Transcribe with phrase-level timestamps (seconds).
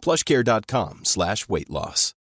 [0.00, 2.14] plushcare.com slash weight loss.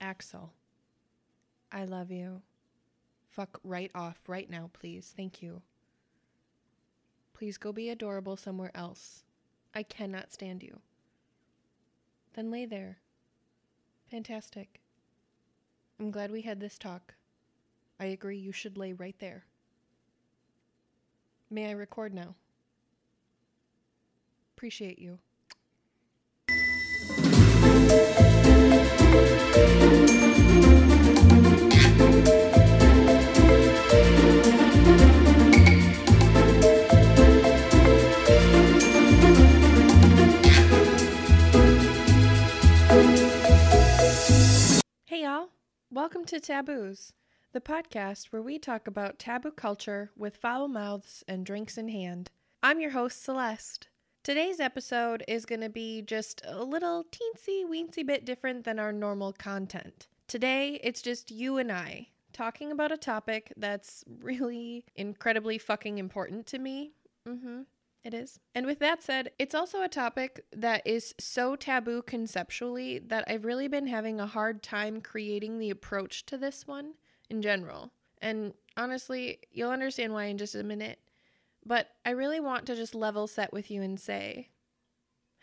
[0.00, 0.52] Axel,
[1.70, 2.42] I love you.
[3.28, 5.12] Fuck right off right now, please.
[5.16, 5.62] Thank you.
[7.34, 9.22] Please go be adorable somewhere else.
[9.74, 10.80] I cannot stand you.
[12.34, 12.98] Then lay there.
[14.10, 14.80] Fantastic.
[16.00, 17.14] I'm glad we had this talk.
[18.00, 19.44] I agree you should lay right there.
[21.50, 22.34] May I record now?
[24.56, 25.18] Appreciate you.
[45.98, 47.12] Welcome to Taboos,
[47.52, 52.30] the podcast where we talk about taboo culture with foul mouths and drinks in hand.
[52.62, 53.88] I'm your host, Celeste.
[54.22, 58.92] Today's episode is going to be just a little teensy weensy bit different than our
[58.92, 60.06] normal content.
[60.28, 66.46] Today, it's just you and I talking about a topic that's really incredibly fucking important
[66.46, 66.92] to me.
[67.28, 67.60] Mm hmm.
[68.08, 68.40] It is.
[68.54, 73.44] And with that said, it's also a topic that is so taboo conceptually that I've
[73.44, 76.94] really been having a hard time creating the approach to this one
[77.28, 77.92] in general.
[78.22, 81.00] And honestly, you'll understand why in just a minute.
[81.66, 84.48] But I really want to just level set with you and say,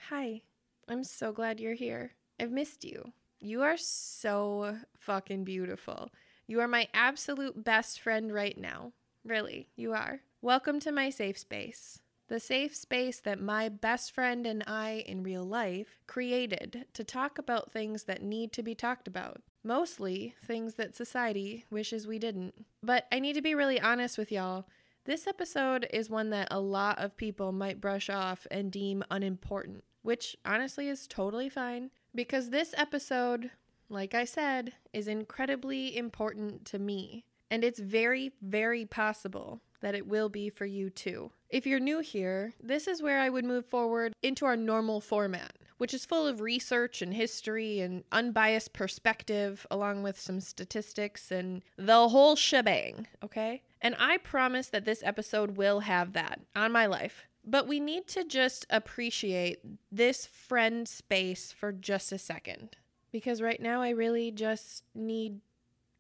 [0.10, 0.42] Hi,
[0.88, 2.14] I'm so glad you're here.
[2.40, 3.14] I've missed you.
[3.40, 6.10] You are so fucking beautiful.
[6.48, 8.94] You are my absolute best friend right now.
[9.24, 10.22] Really, you are.
[10.42, 12.02] Welcome to my safe space.
[12.28, 17.38] The safe space that my best friend and I in real life created to talk
[17.38, 19.42] about things that need to be talked about.
[19.64, 22.66] Mostly things that society wishes we didn't.
[22.82, 24.66] But I need to be really honest with y'all.
[25.06, 29.84] This episode is one that a lot of people might brush off and deem unimportant,
[30.02, 33.52] which honestly is totally fine because this episode,
[33.88, 37.26] like I said, is incredibly important to me.
[37.52, 41.32] And it's very, very possible that it will be for you too.
[41.50, 45.54] If you're new here, this is where I would move forward into our normal format,
[45.78, 51.62] which is full of research and history and unbiased perspective, along with some statistics and
[51.78, 53.62] the whole shebang, okay?
[53.82, 57.28] And I promise that this episode will have that on my life.
[57.48, 59.60] But we need to just appreciate
[59.92, 62.76] this friend space for just a second.
[63.12, 65.42] Because right now, I really just need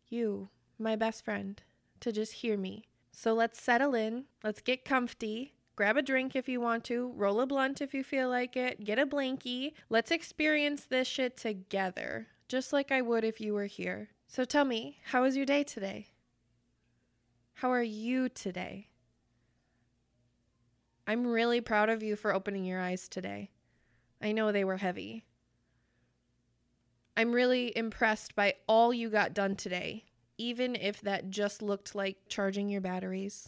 [0.09, 0.49] you,
[0.79, 1.61] my best friend,
[1.99, 2.85] to just hear me.
[3.17, 5.53] So let's settle in, let's get comfy.
[5.77, 8.83] Grab a drink if you want to, roll a blunt if you feel like it,
[8.83, 9.71] get a blankie.
[9.89, 14.09] Let's experience this shit together, just like I would if you were here.
[14.27, 16.07] So tell me, how was your day today?
[17.53, 18.89] How are you today?
[21.07, 23.49] I'm really proud of you for opening your eyes today.
[24.21, 25.25] I know they were heavy.
[27.15, 30.03] I'm really impressed by all you got done today,
[30.37, 33.47] even if that just looked like charging your batteries.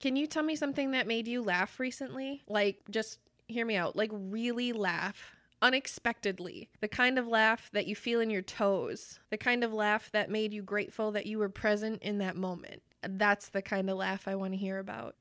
[0.00, 2.42] Can you tell me something that made you laugh recently?
[2.48, 3.18] Like, just
[3.48, 5.32] hear me out, like, really laugh.
[5.62, 6.68] Unexpectedly.
[6.80, 9.18] The kind of laugh that you feel in your toes.
[9.30, 12.82] The kind of laugh that made you grateful that you were present in that moment.
[13.02, 15.14] That's the kind of laugh I want to hear about.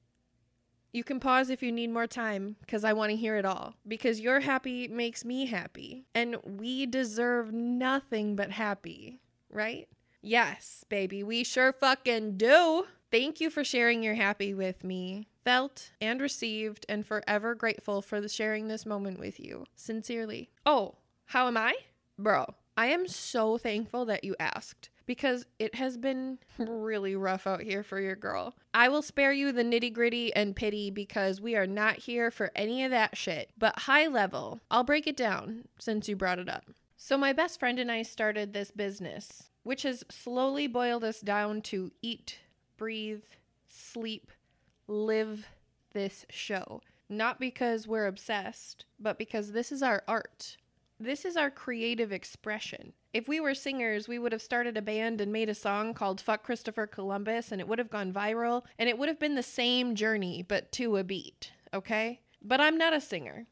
[0.92, 3.75] You can pause if you need more time because I want to hear it all.
[3.88, 6.06] Because your happy makes me happy.
[6.13, 9.88] And we deserve nothing but happy, right?
[10.26, 12.86] Yes, baby, we sure fucking do.
[13.12, 15.28] Thank you for sharing your happy with me.
[15.44, 19.66] Felt and received, and forever grateful for the sharing this moment with you.
[19.75, 20.50] Sincerely.
[20.66, 21.75] Oh, how am I?
[22.18, 27.62] Bro, I am so thankful that you asked because it has been really rough out
[27.62, 28.56] here for your girl.
[28.74, 32.50] I will spare you the nitty gritty and pity because we are not here for
[32.56, 33.52] any of that shit.
[33.58, 36.64] But high level, I'll break it down since you brought it up.
[36.96, 41.62] So, my best friend and I started this business, which has slowly boiled us down
[41.62, 42.39] to eat,
[42.77, 43.24] breathe,
[43.68, 44.31] sleep,
[44.88, 45.48] live
[45.94, 46.81] this show.
[47.10, 50.57] Not because we're obsessed, but because this is our art.
[51.00, 52.94] This is our creative expression.
[53.13, 56.21] If we were singers, we would have started a band and made a song called
[56.21, 59.44] Fuck Christopher Columbus and it would have gone viral and it would have been the
[59.44, 62.21] same journey but to a beat, okay?
[62.42, 63.48] But I'm not a singer.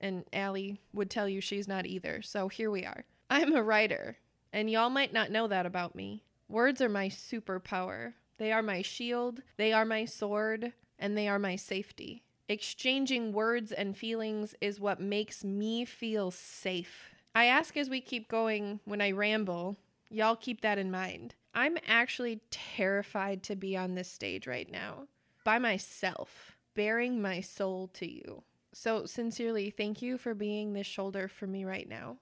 [0.00, 2.20] And Allie would tell you she's not either.
[2.20, 3.04] So here we are.
[3.30, 4.18] I'm a writer,
[4.52, 6.22] and y'all might not know that about me.
[6.48, 8.14] Words are my superpower.
[8.38, 12.22] They are my shield, they are my sword, and they are my safety.
[12.48, 17.10] Exchanging words and feelings is what makes me feel safe.
[17.34, 19.76] I ask as we keep going when I ramble,
[20.10, 21.34] y'all keep that in mind.
[21.54, 25.08] I'm actually terrified to be on this stage right now
[25.42, 28.42] by myself, bearing my soul to you.
[28.72, 32.18] So, sincerely, thank you for being this shoulder for me right now.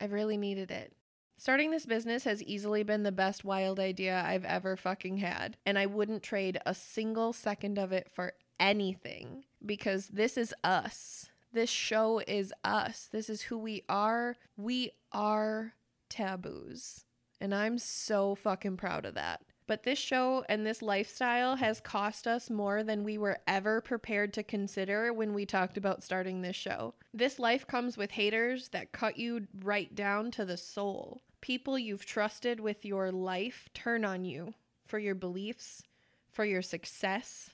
[0.00, 0.92] I've really needed it.
[1.40, 5.78] Starting this business has easily been the best wild idea I've ever fucking had, and
[5.78, 11.30] I wouldn't trade a single second of it for anything because this is us.
[11.52, 13.08] This show is us.
[13.12, 14.34] This is who we are.
[14.56, 15.74] We are
[16.08, 17.04] taboos.
[17.40, 19.42] And I'm so fucking proud of that.
[19.68, 24.32] But this show and this lifestyle has cost us more than we were ever prepared
[24.32, 26.94] to consider when we talked about starting this show.
[27.14, 31.22] This life comes with haters that cut you right down to the soul.
[31.40, 34.54] People you've trusted with your life turn on you
[34.86, 35.82] for your beliefs,
[36.30, 37.50] for your success,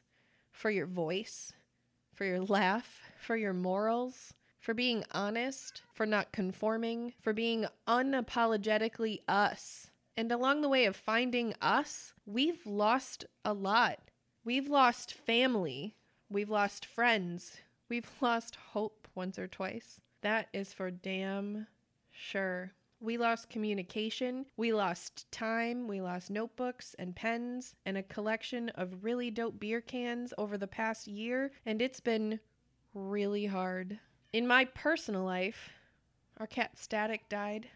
[0.53, 1.53] for your voice,
[2.15, 9.21] for your laugh, for your morals, for being honest, for not conforming, for being unapologetically
[9.29, 9.91] us.
[10.17, 13.99] And along the way of finding us, we've lost a lot.
[14.45, 15.97] We've lost family.
[16.31, 17.59] We've lost friends.
[17.89, 20.01] We've lost hope once or twice.
[20.23, 21.67] That is for damn
[22.11, 22.73] sure.
[23.05, 29.05] We lost communication, we lost time, we lost notebooks and pens, and a collection of
[29.05, 32.41] really dope beer cans over the past year, and it's been
[32.95, 33.99] really hard.
[34.33, 35.69] In my personal life,
[36.39, 37.69] our cat Static died,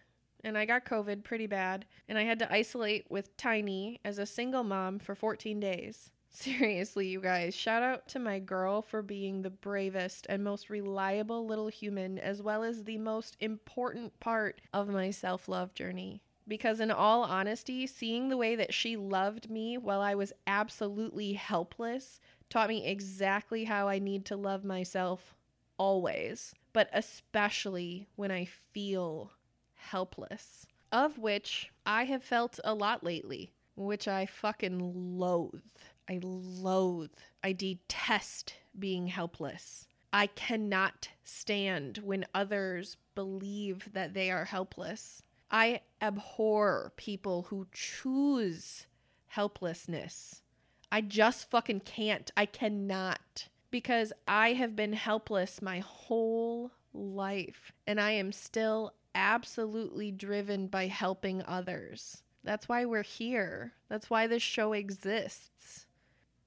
[0.44, 4.24] and I got COVID pretty bad, and I had to isolate with Tiny as a
[4.24, 6.10] single mom for 14 days.
[6.40, 11.44] Seriously, you guys, shout out to my girl for being the bravest and most reliable
[11.44, 16.22] little human, as well as the most important part of my self love journey.
[16.46, 21.32] Because, in all honesty, seeing the way that she loved me while I was absolutely
[21.32, 25.34] helpless taught me exactly how I need to love myself
[25.76, 29.32] always, but especially when I feel
[29.74, 35.62] helpless, of which I have felt a lot lately, which I fucking loathe.
[36.08, 37.10] I loathe,
[37.44, 39.86] I detest being helpless.
[40.12, 45.22] I cannot stand when others believe that they are helpless.
[45.50, 48.86] I abhor people who choose
[49.26, 50.42] helplessness.
[50.90, 52.30] I just fucking can't.
[52.36, 53.48] I cannot.
[53.70, 57.72] Because I have been helpless my whole life.
[57.86, 62.22] And I am still absolutely driven by helping others.
[62.42, 63.74] That's why we're here.
[63.90, 65.86] That's why this show exists.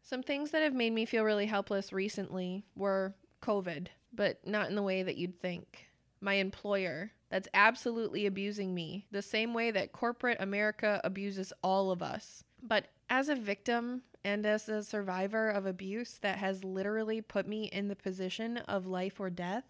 [0.02, 4.76] Some things that have made me feel really helpless recently were COVID, but not in
[4.76, 5.88] the way that you'd think.
[6.20, 12.04] My employer, that's absolutely abusing me, the same way that corporate America abuses all of
[12.04, 12.44] us.
[12.62, 17.66] But as a victim and as a survivor of abuse that has literally put me
[17.66, 19.64] in the position of life or death,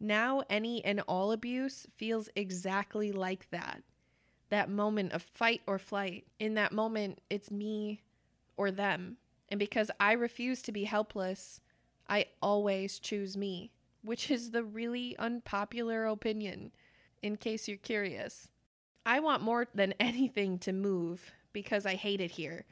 [0.00, 3.82] now any and all abuse feels exactly like that.
[4.50, 6.26] That moment of fight or flight.
[6.38, 8.02] In that moment, it's me
[8.56, 9.16] or them.
[9.48, 11.60] And because I refuse to be helpless,
[12.08, 13.70] I always choose me,
[14.02, 16.72] which is the really unpopular opinion,
[17.22, 18.48] in case you're curious.
[19.06, 22.64] I want more than anything to move because I hate it here.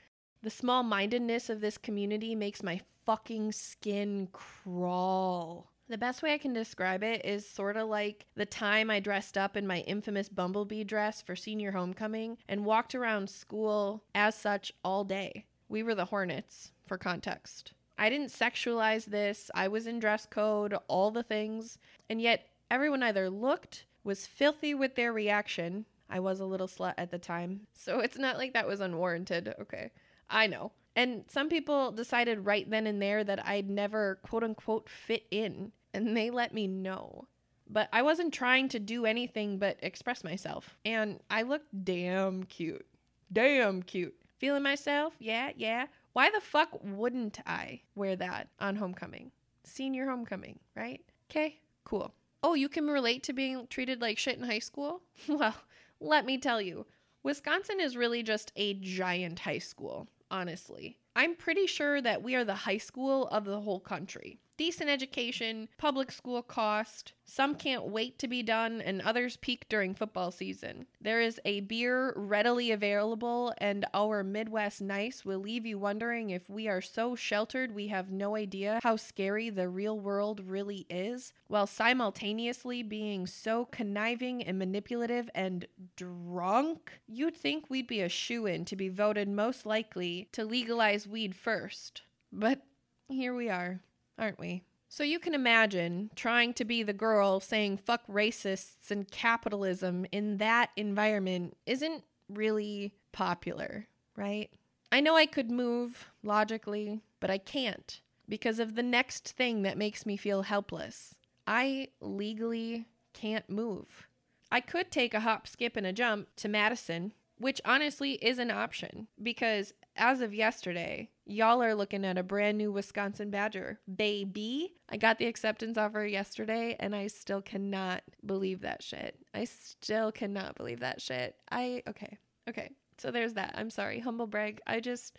[0.42, 5.70] The small mindedness of this community makes my fucking skin crawl.
[5.88, 9.36] The best way I can describe it is sort of like the time I dressed
[9.36, 14.72] up in my infamous bumblebee dress for senior homecoming and walked around school as such
[14.84, 15.44] all day.
[15.72, 17.72] We were the Hornets, for context.
[17.96, 19.50] I didn't sexualize this.
[19.54, 21.78] I was in dress code, all the things.
[22.10, 25.86] And yet, everyone either looked, was filthy with their reaction.
[26.10, 27.68] I was a little slut at the time.
[27.72, 29.54] So it's not like that was unwarranted.
[29.62, 29.92] Okay.
[30.28, 30.72] I know.
[30.94, 35.72] And some people decided right then and there that I'd never quote unquote fit in.
[35.94, 37.28] And they let me know.
[37.66, 40.76] But I wasn't trying to do anything but express myself.
[40.84, 42.84] And I looked damn cute.
[43.32, 44.14] Damn cute.
[44.42, 45.14] Feeling myself?
[45.20, 45.86] Yeah, yeah.
[46.14, 49.30] Why the fuck wouldn't I wear that on homecoming?
[49.62, 51.00] Senior homecoming, right?
[51.30, 52.12] Okay, cool.
[52.42, 55.02] Oh, you can relate to being treated like shit in high school?
[55.28, 55.54] Well,
[56.00, 56.86] let me tell you,
[57.22, 60.98] Wisconsin is really just a giant high school, honestly.
[61.14, 64.40] I'm pretty sure that we are the high school of the whole country.
[64.58, 67.14] Decent education, public school cost.
[67.24, 70.86] Some can't wait to be done, and others peak during football season.
[71.00, 76.50] There is a beer readily available, and our Midwest Nice will leave you wondering if
[76.50, 81.32] we are so sheltered we have no idea how scary the real world really is,
[81.48, 85.66] while simultaneously being so conniving and manipulative and
[85.96, 86.92] drunk.
[87.08, 91.34] You'd think we'd be a shoe in to be voted most likely to legalize weed
[91.34, 92.02] first.
[92.30, 92.60] But
[93.08, 93.80] here we are
[94.18, 94.64] aren't we?
[94.88, 100.36] So you can imagine trying to be the girl saying fuck racists and capitalism in
[100.36, 104.50] that environment isn't really popular, right?
[104.90, 109.78] I know I could move logically, but I can't because of the next thing that
[109.78, 111.14] makes me feel helpless.
[111.46, 114.08] I legally can't move.
[114.50, 118.52] I could take a hop, skip, and a jump to Madison, which honestly is an
[118.52, 123.80] option because as of yesterday, y'all are looking at a brand new Wisconsin Badger.
[123.92, 124.74] Baby.
[124.88, 129.18] I got the acceptance offer yesterday and I still cannot believe that shit.
[129.34, 131.34] I still cannot believe that shit.
[131.50, 132.16] I, okay.
[132.48, 132.70] Okay.
[132.98, 133.54] So there's that.
[133.56, 133.98] I'm sorry.
[133.98, 134.60] Humble brag.
[134.64, 135.16] I just,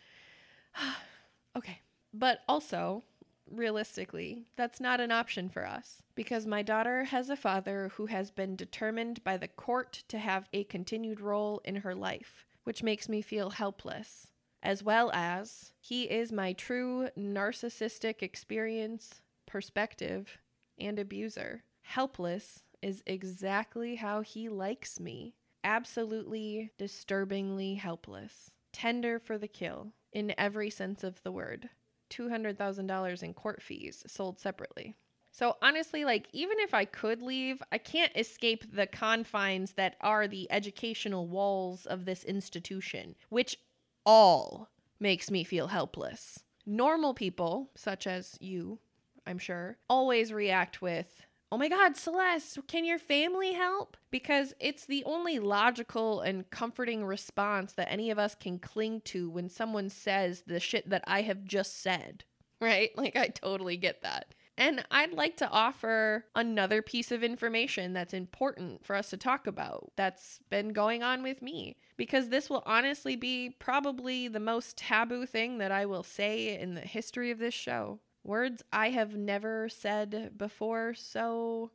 [1.57, 1.81] okay.
[2.13, 3.03] But also,
[3.49, 8.31] realistically, that's not an option for us because my daughter has a father who has
[8.31, 13.09] been determined by the court to have a continued role in her life, which makes
[13.09, 14.27] me feel helpless
[14.63, 20.39] as well as he is my true narcissistic experience, perspective,
[20.79, 21.63] and abuser.
[21.81, 25.35] Helpless is exactly how he likes me.
[25.65, 28.51] Absolutely disturbingly helpless.
[28.71, 31.69] Tender for the kill, in every sense of the word.
[32.13, 34.95] $200,000 in court fees sold separately.
[35.31, 40.27] So honestly, like even if I could leave, I can't escape the confines that are
[40.27, 43.57] the educational walls of this institution, which
[44.05, 46.43] all makes me feel helpless.
[46.65, 48.79] Normal people, such as you,
[49.25, 53.95] I'm sure, always react with, Oh my God, Celeste, can your family help?
[54.09, 59.29] Because it's the only logical and comforting response that any of us can cling to
[59.29, 62.23] when someone says the shit that I have just said,
[62.59, 62.89] right?
[62.97, 64.33] Like, I totally get that.
[64.57, 69.45] And I'd like to offer another piece of information that's important for us to talk
[69.45, 74.75] about that's been going on with me, because this will honestly be probably the most
[74.75, 77.99] taboo thing that I will say in the history of this show.
[78.23, 81.71] Words I have never said before so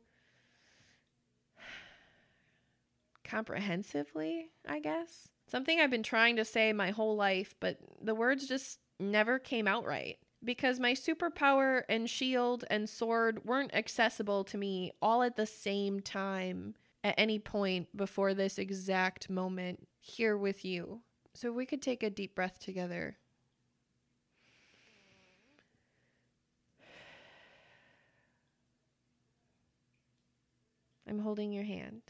[3.23, 5.29] comprehensively, I guess.
[5.47, 9.67] Something I've been trying to say my whole life, but the words just never came
[9.67, 15.35] out right because my superpower and shield and sword weren't accessible to me all at
[15.35, 21.01] the same time at any point before this exact moment here with you.
[21.35, 23.18] So, we could take a deep breath together.
[31.09, 32.03] I'm holding your hand.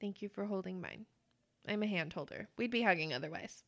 [0.00, 1.06] Thank you for holding mine.
[1.68, 2.48] I'm a hand holder.
[2.56, 3.62] We'd be hugging otherwise.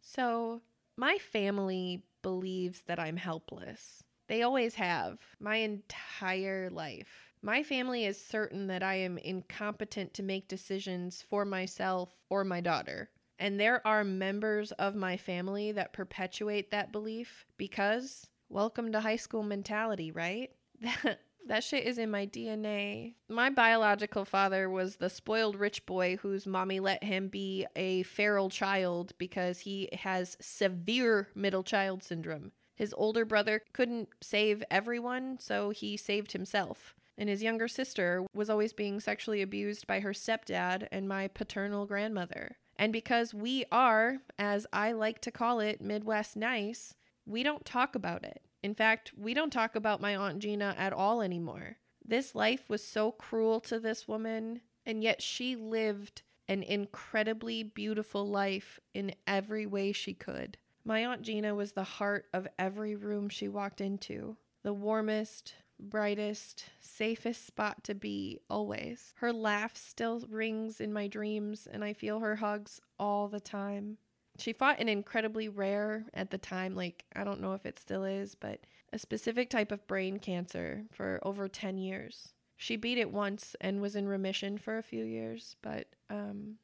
[0.00, 0.62] So,
[0.96, 4.02] my family believes that I'm helpless.
[4.26, 7.34] They always have, my entire life.
[7.42, 12.62] My family is certain that I am incompetent to make decisions for myself or my
[12.62, 13.10] daughter.
[13.38, 19.16] And there are members of my family that perpetuate that belief because welcome to high
[19.16, 20.50] school mentality, right?
[21.48, 23.14] That shit is in my DNA.
[23.26, 28.50] My biological father was the spoiled rich boy whose mommy let him be a feral
[28.50, 32.52] child because he has severe middle child syndrome.
[32.74, 36.94] His older brother couldn't save everyone, so he saved himself.
[37.16, 41.86] And his younger sister was always being sexually abused by her stepdad and my paternal
[41.86, 42.58] grandmother.
[42.76, 47.94] And because we are, as I like to call it, Midwest nice, we don't talk
[47.94, 48.42] about it.
[48.62, 51.76] In fact, we don't talk about my Aunt Gina at all anymore.
[52.04, 58.26] This life was so cruel to this woman, and yet she lived an incredibly beautiful
[58.26, 60.56] life in every way she could.
[60.84, 66.64] My Aunt Gina was the heart of every room she walked into, the warmest, brightest,
[66.80, 69.12] safest spot to be always.
[69.16, 73.98] Her laugh still rings in my dreams, and I feel her hugs all the time.
[74.38, 78.04] She fought an incredibly rare at the time, like I don't know if it still
[78.04, 78.60] is, but
[78.92, 82.32] a specific type of brain cancer for over 10 years.
[82.56, 86.56] She beat it once and was in remission for a few years, but um,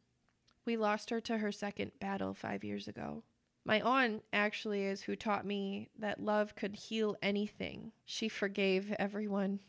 [0.64, 3.23] we lost her to her second battle five years ago.
[3.64, 7.93] My aunt actually is who taught me that love could heal anything.
[8.04, 9.61] She forgave everyone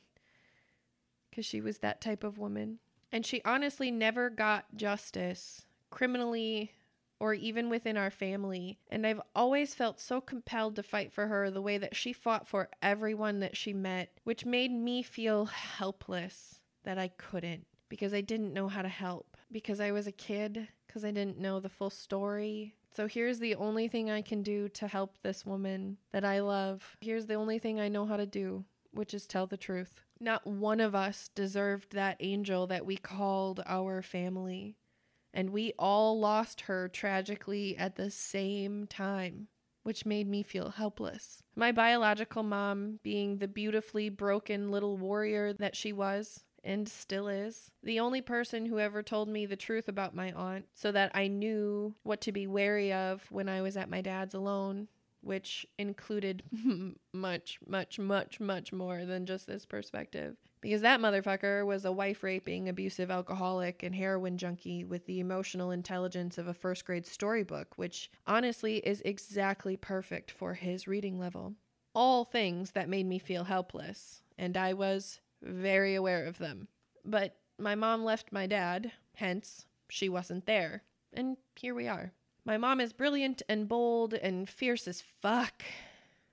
[1.30, 2.80] because she was that type of woman.
[3.12, 6.72] And she honestly never got justice criminally
[7.20, 8.78] or even within our family.
[8.90, 12.48] And I've always felt so compelled to fight for her the way that she fought
[12.48, 18.22] for everyone that she met, which made me feel helpless that I couldn't because I
[18.22, 21.70] didn't know how to help, because I was a kid, because I didn't know the
[21.70, 22.76] full story.
[22.96, 26.98] So here's the only thing I can do to help this woman that I love.
[27.02, 30.02] Here's the only thing I know how to do, which is tell the truth.
[30.20, 34.78] Not one of us deserved that angel that we called our family
[35.36, 39.50] and we all lost her tragically at the same time,
[39.84, 41.44] which made me feel helpless.
[41.56, 47.70] My biological mom, being the beautifully broken little warrior that she was, and still is,
[47.84, 51.28] the only person who ever told me the truth about my aunt so that I
[51.28, 54.88] knew what to be wary of when I was at my dad's alone,
[55.22, 56.44] which included
[57.14, 62.24] much, much, much, much more than just this perspective because that motherfucker was a wife
[62.24, 67.78] raping, abusive alcoholic, and heroin junkie with the emotional intelligence of a first grade storybook,
[67.78, 71.54] which honestly is exactly perfect for his reading level.
[71.94, 76.68] All things that made me feel helpless, and I was very aware of them.
[77.06, 80.82] But my mom left my dad, hence, she wasn't there.
[81.14, 82.12] And here we are.
[82.44, 85.62] My mom is brilliant and bold and fierce as fuck.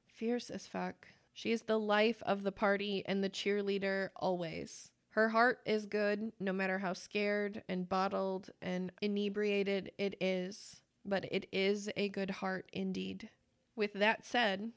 [0.06, 1.08] Fierce as fuck.
[1.34, 4.90] She is the life of the party and the cheerleader always.
[5.10, 11.26] Her heart is good, no matter how scared and bottled and inebriated it is, but
[11.30, 13.28] it is a good heart indeed.
[13.76, 14.72] With that said,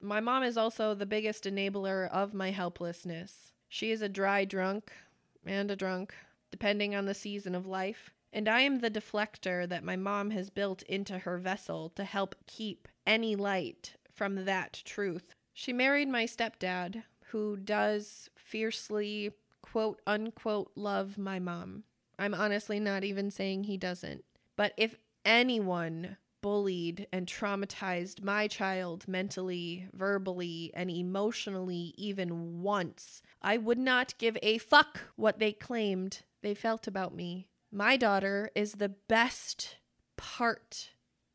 [0.00, 3.52] my mom is also the biggest enabler of my helplessness.
[3.68, 4.92] She is a dry drunk
[5.44, 6.14] and a drunk,
[6.50, 10.50] depending on the season of life, and I am the deflector that my mom has
[10.50, 16.24] built into her vessel to help keep any light from that truth she married my
[16.24, 21.82] stepdad, who does fiercely, quote unquote, love my mom.
[22.16, 24.22] I'm honestly not even saying he doesn't.
[24.54, 33.56] But if anyone bullied and traumatized my child mentally, verbally, and emotionally even once, I
[33.56, 37.48] would not give a fuck what they claimed they felt about me.
[37.72, 39.78] My daughter is the best
[40.16, 40.90] part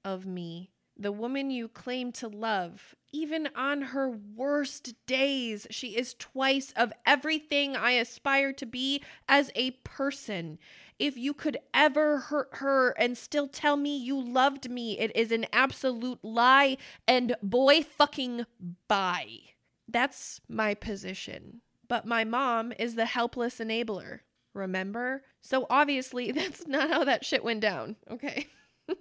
[0.05, 0.69] of me
[1.03, 6.91] the woman you claim to love, even on her worst days, she is twice of
[7.05, 10.57] everything I aspire to be as a person.
[10.97, 15.31] If you could ever hurt her and still tell me you loved me, it is
[15.31, 18.45] an absolute lie and boy fucking
[18.87, 19.39] bye.
[19.87, 21.61] That's my position.
[21.87, 24.19] But my mom is the helpless enabler,
[24.53, 25.23] remember?
[25.41, 28.47] So obviously, that's not how that shit went down, okay?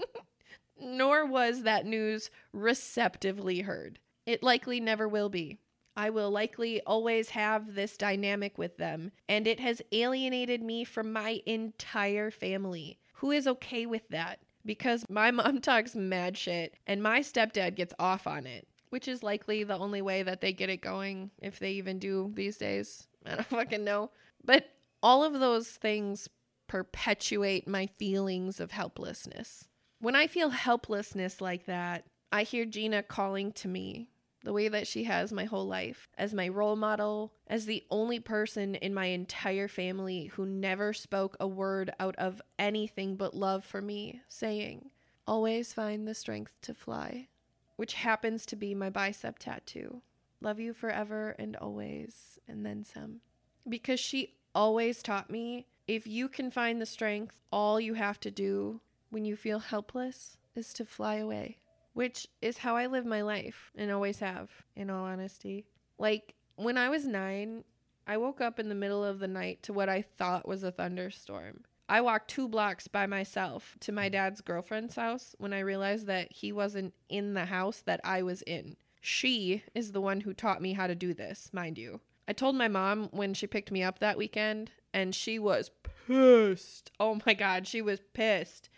[0.82, 3.98] nor was that news receptively heard.
[4.26, 5.58] It likely never will be.
[5.96, 11.12] I will likely always have this dynamic with them, and it has alienated me from
[11.12, 12.98] my entire family.
[13.14, 14.40] Who is okay with that?
[14.64, 19.22] Because my mom talks mad shit, and my stepdad gets off on it, which is
[19.22, 23.06] likely the only way that they get it going, if they even do these days.
[23.26, 24.10] I don't fucking know.
[24.44, 24.70] But
[25.02, 26.28] all of those things
[26.68, 29.68] perpetuate my feelings of helplessness.
[30.02, 34.08] When I feel helplessness like that, I hear Gina calling to me
[34.42, 38.18] the way that she has my whole life as my role model, as the only
[38.18, 43.64] person in my entire family who never spoke a word out of anything but love
[43.64, 44.90] for me, saying,
[45.24, 47.28] Always find the strength to fly,
[47.76, 50.02] which happens to be my bicep tattoo.
[50.40, 53.20] Love you forever and always, and then some.
[53.68, 58.32] Because she always taught me if you can find the strength, all you have to
[58.32, 58.80] do
[59.12, 61.58] when you feel helpless is to fly away,
[61.92, 65.66] which is how I live my life and always have, in all honesty.
[65.98, 67.64] Like when I was nine,
[68.06, 70.72] I woke up in the middle of the night to what I thought was a
[70.72, 71.64] thunderstorm.
[71.90, 76.32] I walked two blocks by myself to my dad's girlfriend's house when I realized that
[76.32, 78.76] he wasn't in the house that I was in.
[79.02, 82.00] She is the one who taught me how to do this, mind you.
[82.26, 85.70] I told my mom when she picked me up that weekend, and she was
[86.06, 86.92] pissed.
[86.98, 88.70] Oh my God, she was pissed.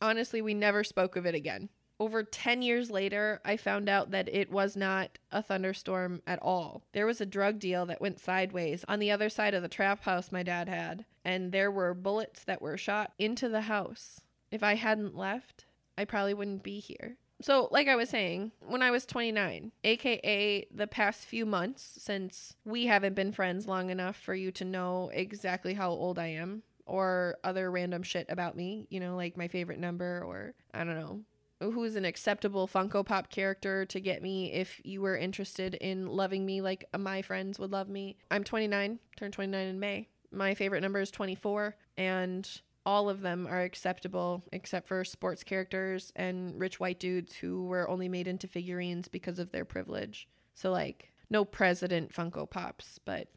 [0.00, 1.68] Honestly, we never spoke of it again.
[1.98, 6.82] Over 10 years later, I found out that it was not a thunderstorm at all.
[6.92, 10.04] There was a drug deal that went sideways on the other side of the trap
[10.04, 14.22] house my dad had, and there were bullets that were shot into the house.
[14.50, 15.66] If I hadn't left,
[15.98, 17.18] I probably wouldn't be here.
[17.42, 22.56] So, like I was saying, when I was 29, aka the past few months since
[22.64, 26.62] we haven't been friends long enough for you to know exactly how old I am,
[26.90, 30.98] or other random shit about me, you know, like my favorite number or I don't
[30.98, 31.20] know,
[31.60, 36.44] who's an acceptable Funko Pop character to get me if you were interested in loving
[36.44, 38.16] me like my friends would love me.
[38.30, 40.08] I'm 29, turned 29 in May.
[40.32, 42.48] My favorite number is 24, and
[42.86, 47.88] all of them are acceptable except for sports characters and rich white dudes who were
[47.88, 50.28] only made into figurines because of their privilege.
[50.54, 53.28] So, like, no president Funko Pops, but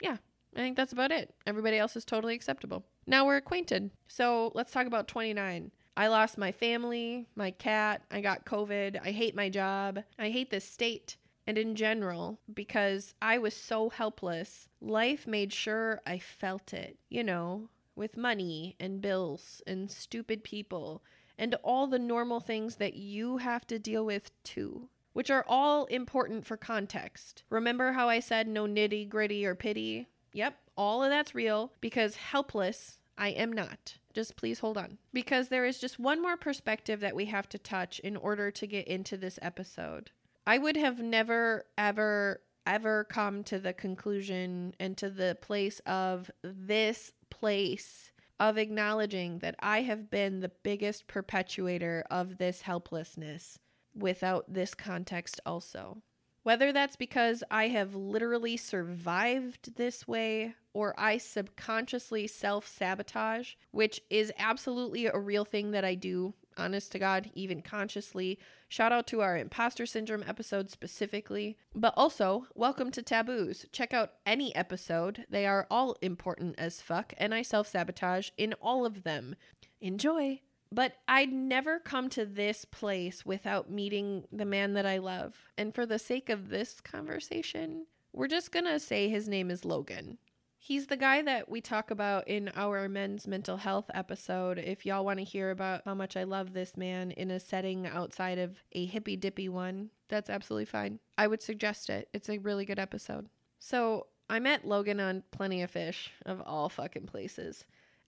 [0.00, 0.18] yeah,
[0.56, 1.34] I think that's about it.
[1.46, 2.84] Everybody else is totally acceptable.
[3.06, 3.90] Now we're acquainted.
[4.08, 5.70] So, let's talk about 29.
[5.98, 10.50] I lost my family, my cat, I got COVID, I hate my job, I hate
[10.50, 11.16] this state.
[11.46, 16.98] And in general, because I was so helpless, life made sure I felt it.
[17.08, 21.02] You know, with money and bills and stupid people
[21.38, 25.86] and all the normal things that you have to deal with too, which are all
[25.86, 27.42] important for context.
[27.50, 30.08] Remember how I said no nitty gritty or pity?
[30.36, 33.96] Yep, all of that's real because helpless I am not.
[34.12, 34.98] Just please hold on.
[35.14, 38.66] Because there is just one more perspective that we have to touch in order to
[38.66, 40.10] get into this episode.
[40.46, 46.30] I would have never, ever, ever come to the conclusion and to the place of
[46.42, 53.58] this place of acknowledging that I have been the biggest perpetuator of this helplessness
[53.94, 56.02] without this context, also.
[56.46, 64.00] Whether that's because I have literally survived this way or I subconsciously self sabotage, which
[64.10, 68.38] is absolutely a real thing that I do honest to God, even consciously.
[68.68, 71.56] Shout out to our imposter syndrome episode specifically.
[71.74, 73.66] But also, welcome to Taboos.
[73.72, 75.24] Check out any episode.
[75.28, 79.34] They are all important as fuck, and I self sabotage in all of them.
[79.80, 80.42] Enjoy.
[80.72, 85.36] But I'd never come to this place without meeting the man that I love.
[85.56, 90.18] And for the sake of this conversation, we're just gonna say his name is Logan.
[90.58, 94.58] He's the guy that we talk about in our men's mental health episode.
[94.58, 97.86] If y'all want to hear about how much I love this man in a setting
[97.86, 100.98] outside of a hippy dippy one, that's absolutely fine.
[101.16, 102.08] I would suggest it.
[102.12, 103.28] It's a really good episode.
[103.60, 107.64] So I met Logan on Plenty of Fish, of all fucking places,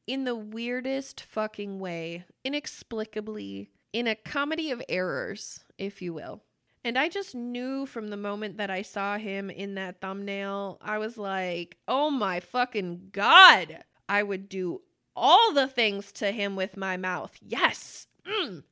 [0.09, 6.43] in the weirdest fucking way, inexplicably, in a comedy of errors, if you will.
[6.83, 10.97] And I just knew from the moment that I saw him in that thumbnail, I
[10.97, 13.85] was like, oh my fucking God.
[14.09, 14.81] I would do
[15.15, 17.37] all the things to him with my mouth.
[17.43, 18.07] Yes.
[18.27, 18.63] Mm.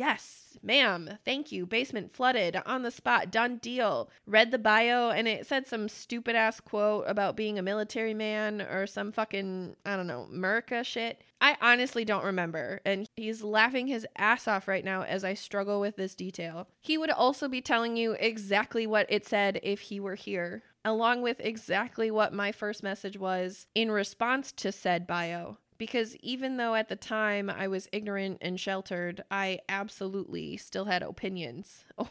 [0.00, 1.18] Yes, ma'am.
[1.26, 1.66] Thank you.
[1.66, 3.30] Basement flooded on the spot.
[3.30, 4.08] Done deal.
[4.24, 8.62] Read the bio and it said some stupid ass quote about being a military man
[8.62, 11.20] or some fucking, I don't know, America shit.
[11.42, 12.80] I honestly don't remember.
[12.86, 16.66] And he's laughing his ass off right now as I struggle with this detail.
[16.80, 21.20] He would also be telling you exactly what it said if he were here, along
[21.20, 26.74] with exactly what my first message was in response to said bio because even though
[26.74, 31.84] at the time I was ignorant and sheltered, I absolutely still had opinions.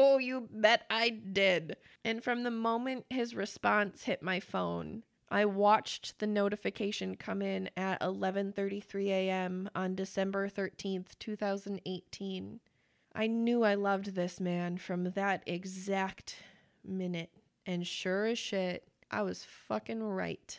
[0.00, 1.76] Oh, you bet I did.
[2.04, 7.68] And from the moment his response hit my phone, I watched the notification come in
[7.76, 9.70] at 11:33 a.m.
[9.74, 12.60] on December 13th, 2018.
[13.14, 16.36] I knew I loved this man from that exact
[16.84, 17.30] minute.
[17.66, 20.58] And sure as shit, I was fucking right.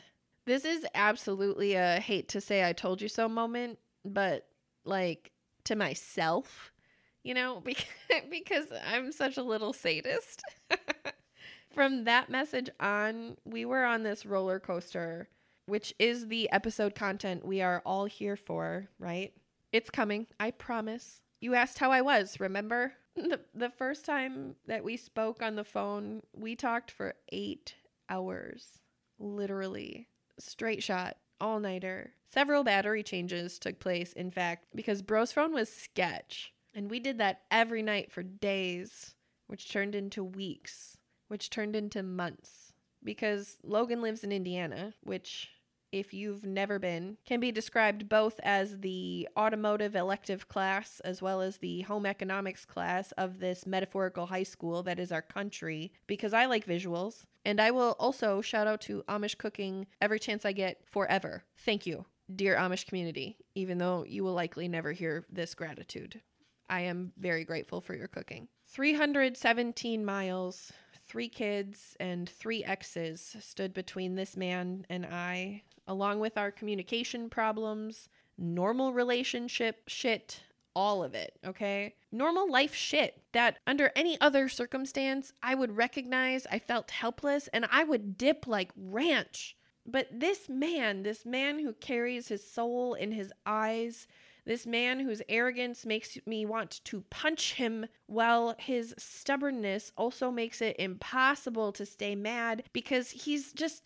[0.49, 4.47] This is absolutely a hate to say I told you so moment, but
[4.83, 5.31] like
[5.65, 6.71] to myself,
[7.21, 7.61] you know,
[8.31, 10.41] because I'm such a little sadist.
[11.75, 15.29] From that message on, we were on this roller coaster,
[15.67, 19.31] which is the episode content we are all here for, right?
[19.71, 21.21] It's coming, I promise.
[21.41, 22.93] You asked how I was, remember?
[23.15, 27.75] The, the first time that we spoke on the phone, we talked for eight
[28.09, 28.79] hours,
[29.19, 30.07] literally
[30.39, 32.13] straight shot, all nighter.
[32.31, 36.53] Several battery changes took place, in fact, because Bro's phone was sketch.
[36.73, 39.15] And we did that every night for days,
[39.47, 40.97] which turned into weeks,
[41.27, 42.73] which turned into months.
[43.03, 45.49] Because Logan lives in Indiana, which
[45.91, 51.41] if you've never been, can be described both as the automotive elective class as well
[51.41, 56.33] as the home economics class of this metaphorical high school that is our country, because
[56.33, 57.25] I like visuals.
[57.45, 61.43] And I will also shout out to Amish cooking every chance I get forever.
[61.57, 66.21] Thank you, dear Amish community, even though you will likely never hear this gratitude.
[66.69, 68.47] I am very grateful for your cooking.
[68.67, 70.71] 317 miles
[71.09, 77.29] three kids and three exes stood between this man and I along with our communication
[77.29, 80.43] problems, normal relationship shit,
[80.75, 81.95] all of it, okay?
[82.11, 87.65] Normal life shit that under any other circumstance I would recognize I felt helpless and
[87.71, 89.57] I would dip like ranch.
[89.85, 94.07] But this man, this man who carries his soul in his eyes,
[94.45, 100.61] this man whose arrogance makes me want to punch him, while his stubbornness also makes
[100.61, 103.83] it impossible to stay mad because he's just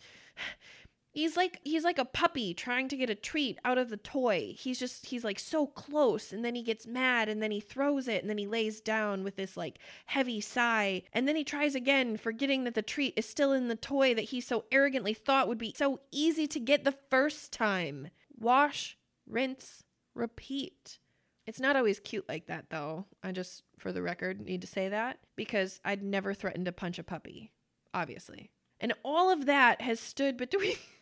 [1.14, 4.52] He's like he's like a puppy trying to get a treat out of the toy.
[4.58, 8.08] He's just he's like so close and then he gets mad and then he throws
[8.08, 11.76] it and then he lays down with this like heavy sigh and then he tries
[11.76, 15.46] again forgetting that the treat is still in the toy that he so arrogantly thought
[15.46, 18.08] would be so easy to get the first time.
[18.36, 19.84] Wash, rinse,
[20.16, 20.98] repeat.
[21.46, 23.06] It's not always cute like that though.
[23.22, 26.98] I just for the record need to say that because I'd never threatened to punch
[26.98, 27.52] a puppy,
[27.92, 28.50] obviously.
[28.80, 30.76] And all of that has stood between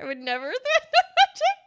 [0.00, 1.58] I would never threaten a chick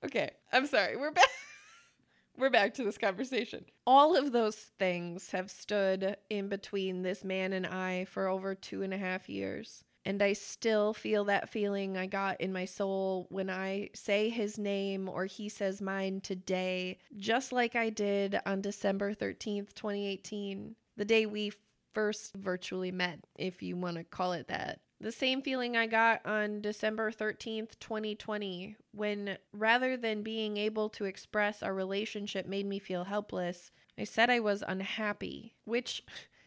[0.00, 0.06] puppy.
[0.06, 0.96] okay, I'm sorry.
[0.96, 1.28] We're back.
[2.36, 3.64] We're back to this conversation.
[3.86, 8.82] All of those things have stood in between this man and I for over two
[8.82, 9.84] and a half years.
[10.04, 14.58] And I still feel that feeling I got in my soul when I say his
[14.58, 21.04] name or he says mine today, just like I did on December 13th, 2018, the
[21.04, 21.52] day we
[21.94, 24.80] first virtually met, if you want to call it that.
[25.04, 31.04] The same feeling I got on December 13th, 2020, when rather than being able to
[31.04, 36.02] express our relationship made me feel helpless, I said I was unhappy, which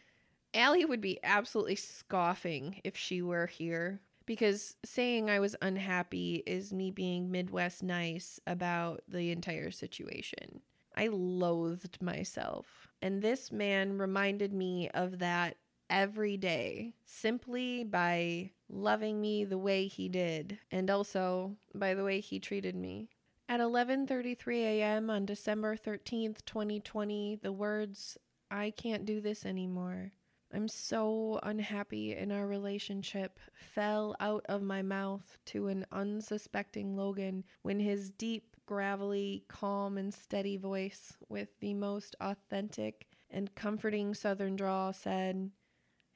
[0.54, 4.00] Allie would be absolutely scoffing if she were here.
[4.26, 10.62] Because saying I was unhappy is me being Midwest nice about the entire situation.
[10.96, 12.88] I loathed myself.
[13.00, 15.58] And this man reminded me of that
[15.90, 22.20] every day simply by loving me the way he did and also by the way
[22.20, 23.08] he treated me.
[23.48, 25.08] At 11:33 a.m.
[25.08, 28.18] on December 13th, 2020, the words
[28.50, 30.12] I can't do this anymore.
[30.52, 37.44] I'm so unhappy in our relationship fell out of my mouth to an unsuspecting Logan
[37.62, 44.56] when his deep, gravelly, calm, and steady voice, with the most authentic and comforting southern
[44.56, 45.50] drawl, said,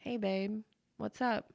[0.03, 0.63] Hey, babe,
[0.97, 1.53] what's up?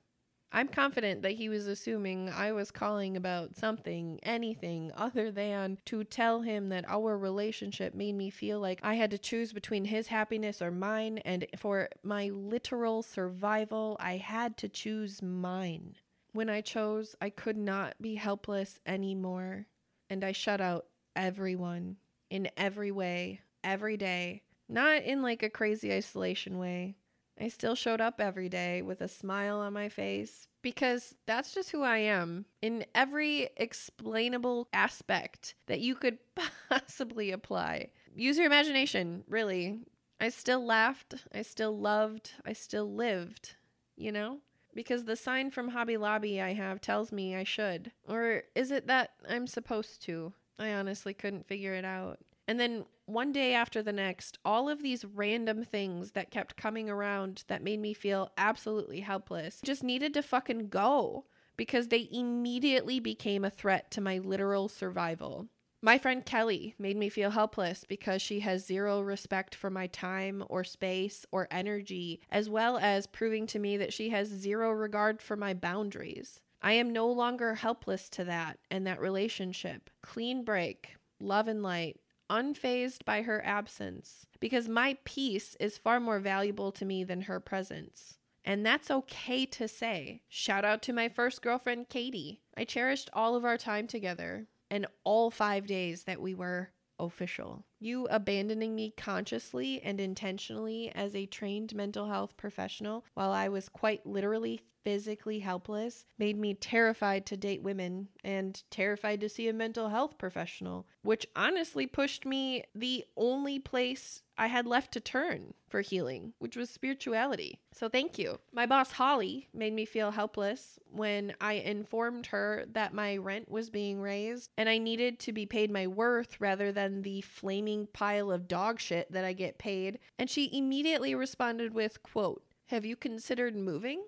[0.53, 6.05] I'm confident that he was assuming I was calling about something, anything other than to
[6.05, 10.07] tell him that our relationship made me feel like I had to choose between his
[10.07, 15.95] happiness or mine, and for my literal survival, I had to choose mine.
[16.31, 19.67] When I chose, I could not be helpless anymore,
[20.09, 20.85] and I shut out
[21.17, 21.97] everyone
[22.29, 24.43] in every way, every day.
[24.69, 26.95] Not in like a crazy isolation way,
[27.39, 31.71] I still showed up every day with a smile on my face because that's just
[31.71, 36.17] who I am in every explainable aspect that you could
[36.69, 37.91] possibly apply.
[38.15, 39.81] Use your imagination, really.
[40.19, 43.55] I still laughed, I still loved, I still lived,
[43.95, 44.39] you know?
[44.73, 47.91] Because the sign from Hobby Lobby I have tells me I should.
[48.07, 50.33] Or is it that I'm supposed to?
[50.59, 52.19] I honestly couldn't figure it out.
[52.47, 56.89] And then one day after the next, all of these random things that kept coming
[56.89, 62.99] around that made me feel absolutely helpless just needed to fucking go because they immediately
[62.99, 65.47] became a threat to my literal survival.
[65.81, 70.43] My friend Kelly made me feel helpless because she has zero respect for my time
[70.49, 75.21] or space or energy, as well as proving to me that she has zero regard
[75.21, 76.41] for my boundaries.
[76.61, 79.89] I am no longer helpless to that and that relationship.
[80.01, 86.19] Clean break, love and light, unfazed by her absence, because my peace is far more
[86.19, 88.17] valuable to me than her presence.
[88.45, 90.21] And that's okay to say.
[90.29, 92.39] Shout out to my first girlfriend, Katie.
[92.55, 97.65] I cherished all of our time together and all five days that we were official.
[97.79, 103.69] You abandoning me consciously and intentionally as a trained mental health professional while I was
[103.69, 109.53] quite literally physically helpless made me terrified to date women and terrified to see a
[109.53, 115.53] mental health professional, which honestly pushed me the only place I had left to turn
[115.67, 117.59] for healing, which was spirituality.
[117.73, 118.39] So thank you.
[118.53, 123.69] My boss, Holly, made me feel helpless when I informed her that my rent was
[123.69, 128.31] being raised and I needed to be paid my worth rather than the flaming pile
[128.31, 129.99] of dog shit that I get paid.
[130.17, 134.05] And she immediately responded with, quote, have you considered moving?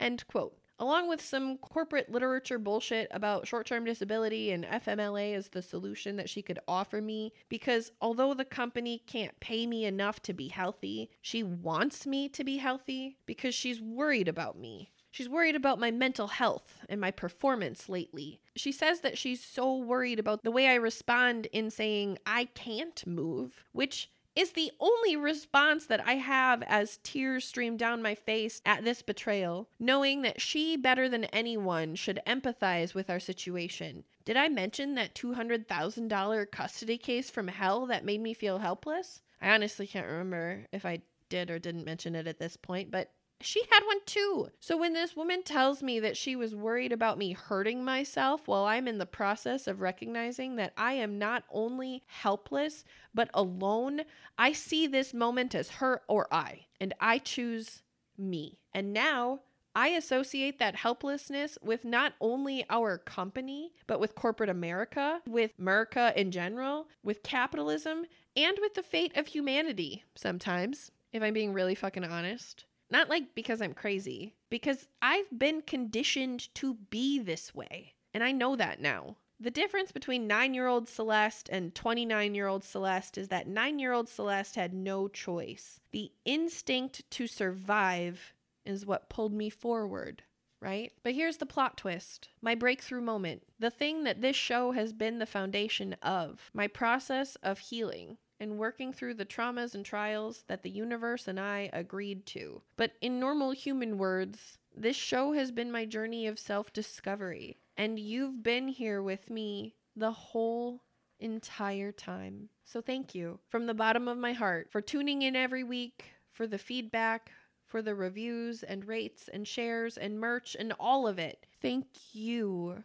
[0.00, 0.56] End quote.
[0.80, 6.14] Along with some corporate literature bullshit about short term disability and FMLA as the solution
[6.16, 10.48] that she could offer me, because although the company can't pay me enough to be
[10.48, 14.92] healthy, she wants me to be healthy because she's worried about me.
[15.10, 18.40] She's worried about my mental health and my performance lately.
[18.56, 23.06] She says that she's so worried about the way I respond in saying I can't
[23.06, 28.62] move, which is the only response that I have as tears stream down my face
[28.64, 34.04] at this betrayal, knowing that she, better than anyone, should empathize with our situation.
[34.24, 39.22] Did I mention that $200,000 custody case from hell that made me feel helpless?
[39.40, 43.10] I honestly can't remember if I did or didn't mention it at this point, but
[43.40, 44.48] She had one too.
[44.58, 48.64] So when this woman tells me that she was worried about me hurting myself while
[48.64, 54.02] I'm in the process of recognizing that I am not only helpless, but alone,
[54.36, 57.82] I see this moment as her or I, and I choose
[58.16, 58.58] me.
[58.74, 59.42] And now
[59.74, 66.12] I associate that helplessness with not only our company, but with corporate America, with America
[66.16, 71.76] in general, with capitalism, and with the fate of humanity sometimes, if I'm being really
[71.76, 72.64] fucking honest.
[72.90, 77.94] Not like because I'm crazy, because I've been conditioned to be this way.
[78.14, 79.16] And I know that now.
[79.40, 83.78] The difference between nine year old Celeste and 29 year old Celeste is that nine
[83.78, 85.80] year old Celeste had no choice.
[85.92, 90.24] The instinct to survive is what pulled me forward,
[90.60, 90.92] right?
[91.04, 95.18] But here's the plot twist my breakthrough moment, the thing that this show has been
[95.18, 100.62] the foundation of, my process of healing and working through the traumas and trials that
[100.62, 102.62] the universe and I agreed to.
[102.76, 107.98] But in normal human words, this show has been my journey of self discovery, and
[107.98, 110.82] you've been here with me the whole
[111.18, 112.48] entire time.
[112.64, 116.46] So thank you from the bottom of my heart for tuning in every week, for
[116.46, 117.32] the feedback,
[117.66, 121.46] for the reviews and rates and shares and merch and all of it.
[121.60, 122.84] Thank you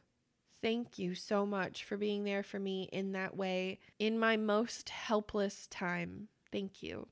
[0.64, 4.90] Thank you so much for being there for me in that way in my most
[4.90, 6.30] helpless time.
[6.54, 7.10] Thank you.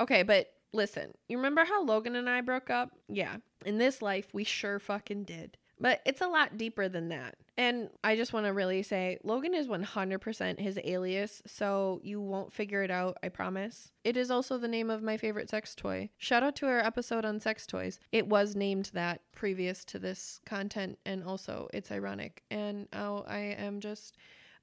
[0.00, 2.92] Okay, but listen, you remember how Logan and I broke up?
[3.06, 5.58] Yeah, in this life, we sure fucking did.
[5.80, 7.36] But it's a lot deeper than that.
[7.56, 12.52] And I just want to really say Logan is 100% his alias, so you won't
[12.52, 13.90] figure it out, I promise.
[14.04, 16.10] It is also the name of my favorite sex toy.
[16.18, 17.98] Shout out to our episode on sex toys.
[18.12, 22.42] It was named that previous to this content, and also it's ironic.
[22.50, 24.16] And now I am just.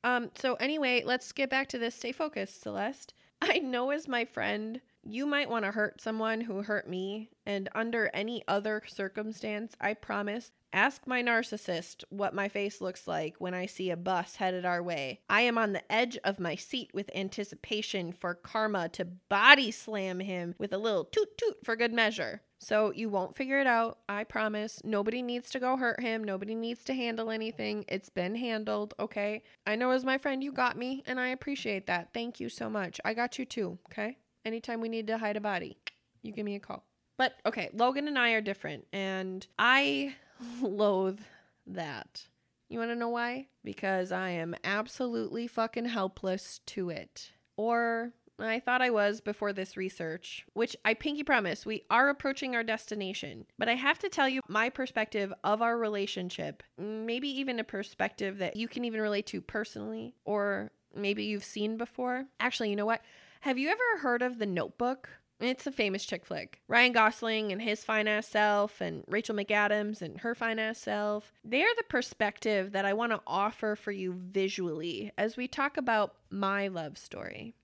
[0.03, 1.95] Um, so, anyway, let's get back to this.
[1.95, 3.13] Stay focused, Celeste.
[3.41, 7.69] I know as my friend, you might want to hurt someone who hurt me, and
[7.73, 13.53] under any other circumstance, I promise Ask my narcissist what my face looks like when
[13.53, 15.21] I see a bus headed our way.
[15.29, 20.19] I am on the edge of my seat with anticipation for karma to body slam
[20.19, 22.41] him with a little toot toot for good measure.
[22.59, 24.81] So you won't figure it out, I promise.
[24.83, 26.23] Nobody needs to go hurt him.
[26.23, 27.85] Nobody needs to handle anything.
[27.87, 29.43] It's been handled, okay?
[29.65, 32.09] I know as my friend you got me, and I appreciate that.
[32.13, 32.99] Thank you so much.
[33.05, 34.17] I got you too, okay?
[34.47, 35.77] Anytime we need to hide a body,
[36.21, 36.85] you give me a call.
[37.17, 40.15] But okay, Logan and I are different, and I
[40.61, 41.19] loathe
[41.65, 42.23] that.
[42.69, 43.47] You want to know why?
[43.65, 47.33] Because I am absolutely fucking helpless to it.
[47.57, 52.55] Or I thought I was before this research, which I pinky promise we are approaching
[52.55, 53.47] our destination.
[53.59, 58.37] But I have to tell you my perspective of our relationship, maybe even a perspective
[58.37, 62.27] that you can even relate to personally, or maybe you've seen before.
[62.39, 63.01] Actually, you know what?
[63.47, 65.07] Have you ever heard of The Notebook?
[65.39, 66.59] It's a famous chick flick.
[66.67, 71.31] Ryan Gosling and his fine ass self, and Rachel McAdams and her fine ass self.
[71.45, 76.15] They're the perspective that I want to offer for you visually as we talk about
[76.29, 77.55] my love story,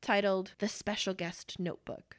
[0.00, 2.16] titled The Special Guest Notebook.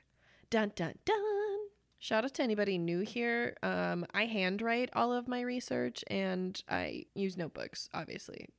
[0.51, 1.57] Dun dun dun.
[1.97, 3.57] Shout out to anybody new here.
[3.63, 8.49] Um, I handwrite all of my research and I use notebooks, obviously.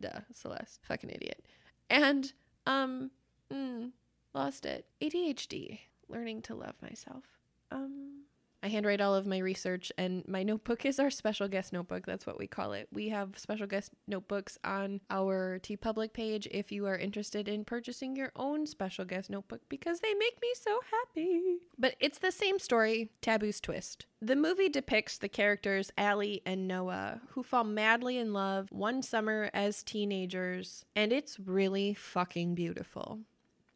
[0.00, 0.80] Duh, Celeste.
[0.88, 1.44] Fucking idiot.
[1.90, 2.32] And,
[2.66, 3.10] um,
[3.52, 3.90] mm,
[4.34, 4.86] Lost it.
[5.00, 5.80] ADHD.
[6.08, 7.24] Learning to love myself.
[7.70, 8.24] Um,
[8.62, 12.04] I handwrite all of my research, and my notebook is our special guest notebook.
[12.04, 12.88] That's what we call it.
[12.92, 18.16] We have special guest notebooks on our TeePublic page if you are interested in purchasing
[18.16, 21.58] your own special guest notebook because they make me so happy.
[21.78, 24.04] But it's the same story, Taboo's twist.
[24.20, 29.48] The movie depicts the characters Allie and Noah, who fall madly in love one summer
[29.54, 33.20] as teenagers, and it's really fucking beautiful.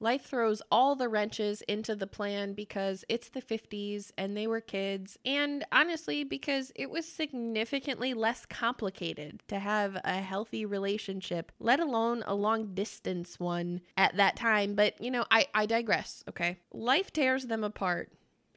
[0.05, 4.61] Life throws all the wrenches into the plan because it's the 50s and they were
[4.61, 11.81] kids, and honestly, because it was significantly less complicated to have a healthy relationship, let
[11.81, 14.75] alone a long distance one at that time.
[14.75, 16.59] But, you know, I, I digress, okay?
[16.71, 18.12] Life tears them apart.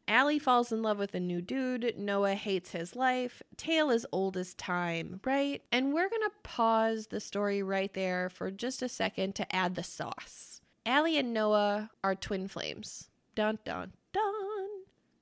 [0.06, 1.98] Allie falls in love with a new dude.
[1.98, 3.42] Noah hates his life.
[3.56, 5.62] Tale is old as time, right?
[5.72, 9.84] And we're gonna pause the story right there for just a second to add the
[9.84, 10.57] sauce.
[10.88, 13.10] Allie and Noah are twin flames.
[13.36, 14.24] Dun dun dun.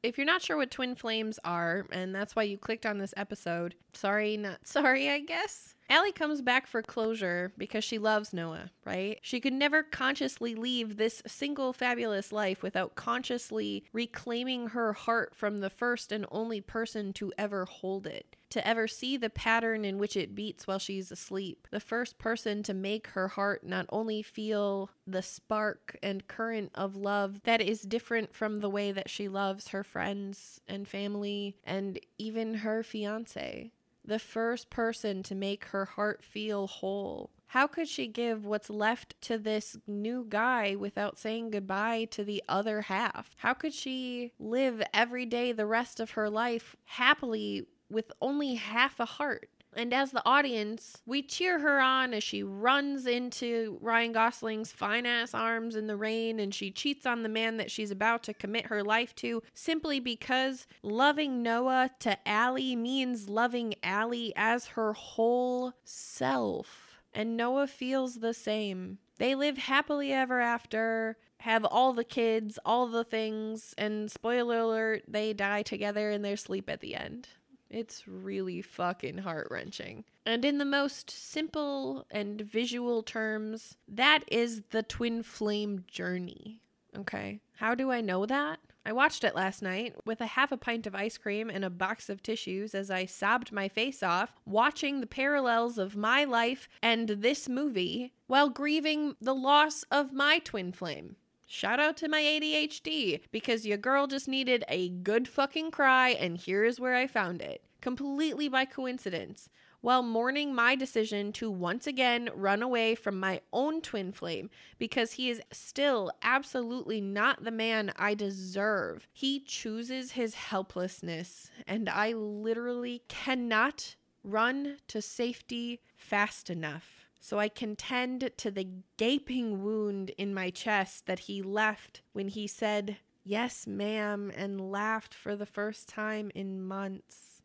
[0.03, 3.15] If you're not sure what twin flames are, and that's why you clicked on this
[3.17, 5.73] episode, sorry, not sorry, I guess.
[5.89, 9.17] Allie comes back for closure because she loves Noah, right?
[9.23, 15.61] She could never consciously leave this single fabulous life without consciously reclaiming her heart from
[15.61, 18.35] the first and only person to ever hold it.
[18.55, 21.67] To ever see the pattern in which it beats while she's asleep.
[21.71, 26.95] The first person to make her heart not only feel the spark and current of
[26.95, 31.99] love that is different from the way that she loves her friends and family and
[32.17, 33.73] even her fiance.
[34.05, 37.31] The first person to make her heart feel whole.
[37.47, 42.41] How could she give what's left to this new guy without saying goodbye to the
[42.47, 43.35] other half?
[43.37, 48.99] How could she live every day the rest of her life happily with only half
[48.99, 49.49] a heart?
[49.75, 55.05] And as the audience, we cheer her on as she runs into Ryan Gosling's fine
[55.05, 58.33] ass arms in the rain and she cheats on the man that she's about to
[58.33, 64.93] commit her life to simply because loving Noah to Allie means loving Allie as her
[64.93, 68.99] whole self and Noah feels the same.
[69.17, 75.03] They live happily ever after, have all the kids, all the things, and spoiler alert,
[75.07, 77.29] they die together in their sleep at the end.
[77.75, 80.05] It's really fucking heart wrenching.
[80.25, 86.61] And in the most simple and visual terms, that is the twin flame journey.
[86.97, 87.41] Okay.
[87.57, 88.59] How do I know that?
[88.85, 91.69] I watched it last night with a half a pint of ice cream and a
[91.69, 96.69] box of tissues as I sobbed my face off, watching the parallels of my life
[96.81, 101.17] and this movie while grieving the loss of my twin flame.
[101.45, 106.37] Shout out to my ADHD because your girl just needed a good fucking cry, and
[106.37, 107.61] here is where I found it.
[107.81, 109.49] Completely by coincidence
[109.85, 115.11] while mourning my decision to once again run away from my own twin flame because
[115.11, 119.07] he is still absolutely not the man I deserve.
[119.13, 127.04] He chooses his helplessness, and I literally cannot run to safety fast enough.
[127.25, 128.67] So I contend to the
[128.97, 135.15] gaping wound in my chest that he left when he said, Yes, ma'am, and laughed
[135.15, 137.41] for the first time in months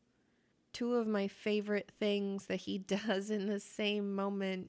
[0.74, 2.76] two of my favorite things that he
[3.06, 4.68] does in the same moment,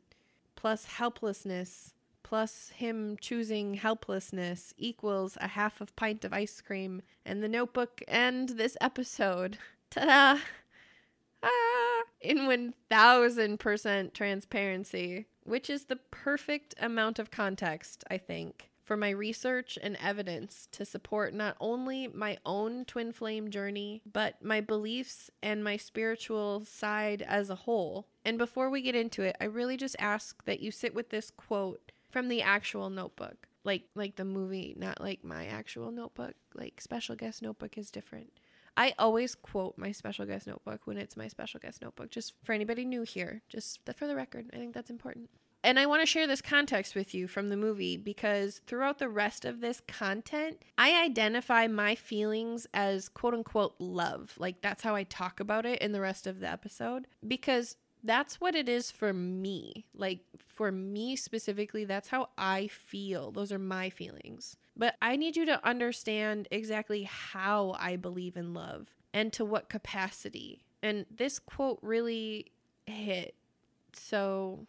[0.55, 1.93] plus helplessness,
[2.23, 8.01] plus him choosing helplessness equals a half of pint of ice cream and the notebook
[8.07, 9.57] and this episode.
[9.89, 10.39] Ta-da!
[10.39, 10.41] Ah!
[12.21, 12.37] In
[12.91, 19.97] 1000% transparency, which is the perfect amount of context, I think for my research and
[20.01, 25.77] evidence to support not only my own twin flame journey, but my beliefs and my
[25.77, 28.07] spiritual side as a whole.
[28.25, 31.31] And before we get into it, I really just ask that you sit with this
[31.31, 33.47] quote from the actual notebook.
[33.63, 36.33] Like like the movie, not like my actual notebook.
[36.53, 38.33] Like special guest notebook is different.
[38.77, 42.53] I always quote my special guest notebook when it's my special guest notebook, just for
[42.53, 44.49] anybody new here, just for the record.
[44.53, 45.29] I think that's important.
[45.63, 49.09] And I want to share this context with you from the movie because throughout the
[49.09, 54.33] rest of this content, I identify my feelings as quote unquote love.
[54.39, 58.41] Like that's how I talk about it in the rest of the episode because that's
[58.41, 59.85] what it is for me.
[59.93, 63.31] Like for me specifically, that's how I feel.
[63.31, 64.57] Those are my feelings.
[64.75, 69.69] But I need you to understand exactly how I believe in love and to what
[69.69, 70.63] capacity.
[70.81, 72.51] And this quote really
[72.85, 73.35] hit.
[73.93, 74.67] So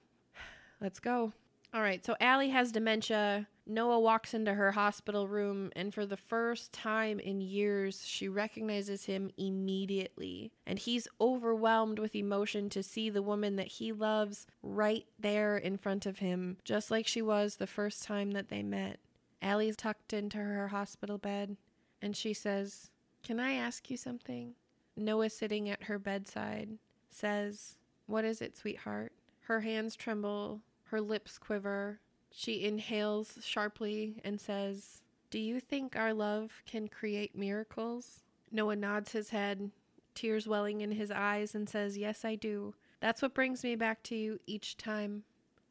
[0.82, 1.32] Let's go.
[1.72, 3.46] All right, so Allie has dementia.
[3.66, 9.04] Noah walks into her hospital room, and for the first time in years, she recognizes
[9.04, 10.50] him immediately.
[10.66, 15.78] And he's overwhelmed with emotion to see the woman that he loves right there in
[15.78, 18.98] front of him, just like she was the first time that they met.
[19.42, 21.56] Allie's tucked into her hospital bed,
[22.00, 22.90] and she says,
[23.22, 24.54] Can I ask you something?
[24.96, 26.78] Noah, sitting at her bedside,
[27.10, 27.76] says,
[28.06, 29.12] What is it, sweetheart?
[29.42, 30.60] Her hands tremble
[30.92, 31.98] her lips quiver.
[32.30, 38.20] She inhales sharply and says, Do you think our love can create miracles?
[38.50, 39.70] Noah nods his head,
[40.14, 42.74] tears welling in his eyes, and says, Yes, I do.
[43.00, 45.24] That's what brings me back to you each time.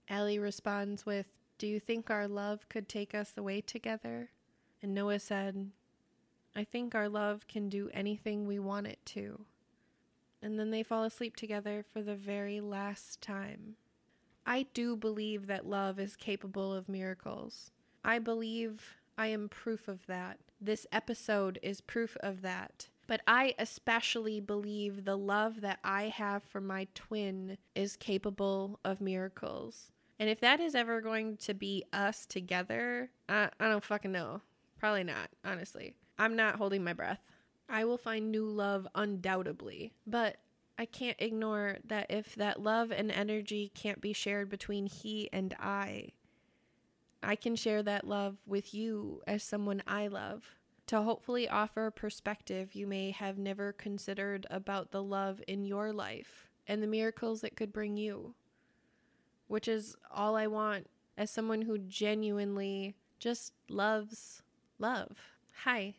[0.10, 1.28] Allie responds with,
[1.62, 4.32] Do you think our love could take us away together?
[4.82, 5.70] And Noah said,
[6.56, 9.42] I think our love can do anything we want it to.
[10.42, 13.76] And then they fall asleep together for the very last time.
[14.44, 17.70] I do believe that love is capable of miracles.
[18.04, 20.40] I believe I am proof of that.
[20.60, 22.88] This episode is proof of that.
[23.06, 29.00] But I especially believe the love that I have for my twin is capable of
[29.00, 29.92] miracles.
[30.22, 34.42] And if that is ever going to be us together, I, I don't fucking know.
[34.78, 35.96] Probably not, honestly.
[36.20, 37.20] I'm not holding my breath.
[37.68, 39.94] I will find new love undoubtedly.
[40.06, 40.38] But
[40.78, 45.56] I can't ignore that if that love and energy can't be shared between he and
[45.60, 46.10] I,
[47.24, 50.44] I can share that love with you as someone I love.
[50.86, 56.52] to hopefully offer perspective you may have never considered about the love in your life
[56.68, 58.36] and the miracles it could bring you,
[59.52, 60.88] which is all I want
[61.18, 64.42] as someone who genuinely just loves
[64.80, 65.18] love.
[65.66, 65.96] Hi,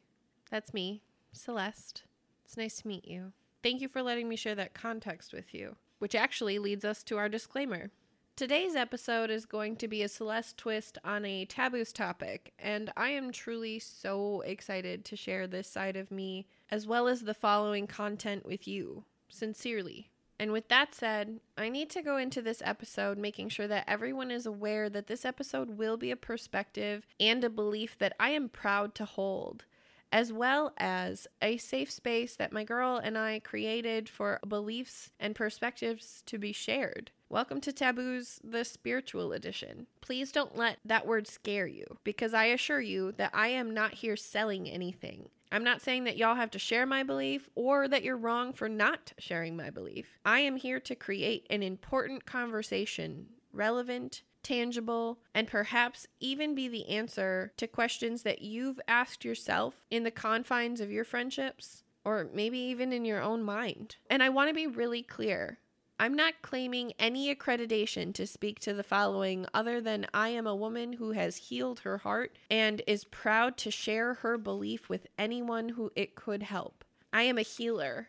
[0.51, 2.05] that's me, Celeste.
[2.47, 3.33] It's nice to meet you.
[3.63, 7.19] Thank you for letting me share that context with you, which actually leads us to
[7.19, 7.91] our disclaimer.
[8.37, 13.11] Today's episode is going to be a Celeste twist on a taboos topic, and I
[13.11, 17.87] am truly so excited to share this side of me as well as the following
[17.87, 19.05] content with you.
[19.29, 20.12] Sincerely.
[20.43, 24.33] And with that said, I need to go into this episode making sure that everyone
[24.33, 28.49] is aware that this episode will be a perspective and a belief that I am
[28.49, 29.67] proud to hold
[30.11, 35.37] as well as a safe space that my girl and I created for beliefs and
[35.37, 37.13] perspectives to be shared.
[37.29, 39.87] Welcome to Taboos, the spiritual edition.
[40.01, 43.95] Please don't let that word scare you because I assure you that I am not
[43.95, 45.29] here selling anything.
[45.53, 48.71] I'm not saying that y'all have to share my belief or that you're wrong for
[48.71, 50.19] not sharing my belief.
[50.25, 56.89] I am here to create an important conversation, relevant, tangible, and perhaps even be the
[56.89, 62.59] answer to questions that you've asked yourself in the confines of your friendships or maybe
[62.59, 63.97] even in your own mind.
[64.09, 65.59] And I want to be really clear.
[66.03, 70.57] I'm not claiming any accreditation to speak to the following other than I am a
[70.57, 75.69] woman who has healed her heart and is proud to share her belief with anyone
[75.69, 76.85] who it could help.
[77.13, 78.09] I am a healer.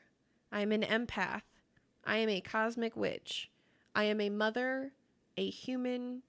[0.51, 1.43] I am an empath.
[2.03, 3.51] I am a cosmic witch.
[3.93, 4.93] I am a mother,
[5.37, 6.23] a human,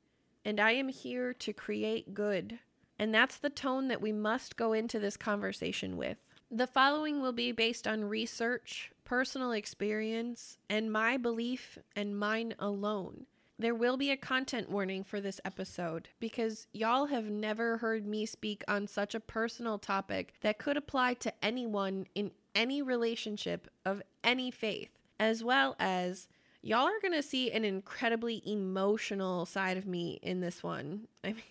[0.45, 2.59] and I am here to create good.
[2.99, 6.19] And that's the tone that we must go into this conversation with.
[6.55, 13.27] The following will be based on research, personal experience, and my belief and mine alone.
[13.59, 18.25] There will be a content warning for this episode because y'all have never heard me
[18.25, 24.01] speak on such a personal topic that could apply to anyone in any relationship of
[24.23, 26.29] any faith, as well as
[26.63, 31.09] y'all are going to see an incredibly emotional side of me in this one.
[31.25, 31.43] I mean,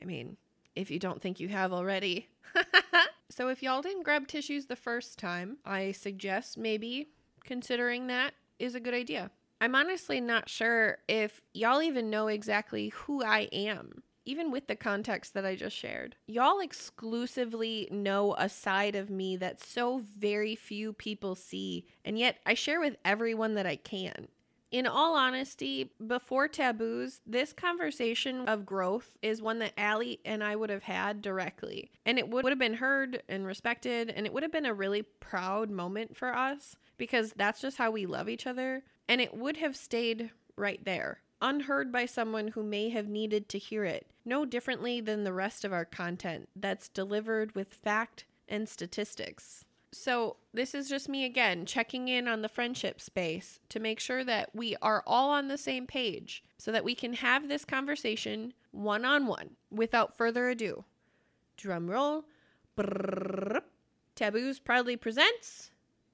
[0.00, 0.36] I mean,
[0.74, 2.28] if you don't think you have already.
[3.30, 7.08] so if y'all didn't grab tissues the first time, I suggest maybe
[7.44, 9.30] considering that is a good idea.
[9.60, 14.76] I'm honestly not sure if y'all even know exactly who I am even with the
[14.76, 16.16] context that I just shared.
[16.26, 22.38] Y'all exclusively know a side of me that so very few people see, and yet
[22.44, 24.28] I share with everyone that I can
[24.76, 30.54] in all honesty, before taboos, this conversation of growth is one that Allie and I
[30.54, 31.90] would have had directly.
[32.04, 34.74] And it would, would have been heard and respected, and it would have been a
[34.74, 38.82] really proud moment for us because that's just how we love each other.
[39.08, 43.58] And it would have stayed right there, unheard by someone who may have needed to
[43.58, 48.68] hear it, no differently than the rest of our content that's delivered with fact and
[48.68, 49.64] statistics.
[49.92, 54.24] So, this is just me again checking in on the friendship space to make sure
[54.24, 58.52] that we are all on the same page so that we can have this conversation
[58.72, 60.84] one on one without further ado.
[61.56, 62.24] Drum roll.
[62.76, 63.60] Brrr.
[64.14, 65.70] Taboos proudly presents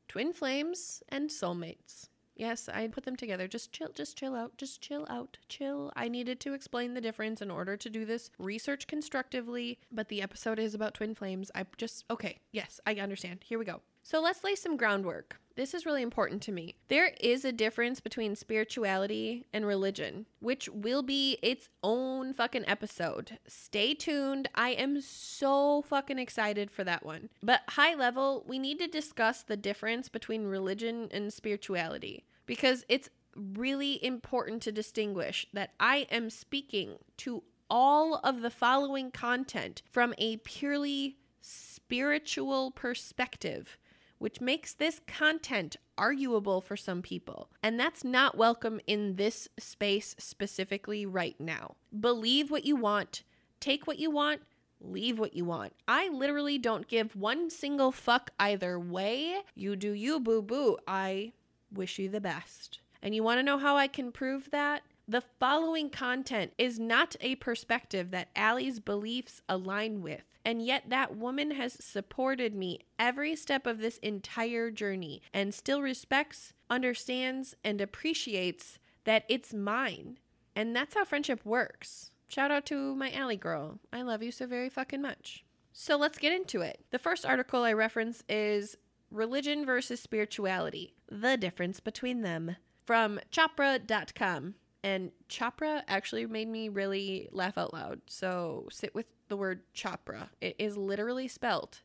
[0.09, 2.09] Twin Flames and Soulmates.
[2.43, 3.47] Yes, I put them together.
[3.47, 5.93] Just chill, just chill out, just chill out, chill.
[5.95, 10.21] I needed to explain the difference in order to do this research constructively, but the
[10.21, 11.53] episode is about twin flames.
[11.55, 13.45] I just, okay, yes, I understand.
[13.45, 13.83] Here we go.
[14.03, 15.37] So let's lay some groundwork.
[15.55, 16.75] This is really important to me.
[16.89, 23.39] There is a difference between spirituality and religion, which will be its own fucking episode.
[23.47, 24.49] Stay tuned.
[24.57, 27.29] I am so fucking excited for that one.
[27.41, 33.09] But high level, we need to discuss the difference between religion and spirituality because it's
[33.35, 40.15] really important to distinguish that I am speaking to all of the following content from
[40.19, 43.79] a purely spiritual perspective
[44.23, 47.51] which makes this content arguable for some people.
[47.61, 51.75] And that's not welcome in this space specifically right now.
[51.99, 53.25] Believe what you want,
[53.59, 54.43] take what you want,
[54.81, 55.73] leave what you want.
[55.89, 59.39] I literally don't give one single fuck either way.
[59.57, 60.79] You do you, boo boo.
[60.87, 61.33] I
[61.75, 62.81] wish you the best.
[63.03, 64.83] And you want to know how I can prove that?
[65.09, 70.23] The following content is not a perspective that Allie's beliefs align with.
[70.45, 75.83] And yet, that woman has supported me every step of this entire journey and still
[75.83, 80.19] respects, understands, and appreciates that it's mine.
[80.57, 82.11] And that's how friendship works.
[82.29, 83.79] Shout out to my Allie girl.
[83.93, 85.45] I love you so very fucking much.
[85.73, 86.85] So let's get into it.
[86.91, 88.77] The first article I reference is
[89.13, 92.57] Religion versus Spirituality The Difference Between Them
[92.87, 94.55] from Chopra.com.
[94.83, 98.01] And Chopra actually made me really laugh out loud.
[98.07, 100.31] So sit with the word chopra.
[100.41, 101.83] It is literally spelt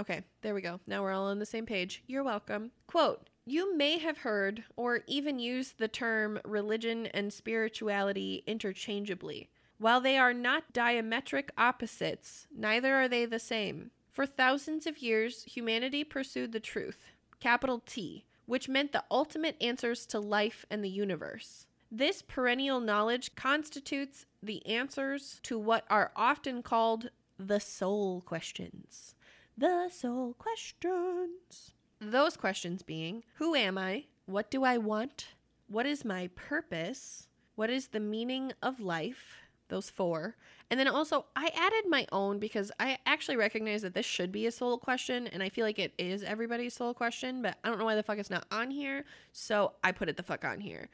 [0.00, 0.78] Okay, there we go.
[0.86, 2.02] Now we're all on the same page.
[2.06, 2.70] You're welcome.
[2.86, 9.50] Quote You may have heard or even used the term religion and spirituality interchangeably.
[9.80, 13.92] While they are not diametric opposites, neither are they the same.
[14.12, 16.98] For thousands of years, humanity pursued the truth,
[17.40, 21.64] capital T, which meant the ultimate answers to life and the universe.
[21.90, 27.08] This perennial knowledge constitutes the answers to what are often called
[27.38, 29.14] the soul questions.
[29.56, 31.72] The soul questions.
[31.98, 34.04] Those questions being Who am I?
[34.26, 35.28] What do I want?
[35.68, 37.28] What is my purpose?
[37.54, 39.39] What is the meaning of life?
[39.70, 40.36] Those four.
[40.68, 44.46] And then also, I added my own because I actually recognize that this should be
[44.46, 47.78] a soul question, and I feel like it is everybody's soul question, but I don't
[47.78, 50.60] know why the fuck it's not on here, so I put it the fuck on
[50.60, 50.88] here.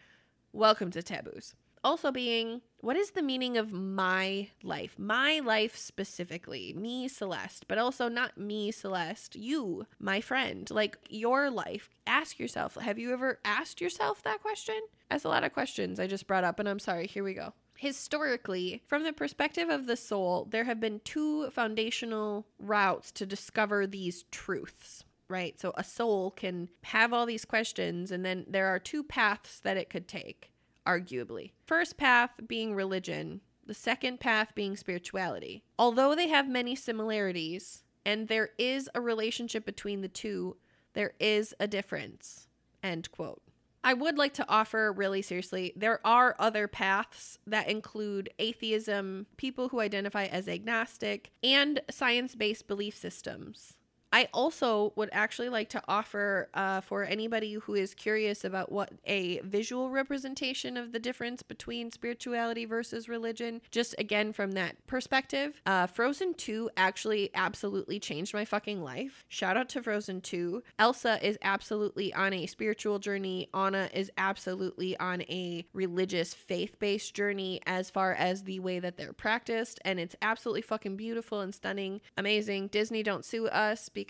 [0.53, 1.55] Welcome to Taboos.
[1.83, 4.99] Also, being, what is the meaning of my life?
[4.99, 11.51] My life specifically, me, Celeste, but also not me, Celeste, you, my friend, like your
[11.51, 11.89] life.
[12.07, 14.81] Ask yourself, have you ever asked yourself that question?
[15.11, 17.07] That's a lot of questions I just brought up, and I'm sorry.
[17.07, 17.55] Here we go.
[17.79, 23.87] Historically, from the perspective of the soul, there have been two foundational routes to discover
[23.87, 25.61] these truths, right?
[25.61, 29.77] So a soul can have all these questions, and then there are two paths that
[29.77, 30.51] it could take,
[30.87, 31.53] arguably.
[31.67, 35.63] First path being religion, the second path being spirituality.
[35.79, 40.57] Although they have many similarities, and there is a relationship between the two,
[40.95, 42.49] there is a difference.
[42.83, 43.43] End quote.
[43.87, 49.69] I would like to offer really seriously there are other paths that include atheism, people
[49.69, 53.75] who identify as agnostic, and science based belief systems.
[54.13, 58.91] I also would actually like to offer uh, for anybody who is curious about what
[59.05, 65.61] a visual representation of the difference between spirituality versus religion, just again from that perspective.
[65.67, 69.27] Uh, Frozen 2 actually absolutely changed my fucking life.
[69.29, 70.63] Shout out to Frozen 2.
[70.79, 77.15] Elsa is absolutely on a spiritual journey, Anna is absolutely on a religious, faith based
[77.15, 81.55] journey as far as the way that they're practiced, and it's absolutely fucking beautiful and
[81.55, 82.69] stunning, amazing.
[82.69, 84.06] Disney, don't sue us because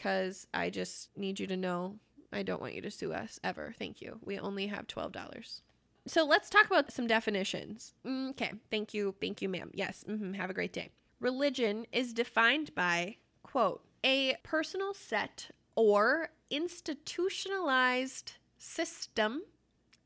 [0.54, 1.96] I just need you to know
[2.32, 3.74] I don't want you to sue us ever.
[3.78, 4.18] Thank you.
[4.22, 5.60] We only have $12.
[6.06, 7.94] So let's talk about some definitions.
[8.06, 8.52] Mm, okay.
[8.70, 9.14] Thank you.
[9.20, 9.70] Thank you, ma'am.
[9.74, 10.04] Yes.
[10.08, 10.34] Mm-hmm.
[10.34, 10.90] Have a great day.
[11.20, 19.42] Religion is defined by, quote, a personal set or institutionalized system,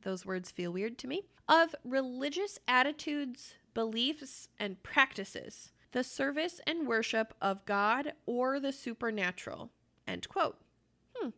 [0.02, 6.86] those words feel weird to me, of religious attitudes, beliefs, and practices the service and
[6.86, 9.70] worship of God or the supernatural.
[10.06, 10.58] End quote.
[11.14, 11.30] Hmm.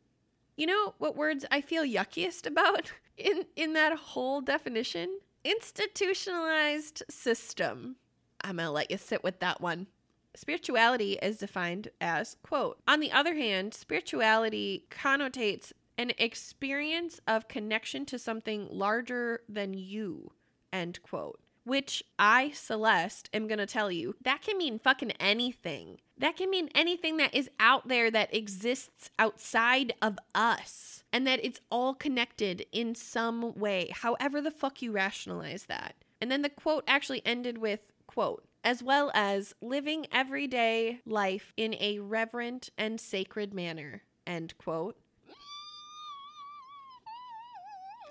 [0.56, 5.20] You know what words I feel yuckiest about in, in that whole definition?
[5.44, 7.96] Institutionalized system.
[8.42, 9.86] I'm going to let you sit with that one.
[10.34, 18.06] Spirituality is defined as, quote, on the other hand, spirituality connotates an experience of connection
[18.06, 20.32] to something larger than you,
[20.72, 26.00] end quote which I, Celeste, am going to tell you, that can mean fucking anything.
[26.22, 31.44] That can mean anything that is out there that exists outside of us and that
[31.44, 35.96] it's all connected in some way, however the fuck you rationalize that.
[36.20, 41.74] And then the quote actually ended with, quote, as well as living everyday life in
[41.80, 45.01] a reverent and sacred manner, end quote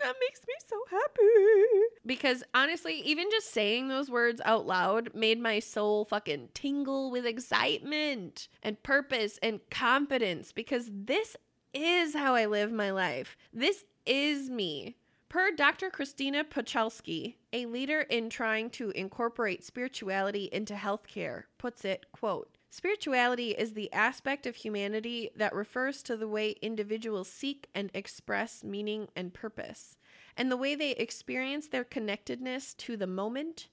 [0.04, 1.86] that makes me so happy.
[2.06, 7.26] Because honestly, even just saying those words out loud made my soul fucking tingle with
[7.26, 11.36] excitement and purpose and confidence because this
[11.74, 13.38] is how I live my life.
[13.54, 14.96] This is me.
[15.30, 15.90] Per Dr.
[15.90, 23.52] Christina Puchalski, a leader in trying to incorporate spirituality into healthcare, puts it, quote, Spirituality
[23.52, 29.10] is the aspect of humanity that refers to the way individuals seek and express meaning
[29.14, 29.98] and purpose,
[30.38, 33.68] and the way they experience their connectedness to the moment,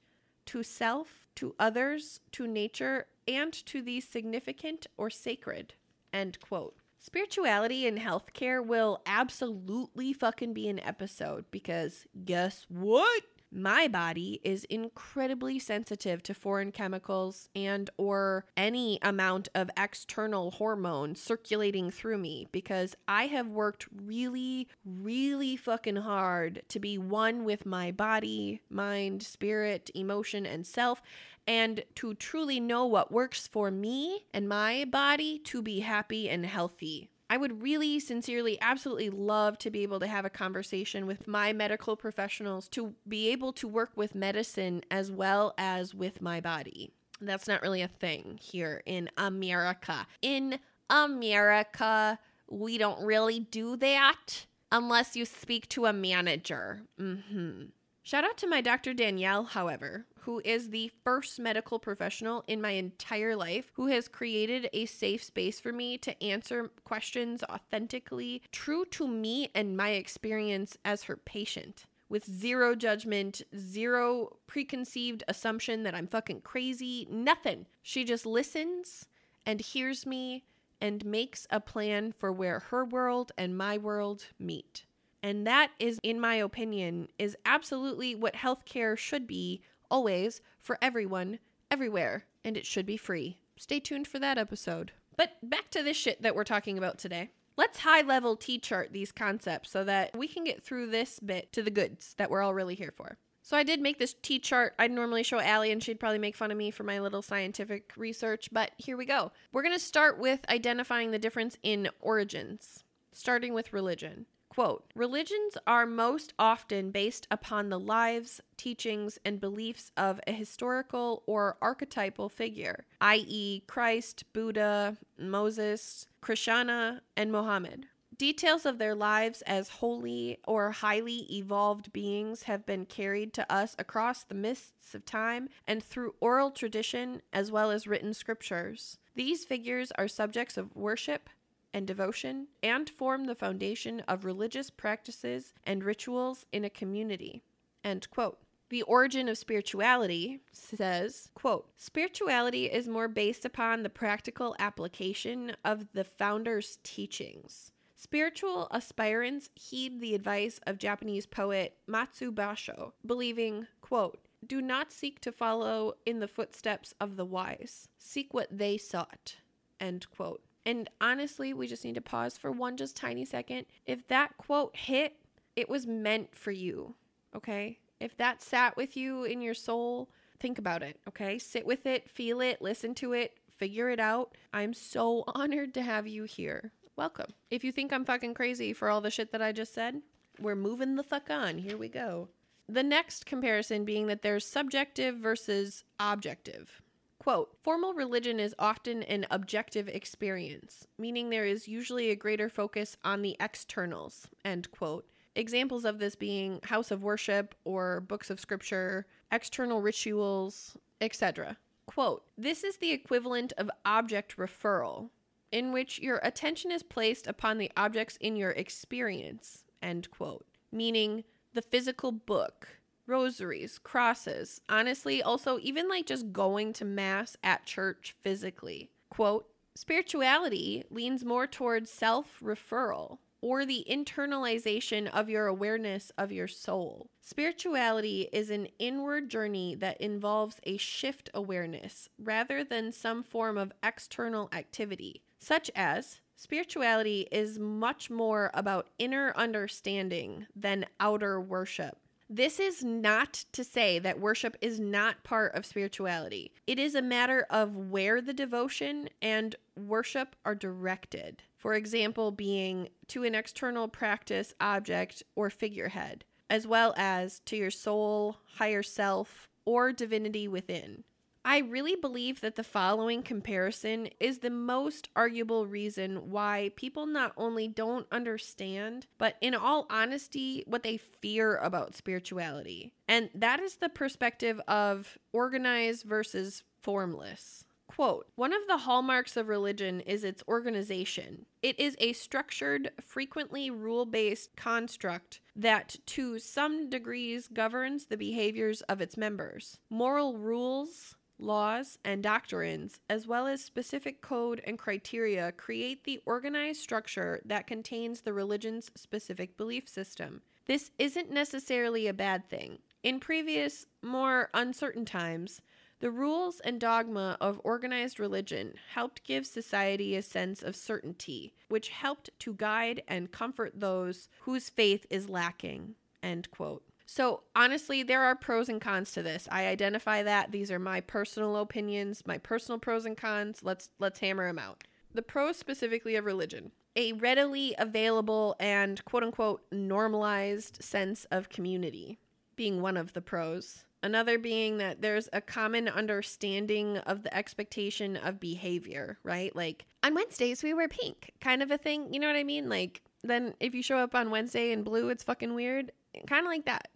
[0.47, 5.75] to self, to others, to nature, and to the significant or sacred.
[6.13, 6.75] End quote.
[6.99, 13.23] Spirituality in healthcare will absolutely fucking be an episode because guess what?
[13.51, 21.15] My body is incredibly sensitive to foreign chemicals and or any amount of external hormone
[21.15, 27.65] circulating through me because I have worked really really fucking hard to be one with
[27.67, 31.03] my body, mind, spirit, emotion and self
[31.47, 36.45] and to truly know what works for me and my body to be happy and
[36.45, 37.09] healthy.
[37.31, 41.53] I would really, sincerely, absolutely love to be able to have a conversation with my
[41.53, 46.91] medical professionals to be able to work with medicine as well as with my body.
[47.21, 50.07] That's not really a thing here in America.
[50.23, 50.59] In
[50.89, 52.19] America,
[52.49, 56.83] we don't really do that unless you speak to a manager.
[56.99, 57.65] Mm-hmm.
[58.09, 58.95] Shout out to my Dr.
[58.95, 64.71] Danielle, however, who is the first medical professional in my entire life who has created
[64.73, 70.79] a safe space for me to answer questions authentically, true to me and my experience
[70.87, 71.85] as her patient.
[72.09, 77.67] With zero judgment, zero preconceived assumption that I'm fucking crazy, nothing.
[77.83, 79.05] She just listens
[79.45, 80.45] and hears me
[80.81, 84.87] and makes a plan for where her world and my world meet.
[85.23, 91.39] And that is, in my opinion, is absolutely what healthcare should be always for everyone,
[91.71, 92.25] everywhere.
[92.45, 93.39] And it should be free.
[93.57, 94.93] Stay tuned for that episode.
[95.17, 97.31] But back to this shit that we're talking about today.
[97.57, 101.53] Let's high level T chart these concepts so that we can get through this bit
[101.53, 103.19] to the goods that we're all really here for.
[103.43, 104.75] So I did make this T chart.
[104.79, 107.93] I'd normally show Allie and she'd probably make fun of me for my little scientific
[107.97, 109.33] research, but here we go.
[109.51, 114.27] We're going to start with identifying the difference in origins, starting with religion.
[114.59, 121.23] Quote Religions are most often based upon the lives, teachings, and beliefs of a historical
[121.27, 127.87] or archetypal figure, i.e., Christ, Buddha, Moses, Krishna, and Mohammed.
[128.17, 133.77] Details of their lives as holy or highly evolved beings have been carried to us
[133.79, 138.99] across the mists of time and through oral tradition as well as written scriptures.
[139.15, 141.31] These figures are subjects of worship
[141.73, 147.43] and devotion and form the foundation of religious practices and rituals in a community.
[147.85, 148.39] End quote.
[148.71, 155.87] The origin of spirituality says, quote, spirituality is more based upon the practical application of
[155.95, 157.73] the founder's teachings.
[157.97, 165.21] Spiritual aspirants heed the advice of Japanese poet Matsuo Basho, believing, quote, do not seek
[165.23, 167.89] to follow in the footsteps of the wise.
[167.99, 169.37] Seek what they sought.
[169.81, 170.43] End quote.
[170.69, 173.65] And honestly, we just need to pause for one just tiny second.
[173.87, 175.15] If that quote hit,
[175.57, 176.95] it was meant for you.
[177.35, 177.79] Okay?
[178.01, 181.01] If that sat with you in your soul, think about it.
[181.09, 181.39] Okay?
[181.39, 184.37] Sit with it, feel it, listen to it, figure it out.
[184.53, 187.33] I'm so honored to have you here welcome.
[187.51, 190.03] If you think I'm fucking crazy for all the shit that I just said,
[190.39, 191.57] we're moving the fuck on.
[191.57, 192.29] Here we go.
[192.69, 196.83] The next comparison being that there's subjective versus objective.
[197.29, 202.97] Quote Formal religion is often an objective experience, meaning there is usually a greater focus
[203.05, 204.29] on the externals.
[204.47, 205.07] End quote.
[205.35, 211.59] Examples of this being house of worship or books of scripture, external rituals, etc.
[211.85, 215.11] Quote This is the equivalent of object referral,
[215.53, 220.47] in which your attention is placed upon the objects in your experience, end quote.
[220.73, 222.78] Meaning the physical book,
[223.09, 228.91] rosaries, crosses, honestly, also even like just going to mass at church physically.
[229.11, 236.49] Quote, spirituality leans more towards self referral or the internalization of your awareness of your
[236.49, 237.09] soul.
[237.23, 243.73] Spirituality is an inward journey that involves a shift awareness rather than some form of
[243.83, 251.97] external activity such as spirituality is much more about inner understanding than outer worship.
[252.31, 256.53] This is not to say that worship is not part of spirituality.
[256.67, 261.43] It is a matter of where the devotion and worship are directed.
[261.57, 267.71] For example, being to an external practice, object, or figurehead, as well as to your
[267.71, 271.05] soul, higher self, or divinity within.
[271.49, 277.33] I really believe that the following comparison is the most arguable reason why people not
[277.39, 282.93] only don't understand, but in all honesty, what they fear about spirituality.
[283.09, 287.65] And that is the perspective of organized versus formless.
[287.87, 291.47] Quote One of the hallmarks of religion is its organization.
[291.63, 298.83] It is a structured, frequently rule based construct that, to some degrees, governs the behaviors
[298.83, 299.81] of its members.
[299.89, 306.81] Moral rules, laws, and doctrines, as well as specific code and criteria, create the organized
[306.81, 310.43] structure that contains the religion's specific belief system.
[310.67, 312.79] This isn't necessarily a bad thing.
[313.03, 315.63] In previous, more uncertain times,
[316.01, 321.89] the rules and dogma of organized religion helped give society a sense of certainty, which
[321.89, 325.95] helped to guide and comfort those whose faith is lacking.
[326.23, 326.85] End quote.
[327.11, 329.49] So, honestly, there are pros and cons to this.
[329.51, 333.61] I identify that these are my personal opinions, my personal pros and cons.
[333.63, 334.85] Let's let's hammer them out.
[335.15, 336.71] The pros specifically of religion.
[336.97, 342.19] A readily available and quote unquote normalized sense of community
[342.57, 343.85] being one of the pros.
[344.03, 349.57] Another being that there's a common understanding of the expectation of behavior, right?
[349.57, 352.13] Like on Wednesdays we wear pink, kind of a thing.
[352.13, 352.69] You know what I mean?
[352.69, 355.91] Like then if you show up on Wednesday in blue, it's fucking weird.
[356.27, 356.89] Kind of like that.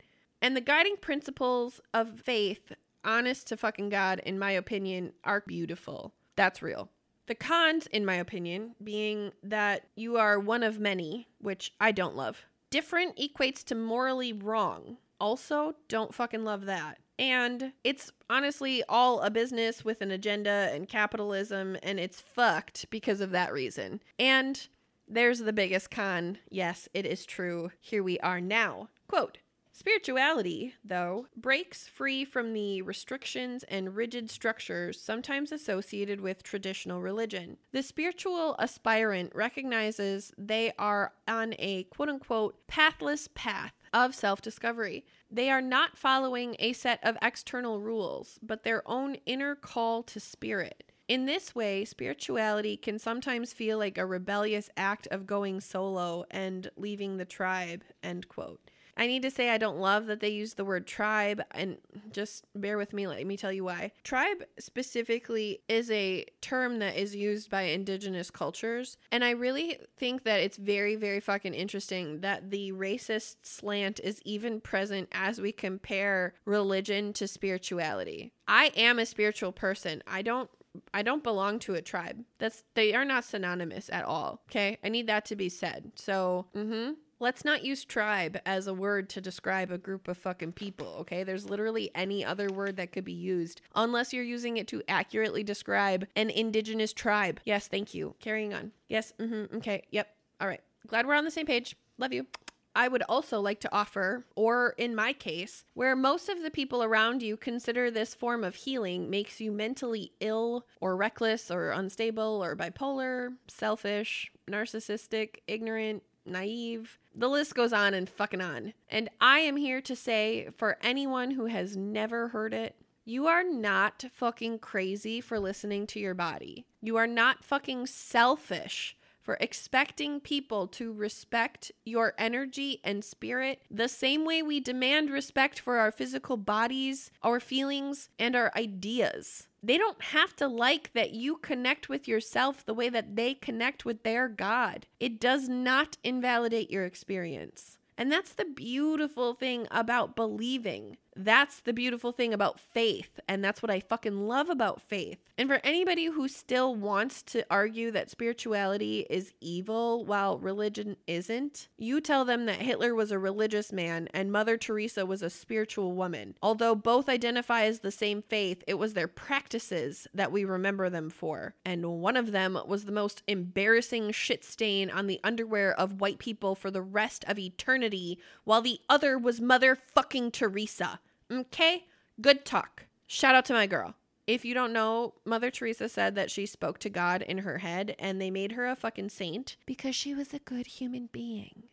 [0.42, 2.72] And the guiding principles of faith,
[3.04, 6.12] honest to fucking God, in my opinion, are beautiful.
[6.34, 6.90] That's real.
[7.28, 12.16] The cons, in my opinion, being that you are one of many, which I don't
[12.16, 12.44] love.
[12.70, 14.96] Different equates to morally wrong.
[15.20, 16.98] Also, don't fucking love that.
[17.20, 23.20] And it's honestly all a business with an agenda and capitalism, and it's fucked because
[23.20, 24.00] of that reason.
[24.18, 24.66] And
[25.06, 26.38] there's the biggest con.
[26.50, 27.70] Yes, it is true.
[27.80, 28.88] Here we are now.
[29.06, 29.38] Quote
[29.74, 37.56] Spirituality, though, breaks free from the restrictions and rigid structures sometimes associated with traditional religion.
[37.72, 45.06] The spiritual aspirant recognizes they are on a quote unquote pathless path of self discovery.
[45.30, 50.20] They are not following a set of external rules, but their own inner call to
[50.20, 50.84] spirit.
[51.08, 56.70] In this way, spirituality can sometimes feel like a rebellious act of going solo and
[56.76, 57.84] leaving the tribe.
[58.02, 58.60] End quote.
[58.96, 61.78] I need to say I don't love that they use the word tribe, and
[62.10, 63.92] just bear with me, let me tell you why.
[64.04, 70.24] Tribe specifically is a term that is used by indigenous cultures, and I really think
[70.24, 75.52] that it's very, very fucking interesting that the racist slant is even present as we
[75.52, 78.32] compare religion to spirituality.
[78.46, 80.02] I am a spiritual person.
[80.06, 80.50] I don't
[80.94, 82.24] I don't belong to a tribe.
[82.38, 84.40] That's they are not synonymous at all.
[84.50, 84.78] Okay?
[84.82, 85.92] I need that to be said.
[85.96, 86.94] So, mhm.
[87.22, 91.22] Let's not use tribe as a word to describe a group of fucking people, okay?
[91.22, 95.44] There's literally any other word that could be used unless you're using it to accurately
[95.44, 97.38] describe an indigenous tribe.
[97.44, 98.16] Yes, thank you.
[98.18, 98.72] Carrying on.
[98.88, 100.08] Yes, mm-hmm, okay, yep.
[100.40, 100.62] All right.
[100.88, 101.76] Glad we're on the same page.
[101.96, 102.26] Love you.
[102.74, 106.82] I would also like to offer, or in my case, where most of the people
[106.82, 112.42] around you consider this form of healing makes you mentally ill or reckless or unstable
[112.42, 116.98] or bipolar, selfish, narcissistic, ignorant, naive.
[117.14, 118.74] The list goes on and fucking on.
[118.88, 123.42] And I am here to say for anyone who has never heard it, you are
[123.42, 126.66] not fucking crazy for listening to your body.
[126.80, 133.88] You are not fucking selfish for expecting people to respect your energy and spirit the
[133.88, 139.48] same way we demand respect for our physical bodies, our feelings, and our ideas.
[139.62, 143.84] They don't have to like that you connect with yourself the way that they connect
[143.84, 144.86] with their God.
[144.98, 147.78] It does not invalidate your experience.
[147.96, 150.96] And that's the beautiful thing about believing.
[151.14, 153.20] That's the beautiful thing about faith.
[153.28, 155.18] And that's what I fucking love about faith.
[155.36, 161.68] And for anybody who still wants to argue that spirituality is evil while religion isn't,
[161.76, 165.92] you tell them that Hitler was a religious man and Mother Teresa was a spiritual
[165.92, 166.34] woman.
[166.42, 171.10] Although both identify as the same faith, it was their practices that we remember them
[171.10, 171.54] for.
[171.64, 176.18] And one of them was the most embarrassing shit stain on the underwear of white
[176.18, 181.00] people for the rest of eternity, while the other was Mother fucking Teresa.
[181.32, 181.86] Okay?
[182.20, 182.86] Good talk.
[183.06, 183.94] Shout out to my girl.
[184.26, 187.96] If you don't know, Mother Teresa said that she spoke to God in her head
[187.98, 191.64] and they made her a fucking saint because she was a good human being.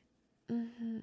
[0.51, 0.99] Mm-hmm.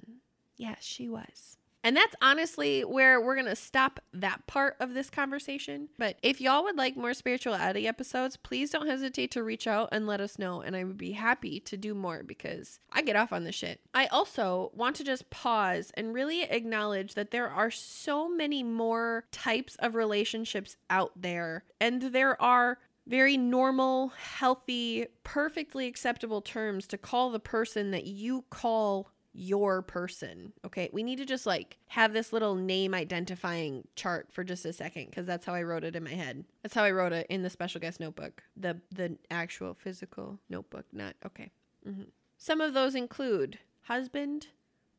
[0.56, 1.56] Yes, she was.
[1.86, 5.88] And that's honestly where we're going to stop that part of this conversation.
[5.96, 10.04] But if y'all would like more spirituality episodes, please don't hesitate to reach out and
[10.04, 10.62] let us know.
[10.62, 13.78] And I would be happy to do more because I get off on this shit.
[13.94, 19.26] I also want to just pause and really acknowledge that there are so many more
[19.30, 21.62] types of relationships out there.
[21.80, 28.44] And there are very normal, healthy, perfectly acceptable terms to call the person that you
[28.50, 30.52] call your person.
[30.64, 30.88] Okay.
[30.92, 35.06] We need to just like have this little name identifying chart for just a second
[35.10, 36.44] because that's how I wrote it in my head.
[36.62, 38.42] That's how I wrote it in the special guest notebook.
[38.56, 41.50] The the actual physical notebook, not okay.
[41.86, 42.04] Mm-hmm.
[42.38, 44.48] Some of those include husband,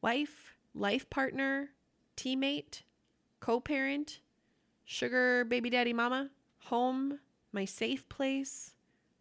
[0.02, 1.70] wife, life partner,
[2.16, 2.82] teammate,
[3.40, 4.20] co-parent,
[4.86, 6.30] sugar baby daddy mama,
[6.66, 7.20] home,
[7.52, 8.74] my safe place,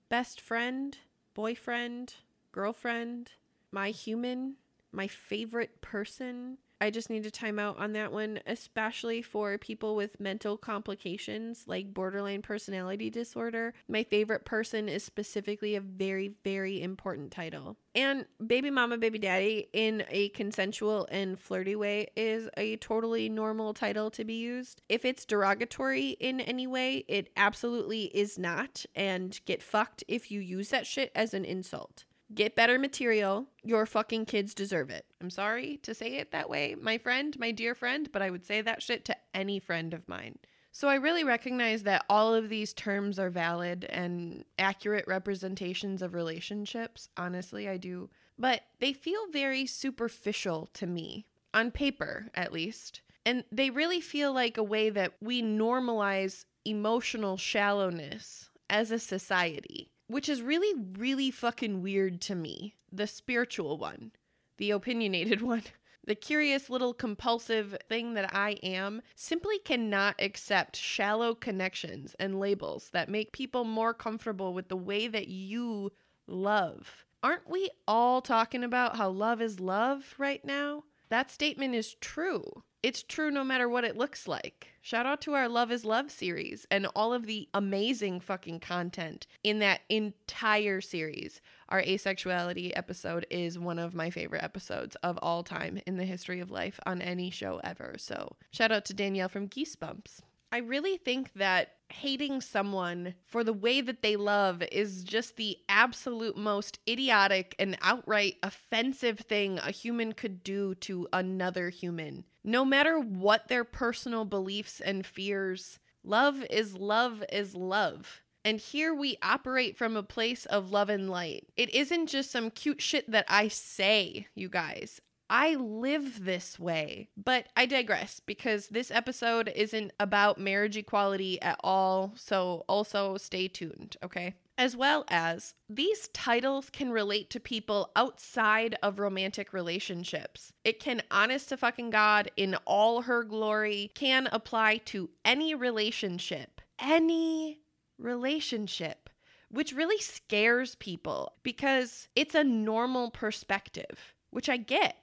[0.08, 0.98] best friend,
[1.34, 2.14] boyfriend,
[2.52, 3.32] girlfriend,
[3.70, 4.56] my human,
[4.92, 6.58] my favorite person.
[6.80, 11.64] I just need to time out on that one, especially for people with mental complications
[11.66, 13.72] like borderline personality disorder.
[13.88, 17.78] My favorite person is specifically a very, very important title.
[17.94, 23.72] And baby mama, baby daddy in a consensual and flirty way is a totally normal
[23.72, 24.82] title to be used.
[24.90, 28.84] If it's derogatory in any way, it absolutely is not.
[28.94, 32.04] And get fucked if you use that shit as an insult.
[32.34, 33.46] Get better material.
[33.62, 35.06] Your fucking kids deserve it.
[35.20, 38.44] I'm sorry to say it that way, my friend, my dear friend, but I would
[38.44, 40.38] say that shit to any friend of mine.
[40.72, 46.12] So I really recognize that all of these terms are valid and accurate representations of
[46.12, 47.08] relationships.
[47.16, 48.10] Honestly, I do.
[48.38, 51.24] But they feel very superficial to me,
[51.54, 53.00] on paper at least.
[53.24, 59.90] And they really feel like a way that we normalize emotional shallowness as a society,
[60.06, 62.76] which is really, really fucking weird to me.
[62.92, 64.12] The spiritual one,
[64.58, 65.64] the opinionated one.
[66.06, 72.90] The curious little compulsive thing that I am simply cannot accept shallow connections and labels
[72.92, 75.90] that make people more comfortable with the way that you
[76.28, 77.04] love.
[77.24, 80.84] Aren't we all talking about how love is love right now?
[81.08, 82.62] That statement is true.
[82.82, 84.68] It's true no matter what it looks like.
[84.80, 89.26] Shout out to our Love is Love series and all of the amazing fucking content
[89.42, 91.40] in that entire series.
[91.68, 96.38] Our asexuality episode is one of my favorite episodes of all time in the history
[96.38, 97.96] of life on any show ever.
[97.98, 100.20] So, shout out to Danielle from Geesebumps.
[100.52, 105.56] I really think that hating someone for the way that they love is just the
[105.68, 112.24] absolute most idiotic and outright offensive thing a human could do to another human.
[112.44, 118.20] No matter what their personal beliefs and fears, love is love is love.
[118.44, 121.48] And here we operate from a place of love and light.
[121.56, 125.00] It isn't just some cute shit that I say, you guys.
[125.28, 127.08] I live this way.
[127.16, 132.12] But I digress because this episode isn't about marriage equality at all.
[132.16, 134.34] So also stay tuned, okay?
[134.58, 140.52] As well as these titles can relate to people outside of romantic relationships.
[140.64, 146.60] It can, honest to fucking God, in all her glory, can apply to any relationship.
[146.78, 147.60] Any
[147.98, 149.10] relationship
[149.48, 154.96] which really scares people because it's a normal perspective, which I get.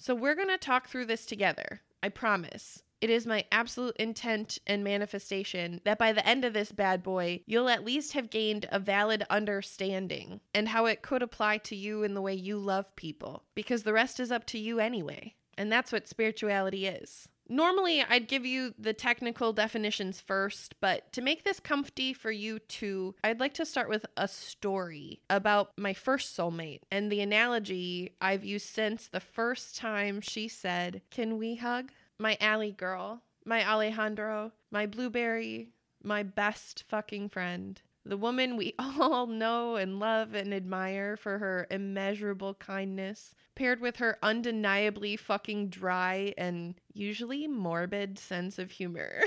[0.00, 1.80] So we're going to talk through this together.
[2.04, 2.84] I promise.
[3.00, 7.42] It is my absolute intent and manifestation that by the end of this bad boy,
[7.46, 12.04] you'll at least have gained a valid understanding and how it could apply to you
[12.04, 15.34] in the way you love people, because the rest is up to you anyway.
[15.56, 17.28] And that's what spirituality is.
[17.48, 22.58] Normally, I'd give you the technical definitions first, but to make this comfy for you
[22.58, 28.14] too, I'd like to start with a story about my first soulmate and the analogy
[28.20, 31.90] I've used since the first time she said, Can we hug?
[32.18, 35.70] My alley girl, my Alejandro, my blueberry,
[36.02, 41.66] my best fucking friend the woman we all know and love and admire for her
[41.70, 49.20] immeasurable kindness, paired with her undeniably fucking dry and usually morbid sense of humor.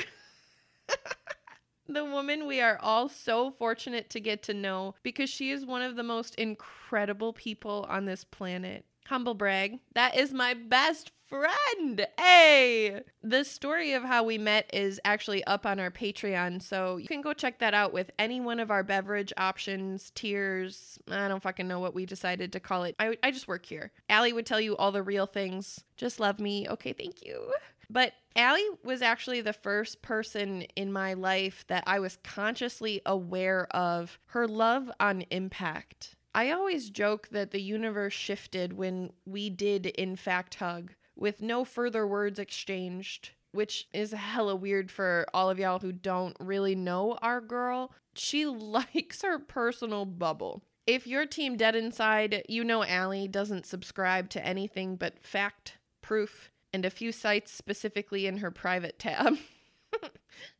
[1.87, 5.81] the woman we are all so fortunate to get to know because she is one
[5.81, 8.85] of the most incredible people on this planet.
[9.07, 9.79] Humble brag.
[9.95, 12.05] That is my best friend.
[12.19, 13.01] Hey!
[13.23, 17.21] The story of how we met is actually up on our Patreon, so you can
[17.21, 20.99] go check that out with any one of our beverage options, tiers.
[21.09, 22.95] I don't fucking know what we decided to call it.
[22.99, 23.93] I, I just work here.
[24.09, 25.85] Allie would tell you all the real things.
[25.95, 26.67] Just love me.
[26.67, 27.53] Okay, thank you.
[27.89, 33.67] But Allie was actually the first person in my life that I was consciously aware
[33.75, 36.15] of her love on impact.
[36.35, 41.63] I always joke that the universe shifted when we did, in fact, hug with no
[41.63, 47.17] further words exchanged, which is hella weird for all of y'all who don't really know
[47.21, 47.93] our girl.
[48.15, 50.63] She likes her personal bubble.
[50.87, 56.49] If you're team dead inside, you know Allie doesn't subscribe to anything but fact, proof,
[56.73, 59.37] and a few sites specifically in her private tab.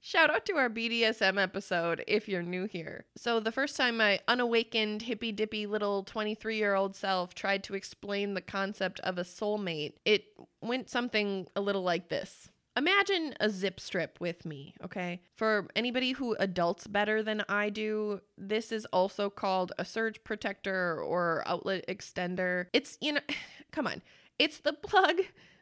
[0.02, 3.06] Shout out to our BDSM episode if you're new here.
[3.16, 7.76] So, the first time my unawakened, hippy dippy little 23 year old self tried to
[7.76, 10.26] explain the concept of a soulmate, it
[10.62, 12.50] went something a little like this.
[12.78, 15.22] Imagine a zip strip with me, okay?
[15.36, 21.02] For anybody who adults better than I do, this is also called a surge protector
[21.02, 22.68] or outlet extender.
[22.72, 23.22] It's, you know,
[23.72, 24.02] come on.
[24.40, 25.18] It's the plug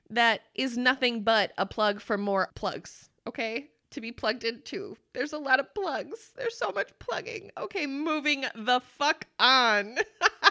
[0.10, 3.70] that is nothing but a plug for more plugs, okay?
[3.92, 4.96] to be plugged into.
[5.14, 6.32] There's a lot of plugs.
[6.36, 7.52] There's so much plugging.
[7.58, 9.98] Okay, moving the fuck on.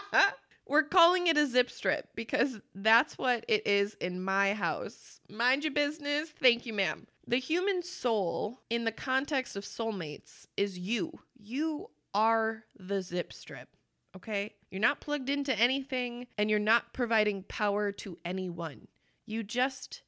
[0.67, 5.21] We're calling it a zip strip because that's what it is in my house.
[5.31, 6.29] Mind your business.
[6.29, 7.07] Thank you, ma'am.
[7.27, 11.21] The human soul, in the context of soulmates, is you.
[11.39, 13.69] You are the zip strip.
[14.15, 14.55] Okay?
[14.71, 18.89] You're not plugged into anything and you're not providing power to anyone.
[19.25, 20.03] You just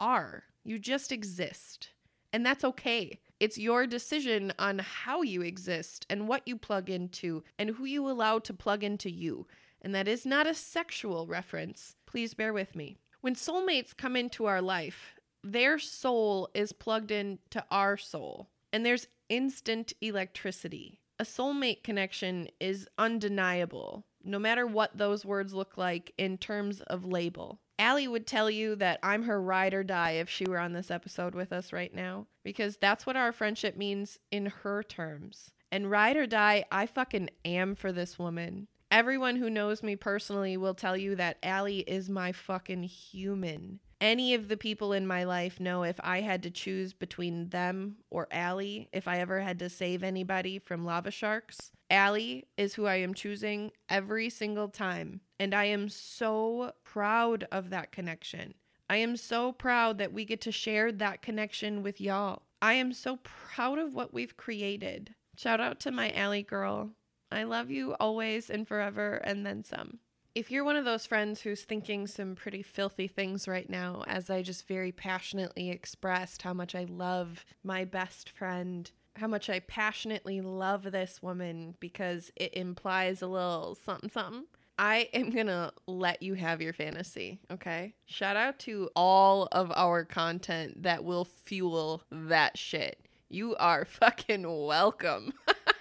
[0.00, 0.44] are.
[0.64, 1.90] You just exist.
[2.36, 3.18] And that's okay.
[3.40, 8.06] It's your decision on how you exist and what you plug into and who you
[8.06, 9.46] allow to plug into you.
[9.80, 11.94] and that is not a sexual reference.
[12.04, 12.98] Please bear with me.
[13.22, 19.08] When soulmates come into our life, their soul is plugged into our soul, and there's
[19.30, 21.00] instant electricity.
[21.18, 27.04] A soulmate connection is undeniable, no matter what those words look like in terms of
[27.04, 27.60] label.
[27.78, 30.90] Allie would tell you that I'm her ride or die if she were on this
[30.90, 35.50] episode with us right now, because that's what our friendship means in her terms.
[35.70, 38.68] And ride or die, I fucking am for this woman.
[38.90, 43.80] Everyone who knows me personally will tell you that Allie is my fucking human.
[44.00, 47.96] Any of the people in my life know if I had to choose between them
[48.10, 52.86] or Allie, if I ever had to save anybody from lava sharks, Allie is who
[52.86, 55.20] I am choosing every single time.
[55.38, 58.54] And I am so proud of that connection.
[58.88, 62.42] I am so proud that we get to share that connection with y'all.
[62.62, 65.14] I am so proud of what we've created.
[65.36, 66.90] Shout out to my Allie girl.
[67.30, 69.98] I love you always and forever and then some.
[70.34, 74.28] If you're one of those friends who's thinking some pretty filthy things right now, as
[74.28, 79.60] I just very passionately expressed how much I love my best friend, how much I
[79.60, 84.46] passionately love this woman because it implies a little something something.
[84.78, 87.94] I am gonna let you have your fantasy, okay?
[88.04, 93.00] Shout out to all of our content that will fuel that shit.
[93.30, 95.32] You are fucking welcome.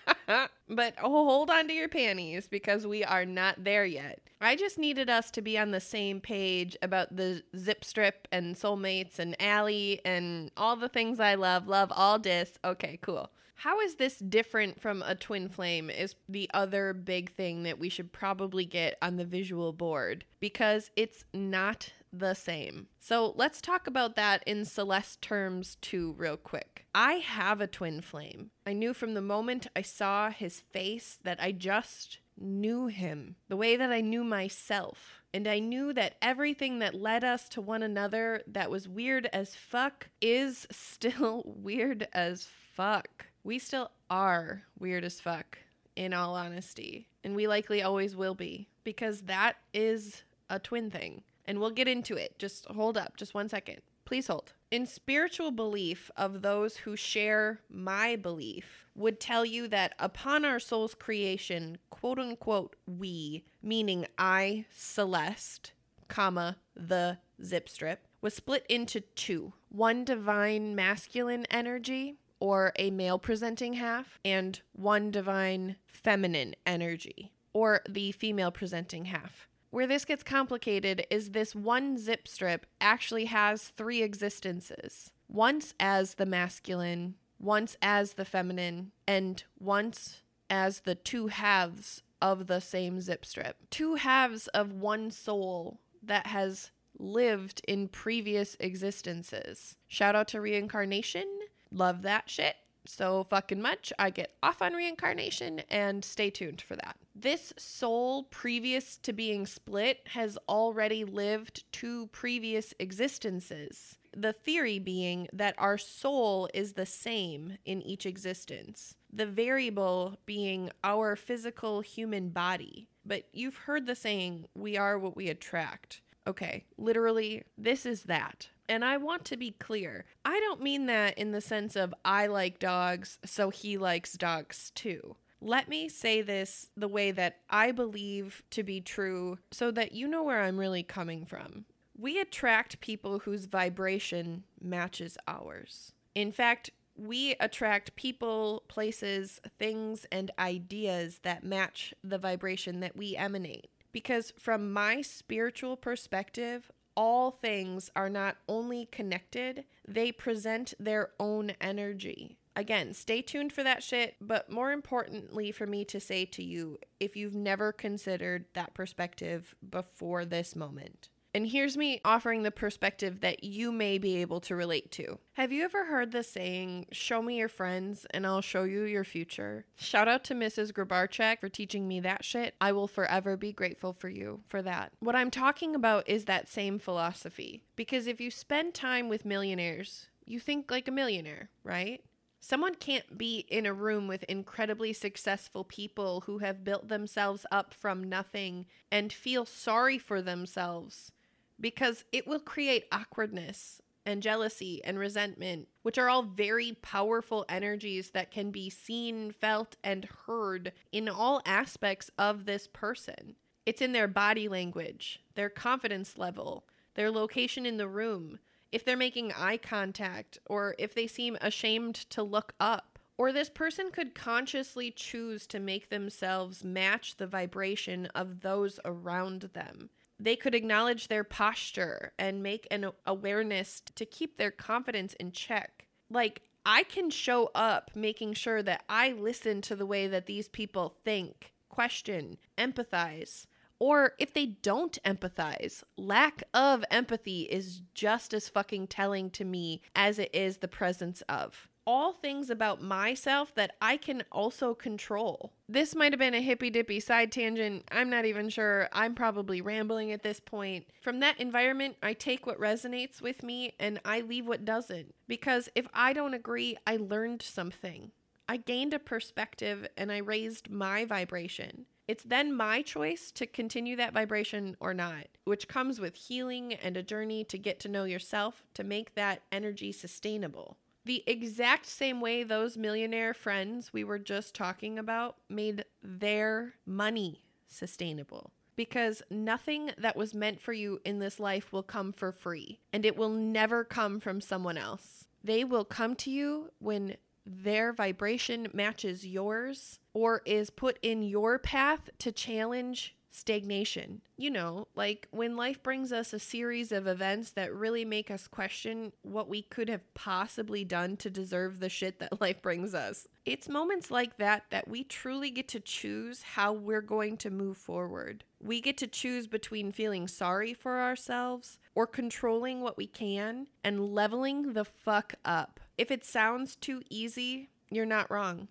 [0.70, 4.22] but hold on to your panties because we are not there yet.
[4.42, 8.56] I just needed us to be on the same page about the zip strip and
[8.56, 11.68] soulmates and Allie and all the things I love.
[11.68, 12.60] Love all dis.
[12.64, 13.32] Okay, cool.
[13.56, 15.90] How is this different from a twin flame?
[15.90, 20.92] Is the other big thing that we should probably get on the visual board because
[20.98, 22.88] it's not the same.
[23.00, 26.86] So let's talk about that in Celeste terms too, real quick.
[26.94, 28.52] I have a twin flame.
[28.66, 33.58] I knew from the moment I saw his face that I just knew him the
[33.58, 35.22] way that I knew myself.
[35.34, 39.56] And I knew that everything that led us to one another that was weird as
[39.56, 43.28] fuck is still weird as fuck.
[43.44, 45.60] We still are weird as fuck,
[45.96, 47.08] in all honesty.
[47.24, 51.24] And we likely always will be because that is a twin thing.
[51.48, 52.40] And we'll get into it.
[52.40, 53.82] Just hold up, just one second.
[54.06, 54.54] Please hold.
[54.72, 60.60] In spiritual belief of those who share my belief, would tell you that upon our
[60.60, 65.74] soul's creation, quote unquote, we, meaning I, Celeste,
[66.08, 73.20] comma, the zip strip, was split into two one divine masculine energy, or a male
[73.20, 79.50] presenting half, and one divine feminine energy, or the female presenting half.
[79.70, 86.16] Where this gets complicated is this one zip strip actually has three existences once as
[86.16, 93.02] the masculine, once as the feminine, and once as the two halves of the same
[93.02, 93.58] zip strip.
[93.70, 99.76] Two halves of one soul that has lived in previous existences.
[99.88, 101.40] Shout out to reincarnation.
[101.72, 102.56] Love that shit
[102.88, 103.92] so fucking much.
[103.98, 106.98] I get off on reincarnation and stay tuned for that.
[107.18, 113.98] This soul, previous to being split, has already lived two previous existences.
[114.16, 120.72] The theory being that our soul is the same in each existence, the variable being
[120.84, 122.90] our physical human body.
[123.06, 126.02] But you've heard the saying, we are what we attract.
[126.28, 128.50] Okay, literally, this is that.
[128.68, 130.06] And I want to be clear.
[130.26, 134.72] I don't mean that in the sense of I like dogs, so he likes dogs
[134.76, 135.16] too.
[135.46, 140.08] Let me say this the way that I believe to be true so that you
[140.08, 141.66] know where I'm really coming from.
[141.96, 145.92] We attract people whose vibration matches ours.
[146.16, 153.16] In fact, we attract people, places, things, and ideas that match the vibration that we
[153.16, 153.70] emanate.
[153.92, 161.52] Because from my spiritual perspective, all things are not only connected, they present their own
[161.62, 162.40] energy.
[162.56, 166.78] Again, stay tuned for that shit, but more importantly, for me to say to you,
[167.00, 171.10] if you've never considered that perspective before this moment.
[171.36, 175.20] And here's me offering the perspective that you may be able to relate to.
[175.34, 179.04] Have you ever heard the saying, show me your friends and I'll show you your
[179.04, 179.66] future?
[179.76, 180.72] Shout out to Mrs.
[180.72, 182.56] Grabarchak for teaching me that shit.
[182.62, 184.94] I will forever be grateful for you for that.
[185.02, 187.64] What I'm talking about is that same philosophy.
[187.76, 192.02] Because if you spend time with millionaires, you think like a millionaire, right?
[192.48, 197.74] Someone can't be in a room with incredibly successful people who have built themselves up
[197.74, 201.12] from nothing and feel sorry for themselves
[201.60, 208.12] because it will create awkwardness and jealousy and resentment, which are all very powerful energies
[208.12, 213.38] that can be seen, felt, and heard in all aspects of this person.
[213.66, 218.38] It's in their body language, their confidence level, their location in the room,
[218.76, 223.00] if they're making eye contact, or if they seem ashamed to look up.
[223.18, 229.44] Or this person could consciously choose to make themselves match the vibration of those around
[229.54, 229.92] them.
[230.20, 235.88] They could acknowledge their posture and make an awareness to keep their confidence in check.
[236.10, 240.50] Like, I can show up making sure that I listen to the way that these
[240.50, 243.46] people think, question, empathize.
[243.80, 249.82] Or if they don't empathize, lack of empathy is just as fucking telling to me
[249.96, 255.54] as it is the presence of all things about myself that I can also control.
[255.70, 257.84] This might have been a hippy dippy side tangent.
[257.92, 258.90] I'm not even sure.
[258.92, 260.88] I'm probably rambling at this point.
[261.02, 265.14] From that environment, I take what resonates with me and I leave what doesn't.
[265.28, 268.12] Because if I don't agree, I learned something.
[268.48, 271.86] I gained a perspective and I raised my vibration.
[272.08, 276.96] It's then my choice to continue that vibration or not, which comes with healing and
[276.96, 282.20] a journey to get to know yourself to make that energy sustainable the exact same
[282.20, 288.52] way those millionaire friends we were just talking about made their money sustainable.
[288.76, 293.06] Because nothing that was meant for you in this life will come for free, and
[293.06, 295.28] it will never come from someone else.
[295.44, 297.16] They will come to you when
[297.46, 304.22] their vibration matches yours or is put in your path to challenge stagnation.
[304.38, 308.48] You know, like when life brings us a series of events that really make us
[308.48, 313.28] question what we could have possibly done to deserve the shit that life brings us.
[313.46, 317.78] It's moments like that that we truly get to choose how we're going to move
[317.78, 318.44] forward.
[318.62, 324.14] We get to choose between feeling sorry for ourselves or controlling what we can and
[324.14, 325.80] leveling the fuck up.
[325.98, 328.68] If it sounds too easy, you're not wrong.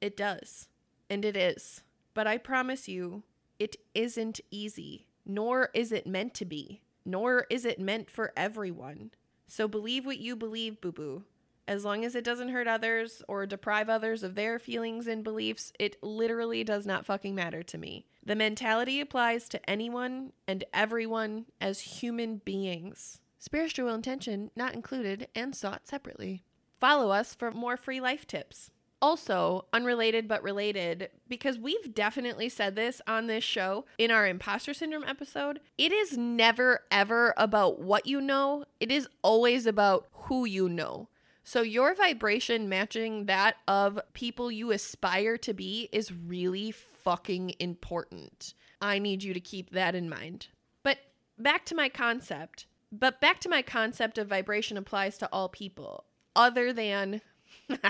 [0.00, 0.68] It does.
[1.08, 1.82] And it is.
[2.14, 3.22] But I promise you,
[3.58, 9.10] it isn't easy, nor is it meant to be, nor is it meant for everyone.
[9.48, 11.24] So believe what you believe, boo boo.
[11.68, 15.72] As long as it doesn't hurt others or deprive others of their feelings and beliefs,
[15.80, 18.06] it literally does not fucking matter to me.
[18.24, 23.20] The mentality applies to anyone and everyone as human beings.
[23.38, 26.44] Spiritual intention not included and sought separately.
[26.80, 28.70] Follow us for more free life tips.
[29.02, 34.72] Also, unrelated but related, because we've definitely said this on this show in our imposter
[34.72, 40.44] syndrome episode, it is never ever about what you know, it is always about who
[40.44, 41.08] you know.
[41.44, 48.54] So, your vibration matching that of people you aspire to be is really fucking important.
[48.80, 50.48] I need you to keep that in mind.
[50.82, 50.98] But
[51.38, 52.66] back to my concept.
[52.90, 56.05] But back to my concept of vibration applies to all people,
[56.36, 57.22] other than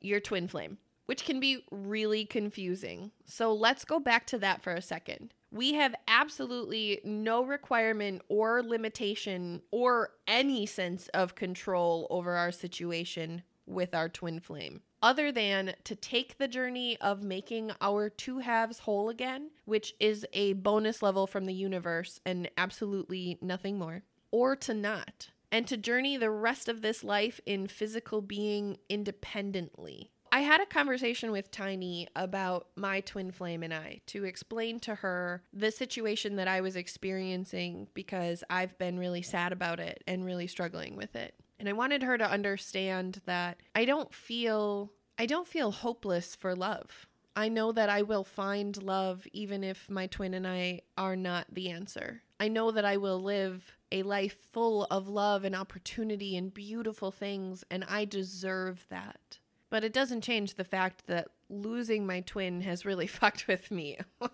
[0.00, 3.10] your twin flame, which can be really confusing.
[3.24, 5.34] So let's go back to that for a second.
[5.50, 13.42] We have absolutely no requirement or limitation or any sense of control over our situation
[13.66, 18.80] with our twin flame, other than to take the journey of making our two halves
[18.80, 24.54] whole again, which is a bonus level from the universe and absolutely nothing more, or
[24.56, 30.10] to not and to journey the rest of this life in physical being independently.
[30.32, 34.96] I had a conversation with Tiny about my twin flame and I to explain to
[34.96, 40.24] her the situation that I was experiencing because I've been really sad about it and
[40.24, 41.34] really struggling with it.
[41.58, 46.54] And I wanted her to understand that I don't feel I don't feel hopeless for
[46.54, 47.06] love.
[47.36, 51.46] I know that I will find love even if my twin and I are not
[51.52, 52.22] the answer.
[52.38, 57.10] I know that I will live a life full of love and opportunity and beautiful
[57.10, 59.38] things, and I deserve that.
[59.70, 63.98] But it doesn't change the fact that losing my twin has really fucked with me.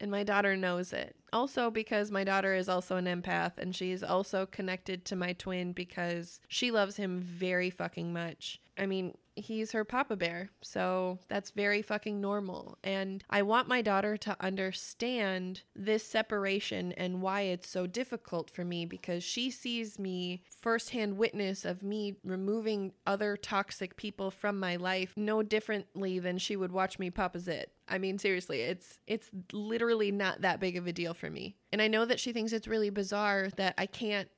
[0.00, 1.16] and my daughter knows it.
[1.32, 5.72] Also, because my daughter is also an empath and she's also connected to my twin
[5.72, 8.60] because she loves him very fucking much.
[8.78, 10.50] I mean, he's her papa bear.
[10.60, 12.78] So that's very fucking normal.
[12.82, 18.64] And I want my daughter to understand this separation and why it's so difficult for
[18.64, 24.76] me because she sees me firsthand witness of me removing other toxic people from my
[24.76, 27.72] life no differently than she would watch me papa zit.
[27.88, 31.56] I mean seriously, it's it's literally not that big of a deal for me.
[31.72, 34.28] And I know that she thinks it's really bizarre that I can't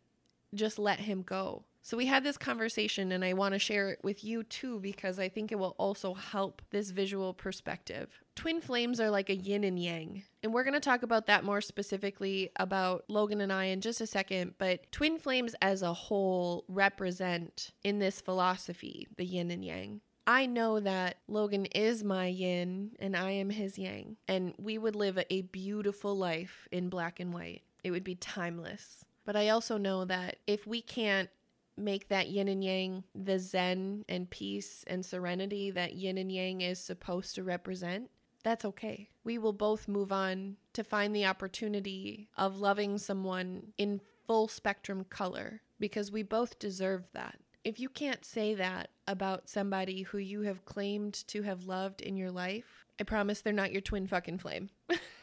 [0.55, 1.65] just let him go.
[1.83, 5.19] So we had this conversation, and I want to share it with you too because
[5.19, 8.21] I think it will also help this visual perspective.
[8.37, 11.45] Twin flames are like a yin and yang, and we're going to talk about that
[11.45, 14.55] more specifically about Logan and I in just a second.
[14.59, 20.01] But twin flames as a whole represent in this philosophy the yin and yang.
[20.27, 24.97] I know that Logan is my yin and I am his yang, and we would
[24.97, 27.63] live a beautiful life in black and white.
[27.83, 29.05] It would be timeless.
[29.25, 31.31] But I also know that if we can't
[31.77, 36.61] make that yin and yang the zen and peace and serenity that yin and yang
[36.61, 38.11] is supposed to represent,
[38.43, 39.11] that's okay.
[39.25, 45.05] We will both move on to find the opportunity of loving someone in full spectrum
[45.09, 47.39] color because we both deserve that.
[47.65, 52.17] If you can't say that about somebody who you have claimed to have loved in
[52.17, 54.71] your life, I promise they're not your twin fucking flame.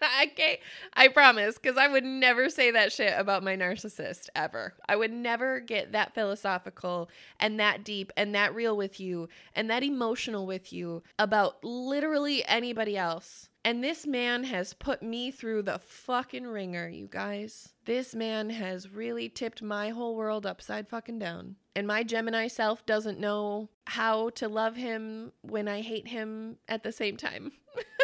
[0.22, 0.60] okay,
[0.94, 4.74] I promise, because I would never say that shit about my narcissist ever.
[4.88, 9.70] I would never get that philosophical and that deep and that real with you and
[9.70, 13.48] that emotional with you about literally anybody else.
[13.64, 17.72] And this man has put me through the fucking ringer, you guys.
[17.84, 21.56] This man has really tipped my whole world upside fucking down.
[21.74, 26.84] And my Gemini self doesn't know how to love him when I hate him at
[26.84, 27.52] the same time.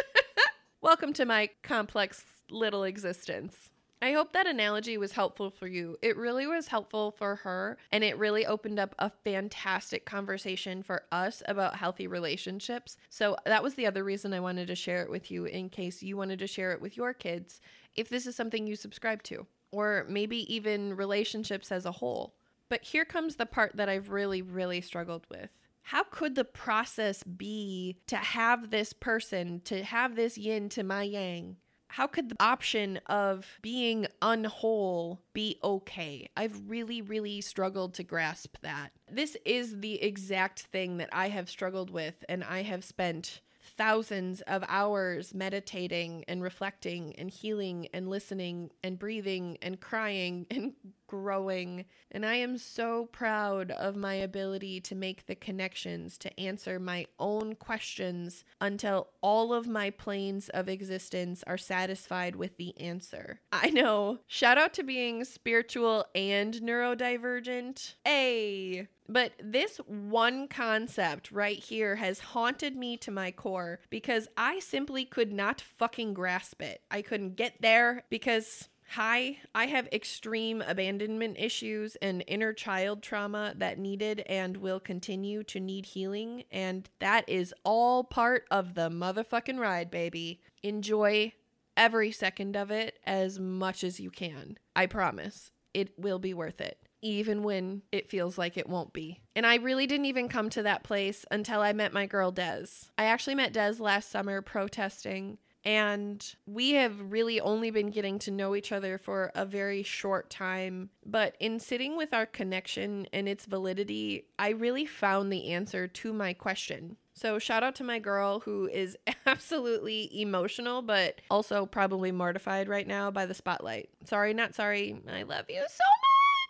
[0.83, 3.69] Welcome to my complex little existence.
[4.01, 5.95] I hope that analogy was helpful for you.
[6.01, 11.03] It really was helpful for her, and it really opened up a fantastic conversation for
[11.09, 12.97] us about healthy relationships.
[13.07, 16.03] So, that was the other reason I wanted to share it with you in case
[16.03, 17.61] you wanted to share it with your kids
[17.95, 22.33] if this is something you subscribe to, or maybe even relationships as a whole.
[22.67, 25.49] But here comes the part that I've really, really struggled with
[25.83, 31.03] how could the process be to have this person, to have this yin to my
[31.03, 31.57] yang?
[31.89, 36.27] How could the option of being unwhole be okay?
[36.35, 38.89] I've really, really struggled to grasp that.
[39.11, 43.41] This is the exact thing that I have struggled with, and I have spent
[43.77, 50.73] thousands of hours meditating and reflecting and healing and listening and breathing and crying and
[51.13, 51.85] growing.
[52.09, 57.05] And I am so proud of my ability to make the connections, to answer my
[57.19, 63.41] own questions until all of my planes of existence are satisfied with the answer.
[63.51, 64.19] I know.
[64.25, 67.93] Shout out to being spiritual and neurodivergent.
[68.07, 68.87] A.
[69.07, 75.05] But this one concept right here has haunted me to my core because I simply
[75.05, 76.81] could not fucking grasp it.
[76.89, 83.53] I couldn't get there because Hi, I have extreme abandonment issues and inner child trauma
[83.57, 88.89] that needed and will continue to need healing, and that is all part of the
[88.89, 90.41] motherfucking ride, baby.
[90.61, 91.33] Enjoy
[91.75, 94.59] every second of it as much as you can.
[94.75, 95.51] I promise.
[95.73, 99.19] It will be worth it even when it feels like it won't be.
[99.35, 102.67] And I really didn't even come to that place until I met my girl Des.
[102.97, 108.31] I actually met Des last summer protesting and we have really only been getting to
[108.31, 110.89] know each other for a very short time.
[111.05, 116.13] But in sitting with our connection and its validity, I really found the answer to
[116.13, 116.97] my question.
[117.15, 122.87] So, shout out to my girl who is absolutely emotional, but also probably mortified right
[122.87, 123.89] now by the spotlight.
[124.03, 124.99] Sorry, not sorry.
[125.07, 125.85] I love you so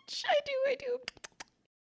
[0.08, 0.24] much.
[0.28, 1.23] I do, I do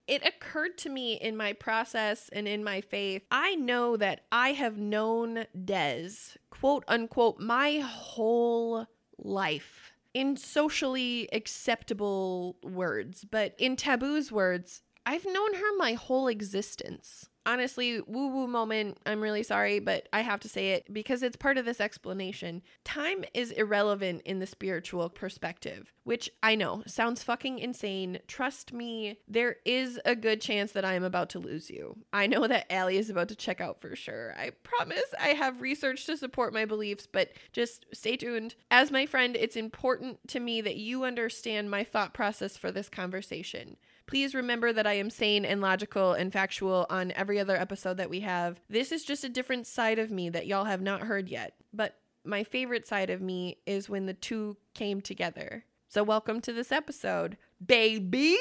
[0.10, 4.54] it occurred to me in my process and in my faith, I know that I
[4.54, 6.10] have known Des,
[6.50, 8.88] quote unquote, my whole
[9.18, 17.30] life in socially acceptable words, but in taboo's words, I've known her my whole existence
[17.50, 19.00] honestly, woo woo moment.
[19.08, 22.62] I'm really sorry, but I have to say it because it's part of this explanation.
[22.84, 28.20] Time is irrelevant in the spiritual perspective, which I know sounds fucking insane.
[28.28, 31.98] Trust me, there is a good chance that I am about to lose you.
[32.14, 34.36] I know that Allie is about to check out for sure.
[34.38, 38.54] I promise I have research to support my beliefs, but just stay tuned.
[38.70, 42.90] As my friend, it's important to me that you understand my thought process for this
[42.90, 43.78] conversation.
[44.10, 48.10] Please remember that I am sane and logical and factual on every other episode that
[48.10, 48.60] we have.
[48.68, 51.54] This is just a different side of me that y'all have not heard yet.
[51.72, 51.96] But
[52.26, 55.64] my favorite side of me is when the two came together.
[55.90, 58.36] So, welcome to this episode, baby.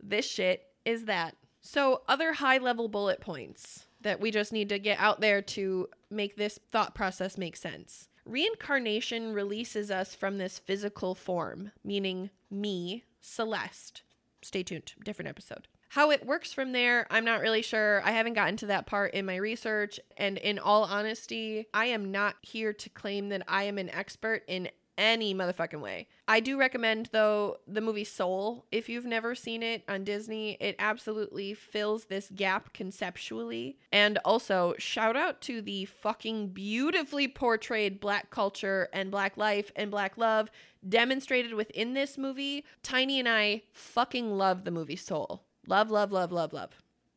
[0.00, 1.34] This shit is that.
[1.60, 5.88] So, other high level bullet points that we just need to get out there to
[6.08, 8.06] make this thought process make sense.
[8.24, 14.02] Reincarnation releases us from this physical form, meaning me, Celeste,
[14.42, 15.68] stay tuned, different episode.
[15.90, 18.00] How it works from there, I'm not really sure.
[18.04, 19.98] I haven't gotten to that part in my research.
[20.16, 24.44] And in all honesty, I am not here to claim that I am an expert
[24.46, 24.68] in
[25.00, 26.06] any motherfucking way.
[26.28, 30.58] I do recommend though the movie Soul if you've never seen it on Disney.
[30.60, 33.78] It absolutely fills this gap conceptually.
[33.90, 39.90] And also shout out to the fucking beautifully portrayed black culture and black life and
[39.90, 40.50] black love
[40.86, 42.64] demonstrated within this movie.
[42.82, 45.44] Tiny and I fucking love the movie Soul.
[45.66, 46.70] Love, love, love, love, love.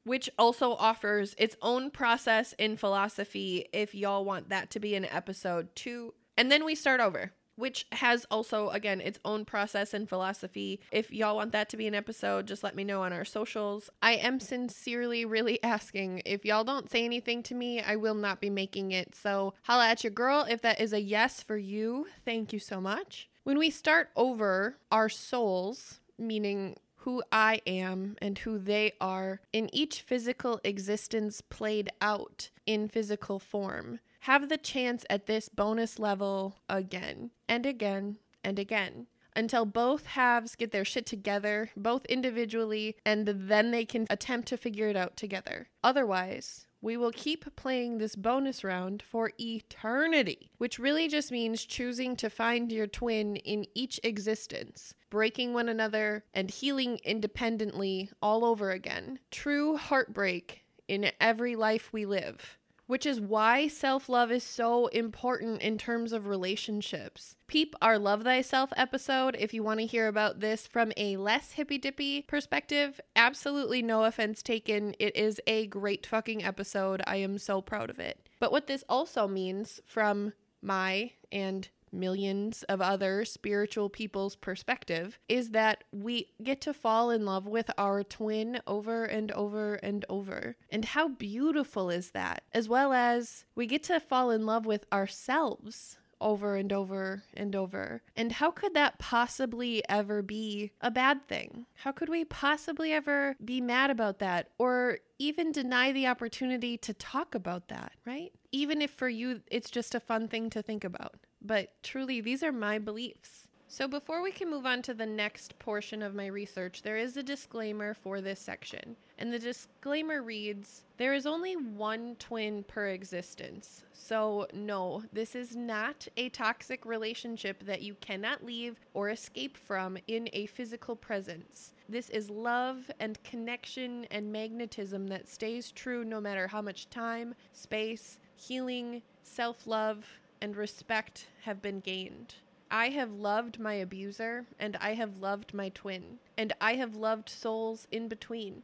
[0.05, 5.05] which also offers its own process in philosophy if y'all want that to be an
[5.05, 6.13] episode too.
[6.37, 10.79] And then we start over which has also again its own process and philosophy.
[10.91, 13.89] If y'all want that to be an episode, just let me know on our socials.
[14.01, 18.41] I am sincerely really asking if y'all don't say anything to me, I will not
[18.41, 19.15] be making it.
[19.15, 22.07] So, holla at your girl if that is a yes for you.
[22.25, 23.29] Thank you so much.
[23.43, 29.69] When we start over, our souls, meaning who I am and who they are in
[29.75, 36.55] each physical existence played out in physical form have the chance at this bonus level
[36.69, 39.05] again and again and again
[39.35, 44.55] until both halves get their shit together, both individually, and then they can attempt to
[44.55, 45.67] figure it out together.
[45.83, 52.15] Otherwise, we will keep playing this bonus round for eternity, which really just means choosing
[52.15, 58.71] to find your twin in each existence, breaking one another, and healing independently all over
[58.71, 59.19] again.
[59.31, 62.57] True heartbreak in every life we live
[62.87, 67.35] which is why self love is so important in terms of relationships.
[67.47, 71.53] Peep our Love Thyself episode if you want to hear about this from a less
[71.53, 72.99] hippy dippy perspective.
[73.15, 74.95] Absolutely no offense taken.
[74.99, 77.01] It is a great fucking episode.
[77.07, 78.27] I am so proud of it.
[78.39, 85.51] But what this also means from my and millions of other spiritual people's perspective is
[85.51, 90.55] that we get to fall in love with our twin over and over and over.
[90.69, 92.43] And how beautiful is that?
[92.51, 97.55] As well as we get to fall in love with ourselves over and over and
[97.55, 98.01] over.
[98.15, 101.65] And how could that possibly ever be a bad thing?
[101.75, 106.93] How could we possibly ever be mad about that or even deny the opportunity to
[106.93, 108.31] talk about that, right?
[108.51, 111.15] Even if for you it's just a fun thing to think about.
[111.43, 113.47] But truly, these are my beliefs.
[113.73, 117.17] So, before we can move on to the next portion of my research, there is
[117.17, 118.95] a disclaimer for this section.
[119.17, 123.83] And the disclaimer reads There is only one twin per existence.
[123.91, 129.97] So, no, this is not a toxic relationship that you cannot leave or escape from
[130.07, 131.73] in a physical presence.
[131.89, 137.33] This is love and connection and magnetism that stays true no matter how much time,
[137.53, 140.05] space, healing, self love,
[140.43, 142.35] and respect have been gained.
[142.69, 147.29] I have loved my abuser, and I have loved my twin, and I have loved
[147.29, 148.63] souls in between.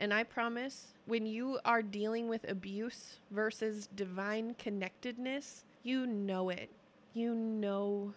[0.00, 6.70] And I promise, when you are dealing with abuse versus divine connectedness, you know it.
[7.14, 8.14] You know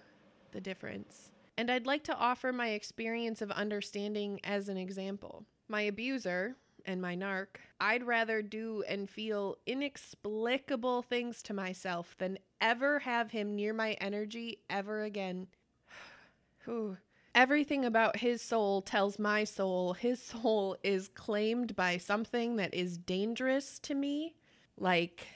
[0.52, 1.30] the difference.
[1.60, 5.46] And I'd like to offer my experience of understanding as an example.
[5.70, 6.56] My abuser,
[6.86, 7.48] and my narc,
[7.80, 13.94] I'd rather do and feel inexplicable things to myself than ever have him near my
[14.02, 15.48] energy ever again.
[17.36, 22.98] Everything about his soul tells my soul his soul is claimed by something that is
[22.98, 24.36] dangerous to me,
[24.78, 25.28] like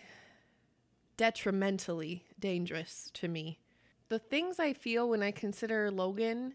[1.18, 3.60] detrimentally dangerous to me.
[4.08, 6.54] The things I feel when I consider Logan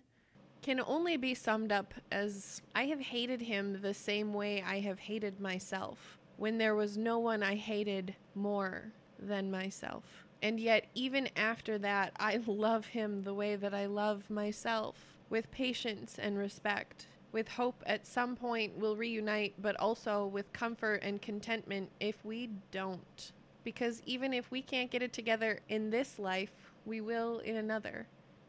[0.63, 4.99] can only be summed up as I have hated him the same way I have
[4.99, 10.24] hated myself, when there was no one I hated more than myself.
[10.43, 14.97] And yet, even after that, I love him the way that I love myself,
[15.31, 21.01] with patience and respect, with hope at some point we'll reunite, but also with comfort
[21.03, 23.33] and contentment if we don't.
[23.65, 26.53] Because even if we can't get it together in this life,
[26.85, 28.07] we will in another.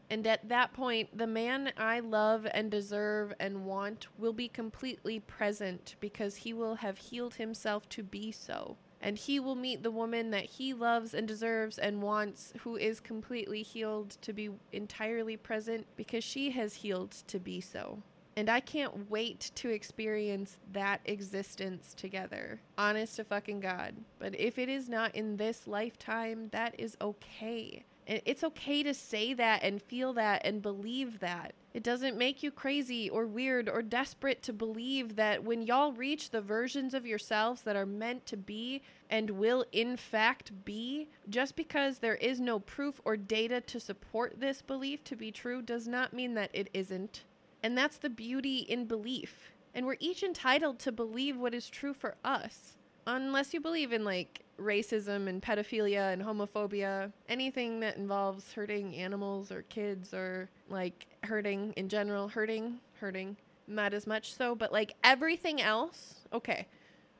[0.08, 5.18] And at that point, the man I love and deserve and want will be completely
[5.18, 8.76] present because he will have healed himself to be so.
[9.06, 12.98] And he will meet the woman that he loves and deserves and wants, who is
[12.98, 18.02] completely healed to be entirely present because she has healed to be so.
[18.36, 22.60] And I can't wait to experience that existence together.
[22.76, 23.94] Honest to fucking God.
[24.18, 27.84] But if it is not in this lifetime, that is okay.
[28.06, 31.54] It's okay to say that and feel that and believe that.
[31.74, 36.30] It doesn't make you crazy or weird or desperate to believe that when y'all reach
[36.30, 38.80] the versions of yourselves that are meant to be
[39.10, 44.40] and will in fact be, just because there is no proof or data to support
[44.40, 47.24] this belief to be true does not mean that it isn't.
[47.62, 49.50] And that's the beauty in belief.
[49.74, 52.76] And we're each entitled to believe what is true for us.
[53.06, 59.52] Unless you believe in like racism and pedophilia and homophobia, anything that involves hurting animals
[59.52, 64.94] or kids or like hurting in general, hurting, hurting, not as much so, but like
[65.02, 66.66] everything else, okay,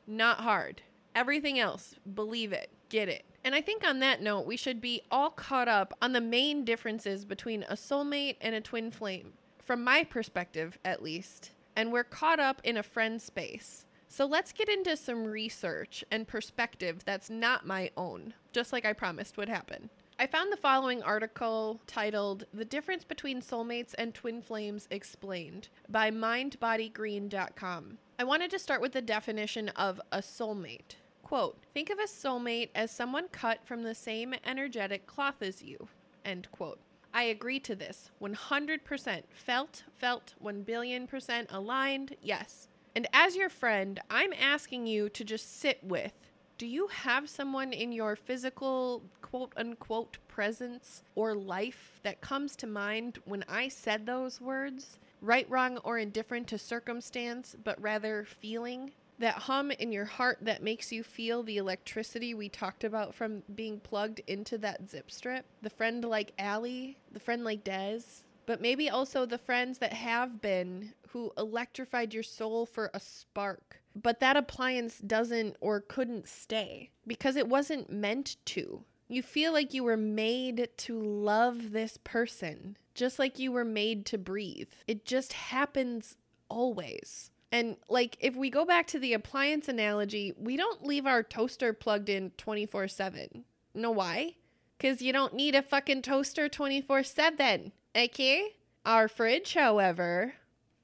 [0.05, 0.81] not hard.
[1.15, 3.25] Everything else, believe it, get it.
[3.43, 6.63] And I think on that note, we should be all caught up on the main
[6.63, 9.33] differences between a soulmate and a twin flame,
[9.63, 11.51] from my perspective at least.
[11.75, 16.27] And we're caught up in a friend space So let's get into some research and
[16.27, 19.89] perspective that's not my own, just like I promised would happen.
[20.19, 26.09] I found the following article titled The Difference Between Soulmates and Twin Flames Explained by
[26.09, 27.99] mindbodygreen.com.
[28.17, 30.95] I wanted to start with the definition of a soulmate.
[31.21, 35.87] Quote, think of a soulmate as someone cut from the same energetic cloth as you.
[36.25, 36.79] End quote.
[37.13, 39.23] I agree to this 100%.
[39.29, 42.69] Felt, felt, 1 billion percent aligned, yes.
[42.97, 46.13] And as your friend, I'm asking you to just sit with
[46.57, 52.65] do you have someone in your physical quote unquote presence or life that comes to
[52.65, 54.97] mind when I said those words?
[55.21, 58.93] Right, wrong, or indifferent to circumstance, but rather feeling?
[59.19, 63.43] That hum in your heart that makes you feel the electricity we talked about from
[63.53, 65.45] being plugged into that zip strip?
[65.61, 66.97] The friend like Allie?
[67.11, 68.23] The friend like Des?
[68.47, 73.81] But maybe also the friends that have been who electrified your soul for a spark
[74.01, 78.83] but that appliance doesn't or couldn't stay because it wasn't meant to.
[79.07, 84.05] You feel like you were made to love this person, just like you were made
[84.07, 84.69] to breathe.
[84.85, 86.15] It just happens
[86.49, 87.31] always.
[87.51, 91.73] And like if we go back to the appliance analogy, we don't leave our toaster
[91.73, 93.45] plugged in 24/7.
[93.73, 94.35] Know why?
[94.79, 97.71] Cuz you don't need a fucking toaster 24/7.
[97.95, 98.55] Okay?
[98.85, 100.33] Our fridge, however,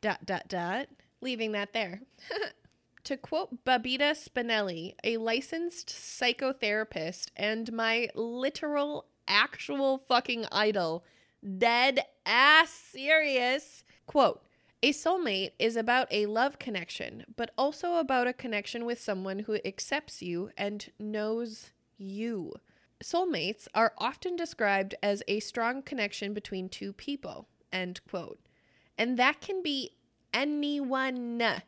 [0.01, 0.87] dot dot dot,
[1.21, 2.01] leaving that there.
[3.05, 11.03] To quote Babita Spinelli, a licensed psychotherapist and my literal, actual fucking idol,
[11.57, 14.41] dead ass serious, quote,
[14.81, 19.59] a soulmate is about a love connection, but also about a connection with someone who
[19.65, 22.53] accepts you and knows you.
[23.03, 28.39] Soulmates are often described as a strong connection between two people, end quote.
[28.97, 29.97] And that can be
[30.33, 31.61] anyone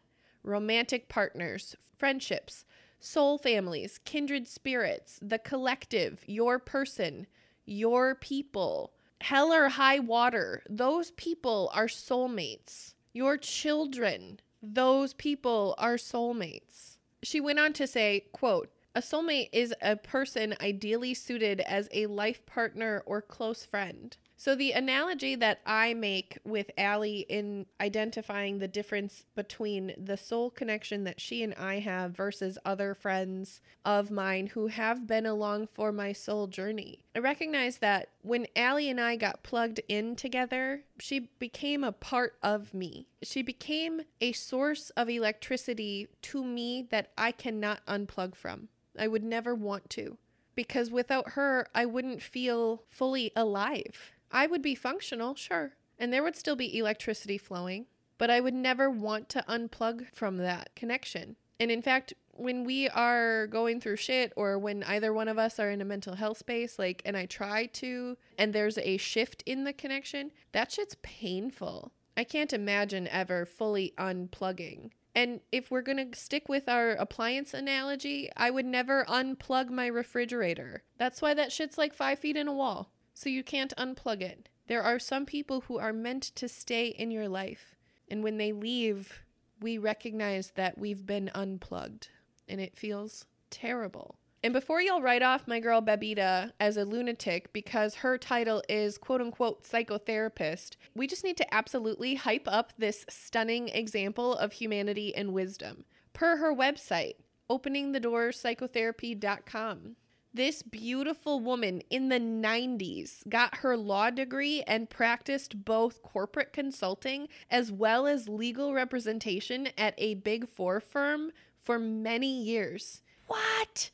[0.43, 2.65] romantic partners, friendships,
[2.99, 7.27] soul families, kindred spirits, the collective, your person,
[7.65, 12.93] your people, hell or high water, those people are soulmates.
[13.11, 16.97] Your children, those people are soulmates.
[17.23, 22.05] She went on to say, quote, a soulmate is a person ideally suited as a
[22.05, 24.15] life partner or close friend.
[24.37, 30.49] So, the analogy that I make with Allie in identifying the difference between the soul
[30.49, 35.67] connection that she and I have versus other friends of mine who have been along
[35.73, 40.83] for my soul journey, I recognize that when Allie and I got plugged in together,
[40.99, 43.07] she became a part of me.
[43.23, 48.67] She became a source of electricity to me that I cannot unplug from.
[48.99, 50.17] I would never want to
[50.55, 54.13] because without her, I wouldn't feel fully alive.
[54.31, 57.85] I would be functional, sure, and there would still be electricity flowing,
[58.17, 61.35] but I would never want to unplug from that connection.
[61.59, 65.59] And in fact, when we are going through shit or when either one of us
[65.59, 69.41] are in a mental health space, like, and I try to, and there's a shift
[69.45, 71.91] in the connection, that shit's painful.
[72.17, 74.91] I can't imagine ever fully unplugging.
[75.15, 79.87] And if we're going to stick with our appliance analogy, I would never unplug my
[79.87, 80.83] refrigerator.
[80.97, 84.49] That's why that shit's like five feet in a wall so you can't unplug it.
[84.67, 87.75] There are some people who are meant to stay in your life,
[88.09, 89.21] and when they leave,
[89.61, 92.09] we recognize that we've been unplugged,
[92.47, 94.19] and it feels terrible.
[94.45, 98.99] And before y'all write off my girl Babita as a lunatic because her title is
[98.99, 105.15] quote unquote psychotherapist, we just need to absolutely hype up this stunning example of humanity
[105.15, 105.83] and wisdom.
[106.13, 107.15] Per her website,
[107.49, 109.95] openingthedoorspsychotherapy.com.
[110.31, 117.29] This beautiful woman in the 90s got her law degree and practiced both corporate consulting
[117.49, 121.31] as well as legal representation at a big four firm
[121.63, 123.01] for many years.
[123.25, 123.89] What?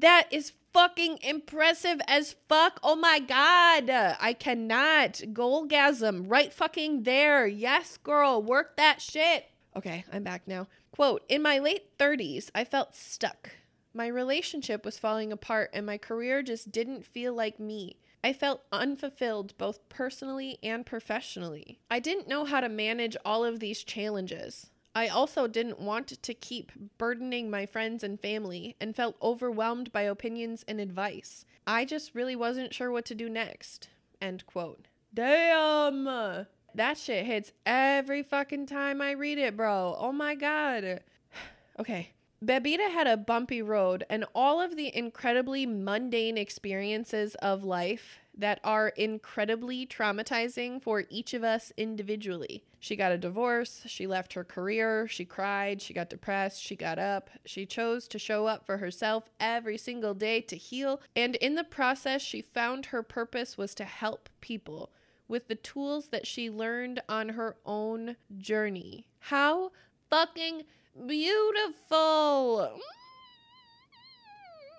[0.00, 2.80] That is fucking impressive as fuck.
[2.82, 3.90] Oh my god.
[3.90, 5.12] I cannot.
[5.34, 7.46] Goalgasm right fucking there.
[7.46, 8.42] Yes, girl.
[8.42, 9.50] Work that shit.
[9.76, 10.68] Okay, I'm back now.
[10.90, 13.50] Quote In my late 30s, I felt stuck.
[13.92, 17.98] My relationship was falling apart and my career just didn't feel like me.
[18.24, 21.78] I felt unfulfilled both personally and professionally.
[21.90, 24.69] I didn't know how to manage all of these challenges.
[24.94, 30.02] I also didn't want to keep burdening my friends and family and felt overwhelmed by
[30.02, 31.44] opinions and advice.
[31.66, 33.88] I just really wasn't sure what to do next.
[34.20, 34.88] End quote.
[35.12, 36.46] Damn!
[36.74, 39.96] That shit hits every fucking time I read it, bro.
[39.98, 41.00] Oh my god.
[41.78, 42.10] okay,
[42.44, 48.58] Babita had a bumpy road, and all of the incredibly mundane experiences of life that
[48.64, 52.64] are incredibly traumatizing for each of us individually.
[52.78, 56.98] She got a divorce, she left her career, she cried, she got depressed, she got
[56.98, 57.28] up.
[57.44, 61.64] She chose to show up for herself every single day to heal, and in the
[61.64, 64.90] process, she found her purpose was to help people
[65.28, 69.06] with the tools that she learned on her own journey.
[69.18, 69.72] How
[70.08, 70.62] fucking
[71.06, 72.80] beautiful!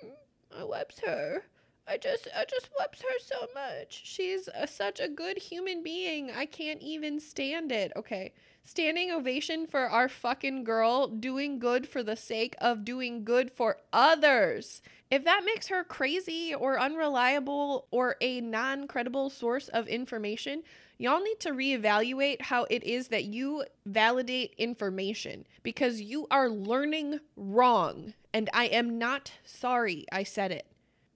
[0.03, 0.11] Mm.
[0.59, 1.43] I wept her.
[1.91, 4.03] I just I just wept her so much.
[4.05, 6.31] She's a, such a good human being.
[6.31, 7.91] I can't even stand it.
[7.97, 8.31] Okay.
[8.63, 13.77] Standing ovation for our fucking girl doing good for the sake of doing good for
[13.91, 14.81] others.
[15.09, 20.63] If that makes her crazy or unreliable or a non credible source of information,
[20.97, 27.19] y'all need to reevaluate how it is that you validate information because you are learning
[27.35, 28.13] wrong.
[28.33, 30.67] And I am not sorry I said it.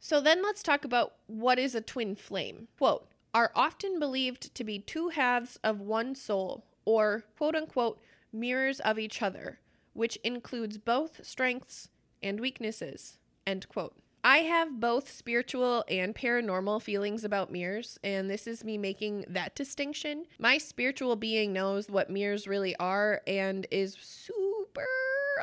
[0.07, 2.67] So then let's talk about what is a twin flame.
[2.77, 7.99] Quote, are often believed to be two halves of one soul, or quote unquote,
[8.31, 9.57] mirrors of each other,
[9.93, 11.89] which includes both strengths
[12.21, 13.17] and weaknesses.
[13.47, 13.95] End quote.
[14.23, 19.55] I have both spiritual and paranormal feelings about mirrors, and this is me making that
[19.55, 20.25] distinction.
[20.37, 24.85] My spiritual being knows what mirrors really are and is super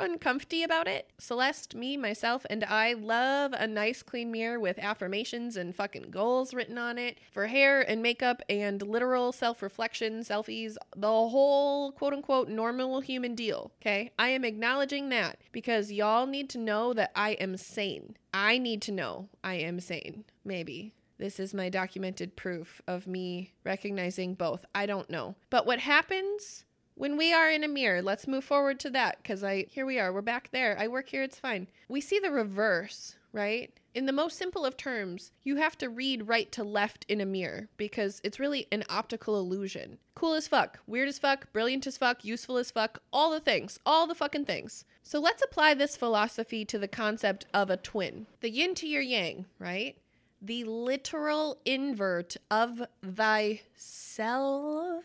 [0.01, 1.10] uncomfy about it.
[1.19, 6.55] Celeste, me, myself, and I love a nice clean mirror with affirmations and fucking goals
[6.55, 12.12] written on it for hair and makeup and literal self reflection, selfies, the whole quote
[12.12, 13.73] unquote normal human deal.
[13.81, 14.12] Okay.
[14.19, 18.16] I am acknowledging that because y'all need to know that I am sane.
[18.35, 20.24] I need to know I am sane.
[20.44, 20.94] Maybe.
[21.19, 24.64] This is my documented proof of me recognizing both.
[24.74, 25.36] I don't know.
[25.51, 26.64] But what happens
[27.03, 29.99] when we are in a mirror, let's move forward to that because I here we
[29.99, 30.12] are.
[30.12, 30.79] We're back there.
[30.79, 31.24] I work here.
[31.24, 31.66] It's fine.
[31.89, 33.77] We see the reverse, right?
[33.93, 37.27] In the most simple of terms, you have to read right to left in a
[37.27, 39.99] mirror because it's really an optical illusion.
[40.15, 43.81] Cool as fuck, weird as fuck, brilliant as fuck, useful as fuck, all the things,
[43.85, 44.85] all the fucking things.
[45.03, 48.29] So let's apply this philosophy to the concept of a twin.
[48.43, 49.97] The yin to your yang, right?
[50.41, 55.03] The literal invert of thyself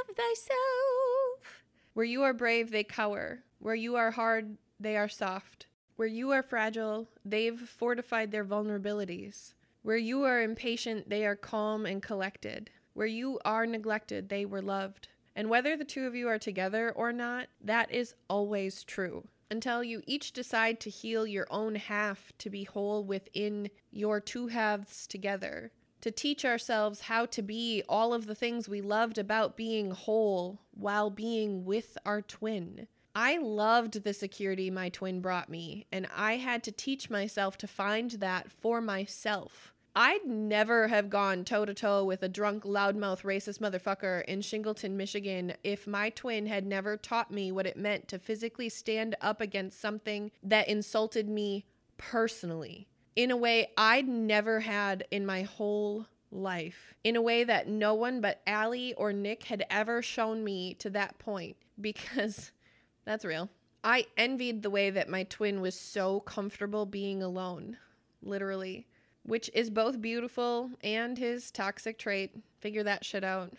[0.00, 1.64] of thyself.
[1.94, 3.44] Where you are brave, they cower.
[3.58, 5.66] Where you are hard, they are soft.
[5.96, 9.52] Where you are fragile, they've fortified their vulnerabilities.
[9.82, 12.70] Where you are impatient, they are calm and collected.
[12.94, 15.08] Where you are neglected, they were loved.
[15.36, 19.28] And whether the two of you are together or not, that is always true.
[19.50, 24.46] Until you each decide to heal your own half to be whole within your two
[24.48, 29.56] halves together to teach ourselves how to be all of the things we loved about
[29.56, 32.86] being whole while being with our twin.
[33.14, 37.66] I loved the security my twin brought me, and I had to teach myself to
[37.66, 39.72] find that for myself.
[39.94, 44.92] I'd never have gone toe to toe with a drunk, loudmouth, racist motherfucker in Shingleton,
[44.92, 49.42] Michigan if my twin had never taught me what it meant to physically stand up
[49.42, 51.66] against something that insulted me
[51.98, 57.68] personally in a way I'd never had in my whole life, in a way that
[57.68, 62.52] no one but Allie or Nick had ever shown me to that point, because
[63.04, 63.50] that's real.
[63.84, 67.76] I envied the way that my twin was so comfortable being alone,
[68.22, 68.86] literally,
[69.24, 72.36] which is both beautiful and his toxic trait.
[72.60, 73.52] Figure that shit out.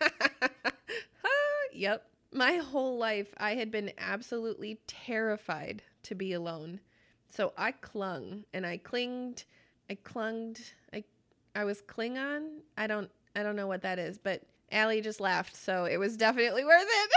[1.72, 2.06] yep.
[2.32, 6.80] My whole life, I had been absolutely terrified to be alone.
[7.28, 9.44] So I clung and I clinged,
[9.90, 11.04] I clunged, I
[11.54, 12.60] I was Klingon.
[12.76, 14.42] I don't I don't know what that is, but
[14.72, 17.10] Allie just laughed, so it was definitely worth it.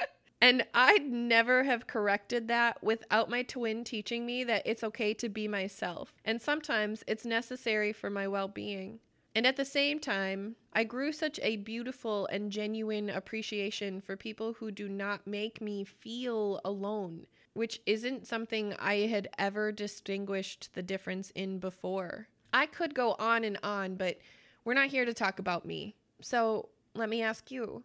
[0.40, 5.28] and I'd never have corrected that without my twin teaching me that it's okay to
[5.28, 6.14] be myself.
[6.24, 9.00] And sometimes it's necessary for my well being.
[9.34, 14.54] And at the same time, I grew such a beautiful and genuine appreciation for people
[14.54, 17.26] who do not make me feel alone
[17.56, 22.28] which isn't something I had ever distinguished the difference in before.
[22.52, 24.18] I could go on and on, but
[24.64, 25.94] we're not here to talk about me.
[26.20, 27.82] So let me ask you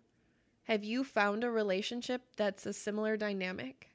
[0.65, 3.89] have you found a relationship that's a similar dynamic?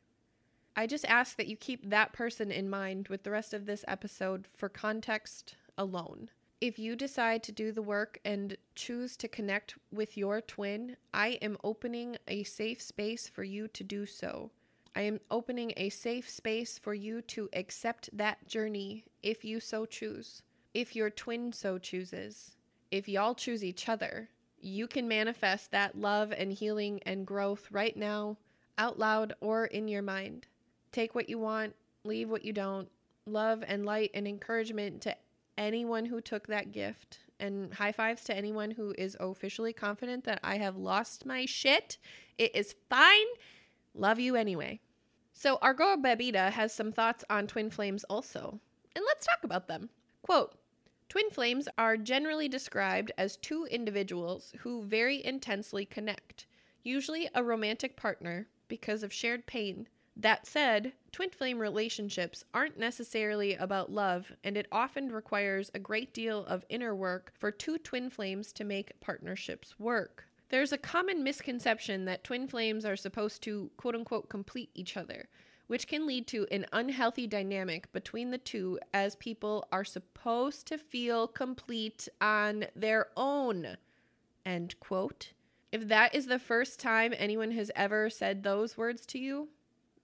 [0.74, 3.84] I just ask that you keep that person in mind with the rest of this
[3.86, 6.30] episode for context alone.
[6.60, 11.38] If you decide to do the work and choose to connect with your twin, I
[11.42, 14.50] am opening a safe space for you to do so.
[14.96, 19.84] I am opening a safe space for you to accept that journey if you so
[19.84, 20.42] choose.
[20.72, 22.56] If your twin so chooses.
[22.90, 27.94] If y'all choose each other, you can manifest that love and healing and growth right
[27.94, 28.38] now,
[28.78, 30.46] out loud or in your mind.
[30.92, 31.74] Take what you want,
[32.04, 32.88] leave what you don't.
[33.26, 35.14] Love and light and encouragement to
[35.58, 40.40] anyone who took that gift and high fives to anyone who is officially confident that
[40.42, 41.98] I have lost my shit.
[42.38, 43.26] It is fine.
[43.94, 44.80] Love you anyway.
[45.38, 48.58] So, girl Babita has some thoughts on twin flames also,
[48.94, 49.90] and let's talk about them.
[50.22, 50.54] Quote
[51.10, 56.46] Twin flames are generally described as two individuals who very intensely connect,
[56.82, 59.88] usually a romantic partner, because of shared pain.
[60.16, 66.14] That said, twin flame relationships aren't necessarily about love, and it often requires a great
[66.14, 70.24] deal of inner work for two twin flames to make partnerships work.
[70.48, 75.28] There's a common misconception that twin flames are supposed to quote unquote complete each other,
[75.66, 80.78] which can lead to an unhealthy dynamic between the two as people are supposed to
[80.78, 83.76] feel complete on their own.
[84.44, 85.32] End quote.
[85.72, 89.48] If that is the first time anyone has ever said those words to you,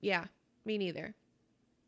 [0.01, 0.27] yeah,
[0.65, 1.15] me neither.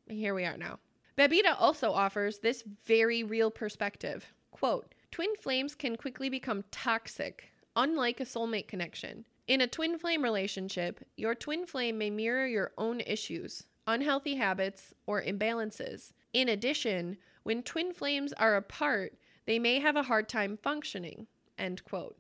[0.08, 0.78] Here we are now.
[1.18, 4.32] Babita also offers this very real perspective.
[4.50, 9.26] Quote, Twin flames can quickly become toxic, unlike a soulmate connection.
[9.46, 14.94] In a twin flame relationship, your twin flame may mirror your own issues, unhealthy habits,
[15.06, 16.12] or imbalances.
[16.32, 19.14] In addition, when twin flames are apart,
[19.46, 21.26] they may have a hard time functioning.
[21.58, 22.16] End quote.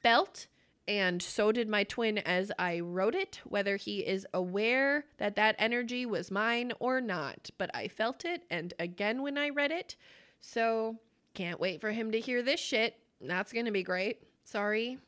[0.00, 0.46] Felt
[0.88, 5.54] and so did my twin as I wrote it, whether he is aware that that
[5.58, 7.50] energy was mine or not.
[7.56, 9.96] But I felt it, and again when I read it.
[10.40, 10.98] So
[11.34, 12.96] can't wait for him to hear this shit.
[13.20, 14.22] That's going to be great.
[14.44, 14.98] Sorry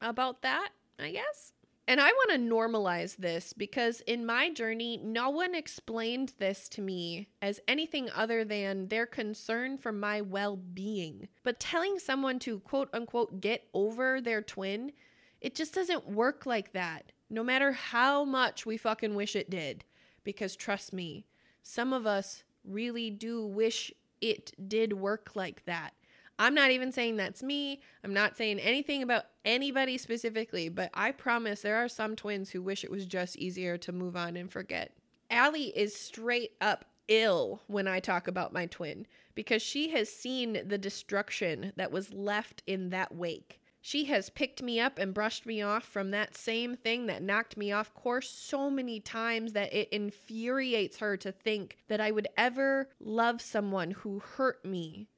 [0.00, 1.52] about that, I guess.
[1.90, 6.80] And I want to normalize this because in my journey, no one explained this to
[6.80, 11.26] me as anything other than their concern for my well being.
[11.42, 14.92] But telling someone to quote unquote get over their twin,
[15.40, 19.84] it just doesn't work like that, no matter how much we fucking wish it did.
[20.22, 21.26] Because trust me,
[21.60, 25.94] some of us really do wish it did work like that.
[26.40, 27.82] I'm not even saying that's me.
[28.02, 32.62] I'm not saying anything about anybody specifically, but I promise there are some twins who
[32.62, 34.96] wish it was just easier to move on and forget.
[35.30, 40.62] Allie is straight up ill when I talk about my twin because she has seen
[40.66, 43.60] the destruction that was left in that wake.
[43.82, 47.58] She has picked me up and brushed me off from that same thing that knocked
[47.58, 52.28] me off course so many times that it infuriates her to think that I would
[52.38, 55.08] ever love someone who hurt me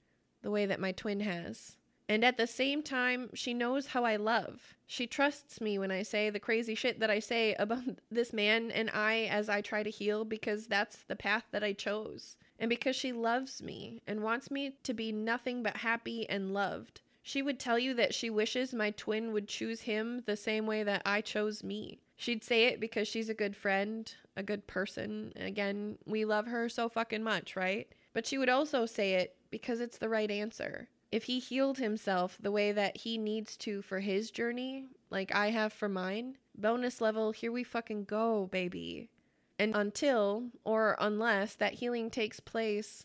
[0.42, 1.76] the way that my twin has.
[2.08, 4.74] And at the same time, she knows how I love.
[4.86, 8.70] She trusts me when I say the crazy shit that I say about this man
[8.70, 12.36] and I as I try to heal because that's the path that I chose.
[12.58, 17.00] And because she loves me and wants me to be nothing but happy and loved.
[17.22, 20.82] She would tell you that she wishes my twin would choose him the same way
[20.82, 22.00] that I chose me.
[22.16, 25.32] She'd say it because she's a good friend, a good person.
[25.36, 27.88] Again, we love her so fucking much, right?
[28.12, 30.88] But she would also say it because it's the right answer.
[31.12, 35.50] If he healed himself the way that he needs to for his journey, like I
[35.50, 39.10] have for mine, bonus level, here we fucking go, baby.
[39.58, 43.04] And until or unless that healing takes place,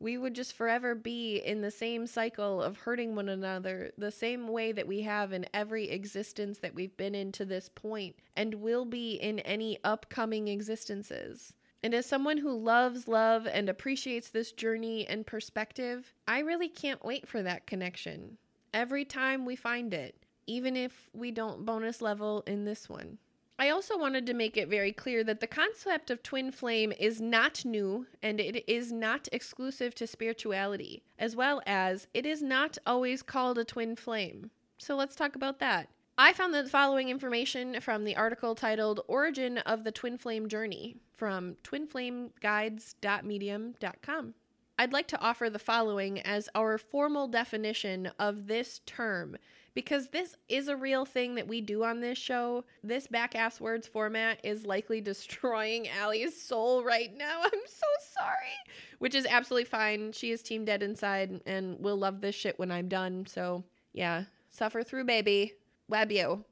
[0.00, 4.48] we would just forever be in the same cycle of hurting one another, the same
[4.48, 8.54] way that we have in every existence that we've been in to this point, and
[8.54, 11.54] will be in any upcoming existences.
[11.82, 17.04] And as someone who loves love and appreciates this journey and perspective, I really can't
[17.04, 18.38] wait for that connection.
[18.72, 23.18] Every time we find it, even if we don't bonus level in this one.
[23.56, 27.20] I also wanted to make it very clear that the concept of twin flame is
[27.20, 32.78] not new and it is not exclusive to spirituality, as well as it is not
[32.84, 34.50] always called a twin flame.
[34.78, 35.88] So let's talk about that.
[36.18, 40.96] I found the following information from the article titled Origin of the Twin Flame Journey
[41.12, 44.34] from twinflameguides.medium.com.
[44.76, 49.36] I'd like to offer the following as our formal definition of this term
[49.74, 52.64] because this is a real thing that we do on this show.
[52.82, 57.40] This back ass words format is likely destroying Allie's soul right now.
[57.44, 58.54] I'm so sorry.
[58.98, 60.12] Which is absolutely fine.
[60.12, 63.26] She is team dead inside and will love this shit when I'm done.
[63.26, 65.54] So, yeah, suffer through, baby.
[65.88, 66.44] Love you.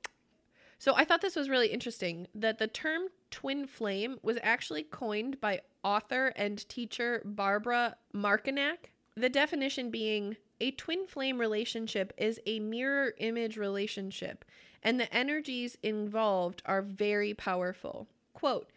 [0.78, 5.40] So I thought this was really interesting that the term twin flame was actually coined
[5.40, 8.90] by author and teacher Barbara Marciniak.
[9.16, 14.44] The definition being a twin flame relationship is a mirror image relationship,
[14.80, 18.06] and the energies involved are very powerful.
[18.32, 18.70] Quote,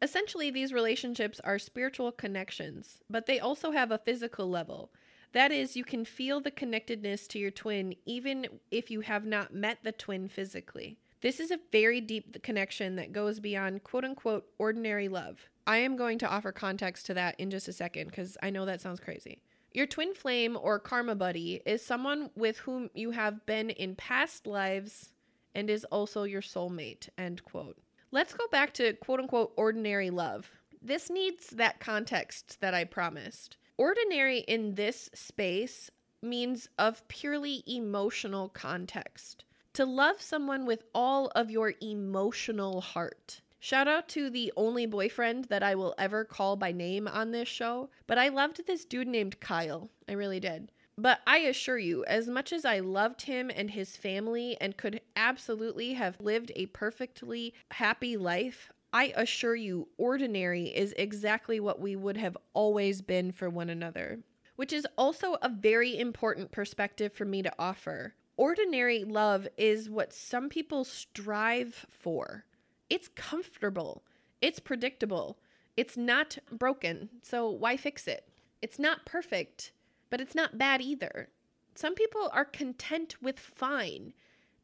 [0.00, 4.92] Essentially, these relationships are spiritual connections, but they also have a physical level.
[5.32, 9.52] That is, you can feel the connectedness to your twin even if you have not
[9.52, 10.96] met the twin physically.
[11.22, 15.48] This is a very deep connection that goes beyond quote unquote ordinary love.
[15.66, 18.64] I am going to offer context to that in just a second because I know
[18.64, 19.42] that sounds crazy.
[19.74, 24.46] Your twin flame or karma buddy is someone with whom you have been in past
[24.46, 25.10] lives
[25.54, 27.08] and is also your soulmate.
[27.16, 27.78] End quote.
[28.10, 30.50] Let's go back to quote unquote ordinary love.
[30.82, 33.56] This needs that context that I promised.
[33.78, 35.90] Ordinary in this space
[36.20, 39.44] means of purely emotional context.
[39.74, 43.40] To love someone with all of your emotional heart.
[43.64, 47.46] Shout out to the only boyfriend that I will ever call by name on this
[47.46, 49.88] show, but I loved this dude named Kyle.
[50.08, 50.72] I really did.
[50.98, 55.00] But I assure you, as much as I loved him and his family and could
[55.14, 61.94] absolutely have lived a perfectly happy life, I assure you, ordinary is exactly what we
[61.94, 64.24] would have always been for one another.
[64.56, 68.14] Which is also a very important perspective for me to offer.
[68.36, 72.44] Ordinary love is what some people strive for.
[72.92, 74.02] It's comfortable.
[74.42, 75.38] It's predictable.
[75.78, 78.28] It's not broken, so why fix it?
[78.60, 79.72] It's not perfect,
[80.10, 81.30] but it's not bad either.
[81.74, 84.12] Some people are content with fine,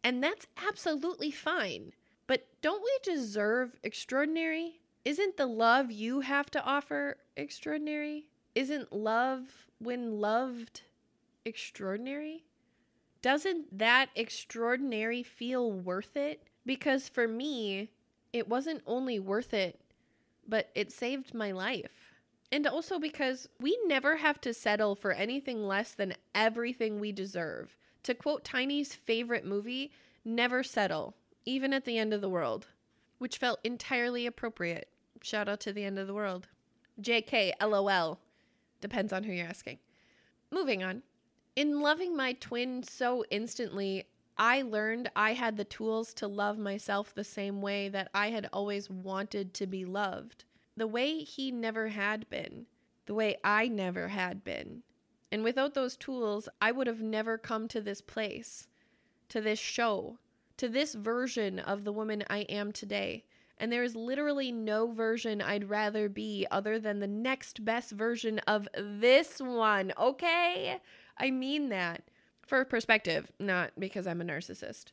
[0.04, 1.94] and that's absolutely fine.
[2.26, 4.82] But don't we deserve extraordinary?
[5.06, 8.28] Isn't the love you have to offer extraordinary?
[8.54, 10.82] Isn't love, when loved,
[11.46, 12.44] extraordinary?
[13.22, 16.42] Doesn't that extraordinary feel worth it?
[16.66, 17.88] Because for me,
[18.38, 19.80] it wasn't only worth it,
[20.46, 22.14] but it saved my life.
[22.50, 27.76] And also because we never have to settle for anything less than everything we deserve.
[28.04, 29.92] To quote Tiny's favorite movie,
[30.24, 32.68] never settle, even at the end of the world,
[33.18, 34.88] which felt entirely appropriate.
[35.22, 36.48] Shout out to the end of the world.
[37.02, 38.18] JK, LOL.
[38.80, 39.78] Depends on who you're asking.
[40.50, 41.02] Moving on.
[41.54, 44.06] In loving my twin so instantly,
[44.38, 48.48] I learned I had the tools to love myself the same way that I had
[48.52, 50.44] always wanted to be loved.
[50.76, 52.66] The way he never had been.
[53.06, 54.84] The way I never had been.
[55.32, 58.68] And without those tools, I would have never come to this place,
[59.28, 60.18] to this show,
[60.56, 63.24] to this version of the woman I am today.
[63.58, 68.38] And there is literally no version I'd rather be other than the next best version
[68.40, 70.80] of this one, okay?
[71.18, 72.04] I mean that
[72.48, 74.86] for perspective, not because I'm a narcissist.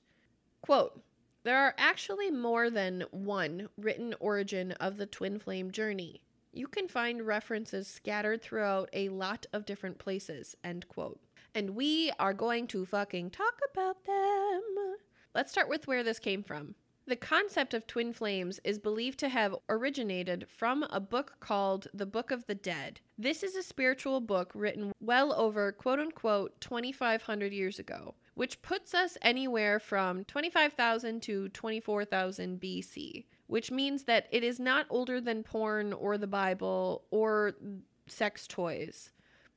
[0.62, 1.02] Quote
[1.44, 6.22] There are actually more than one written origin of the twin flame journey.
[6.52, 10.56] You can find references scattered throughout a lot of different places.
[10.64, 11.20] End quote.
[11.54, 14.62] And we are going to fucking talk about them.
[15.34, 16.76] Let's start with where this came from.
[17.08, 22.08] The concept of twin flames is believed to have originated from a book called The
[22.08, 23.00] Book of the Dead.
[23.16, 28.96] This is a spiritual book written well over quote unquote 2,500 years ago, which puts
[28.96, 35.44] us anywhere from 25,000 to 24,000 BC, which means that it is not older than
[35.44, 37.54] porn or the Bible or
[38.08, 39.12] sex toys.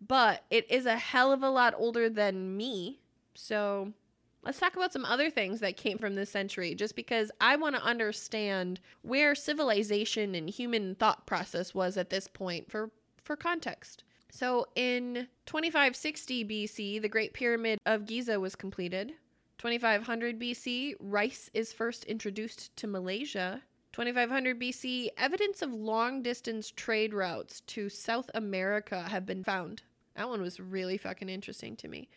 [0.07, 3.01] But it is a hell of a lot older than me.
[3.35, 3.95] So
[4.45, 7.75] Let's talk about some other things that came from this century, just because I want
[7.75, 12.91] to understand where civilization and human thought process was at this point for,
[13.23, 14.05] for context.
[14.31, 19.15] So, in 2560 BC, the Great Pyramid of Giza was completed.
[19.59, 23.63] 2500 BC, rice is first introduced to Malaysia.
[23.93, 29.83] 2500 BC, evidence of long distance trade routes to South America have been found.
[30.15, 32.09] That one was really fucking interesting to me.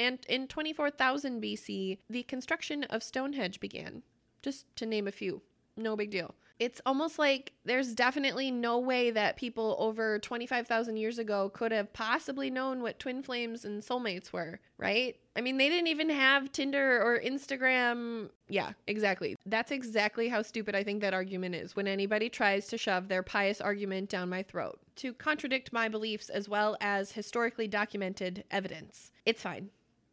[0.00, 4.02] And in 24,000 BC, the construction of Stonehenge began,
[4.40, 5.42] just to name a few.
[5.76, 6.34] No big deal.
[6.58, 11.92] It's almost like there's definitely no way that people over 25,000 years ago could have
[11.92, 15.16] possibly known what twin flames and soulmates were, right?
[15.36, 18.30] I mean, they didn't even have Tinder or Instagram.
[18.48, 19.36] Yeah, exactly.
[19.44, 23.22] That's exactly how stupid I think that argument is when anybody tries to shove their
[23.22, 29.12] pious argument down my throat to contradict my beliefs as well as historically documented evidence.
[29.26, 29.70] It's fine.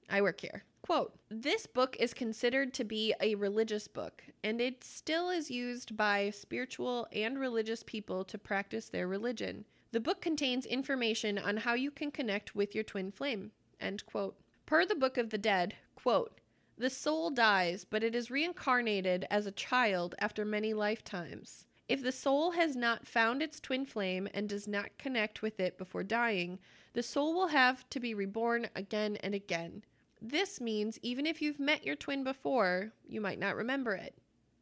[0.10, 0.64] I work here.
[0.82, 5.98] Quote This book is considered to be a religious book, and it still is used
[5.98, 9.66] by spiritual and religious people to practice their religion.
[9.92, 13.52] The book contains information on how you can connect with your twin flame.
[13.80, 14.38] End quote.
[14.66, 16.40] Per the Book of the Dead, quote,
[16.80, 21.66] the soul dies, but it is reincarnated as a child after many lifetimes.
[21.90, 25.78] If the soul has not found its twin flame and does not connect with it
[25.80, 26.60] before dying,
[26.94, 29.84] the soul will have to be reborn again and again.
[30.22, 34.16] This means even if you've met your twin before, you might not remember it.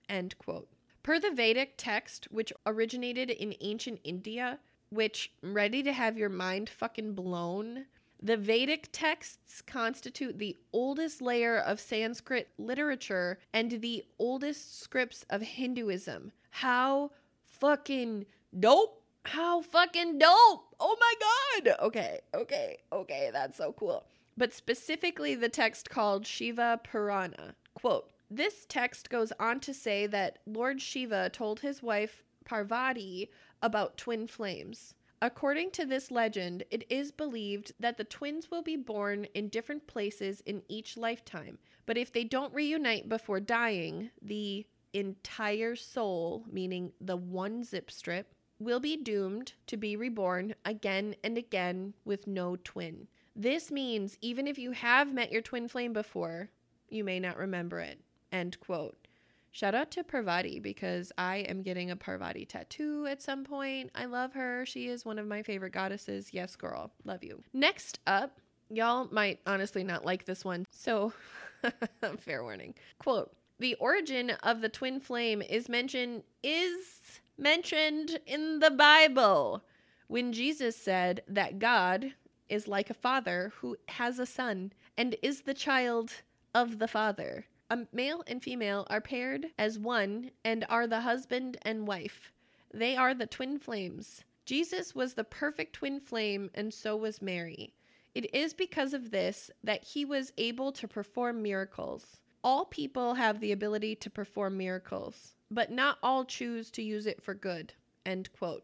[0.09, 0.67] End quote.
[1.03, 4.59] Per the Vedic text, which originated in ancient India,
[4.89, 7.85] which ready to have your mind fucking blown,
[8.21, 15.41] the Vedic texts constitute the oldest layer of Sanskrit literature and the oldest scripts of
[15.41, 16.31] Hinduism.
[16.49, 17.11] How
[17.45, 18.25] fucking
[18.57, 20.75] dope How fucking dope!
[20.79, 21.75] Oh my god!
[21.87, 24.05] Okay, okay, okay, that's so cool.
[24.37, 27.55] But specifically, the text called Shiva Purana.
[27.73, 33.29] Quote This text goes on to say that Lord Shiva told his wife Parvati
[33.61, 34.93] about twin flames.
[35.21, 39.87] According to this legend, it is believed that the twins will be born in different
[39.87, 46.91] places in each lifetime, but if they don't reunite before dying, the entire soul, meaning
[46.99, 52.57] the one zip strip, will be doomed to be reborn again and again with no
[52.57, 53.07] twin.
[53.35, 56.49] This means even if you have met your twin flame before,
[56.89, 57.99] you may not remember it.
[58.31, 59.07] End quote.
[59.51, 63.89] Shout out to Parvati because I am getting a Parvati tattoo at some point.
[63.95, 64.65] I love her.
[64.65, 66.33] She is one of my favorite goddesses.
[66.33, 66.91] Yes, girl.
[67.05, 67.41] Love you.
[67.53, 68.39] Next up,
[68.69, 70.65] y'all might honestly not like this one.
[70.71, 71.13] So,
[72.19, 72.75] fair warning.
[72.99, 79.63] Quote The origin of the twin flame is mentioned is mentioned in the Bible
[80.07, 82.13] when Jesus said that God
[82.49, 86.11] is like a father who has a son and is the child
[86.53, 87.45] of the father.
[87.69, 92.31] A male and female are paired as one and are the husband and wife.
[92.73, 94.23] They are the twin flames.
[94.45, 97.73] Jesus was the perfect twin flame, and so was Mary.
[98.13, 102.21] It is because of this that he was able to perform miracles.
[102.43, 107.23] All people have the ability to perform miracles, but not all choose to use it
[107.23, 107.73] for good.
[108.05, 108.63] End quote.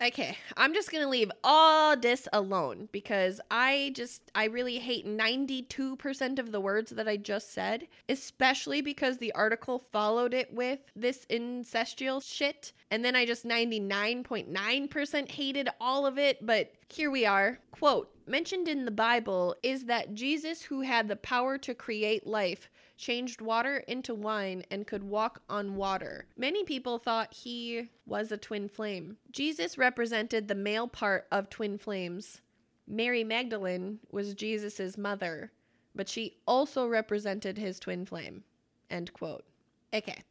[0.00, 6.38] Okay, I'm just to leave all this alone because I just, I really hate 92%
[6.38, 11.26] of the words that I just said, especially because the article followed it with this
[11.28, 12.72] incestual shit.
[12.92, 16.46] And then I just 99.9% hated all of it.
[16.46, 17.58] But here we are.
[17.72, 22.70] Quote Mentioned in the Bible is that Jesus, who had the power to create life,
[22.98, 26.26] changed water into wine, and could walk on water.
[26.36, 29.16] Many people thought he was a twin flame.
[29.32, 32.42] Jesus represented the male part of twin flames.
[32.86, 35.52] Mary Magdalene was Jesus' mother,
[35.94, 38.44] but she also represented his twin flame.
[38.90, 39.44] End quote.
[39.94, 40.24] Okay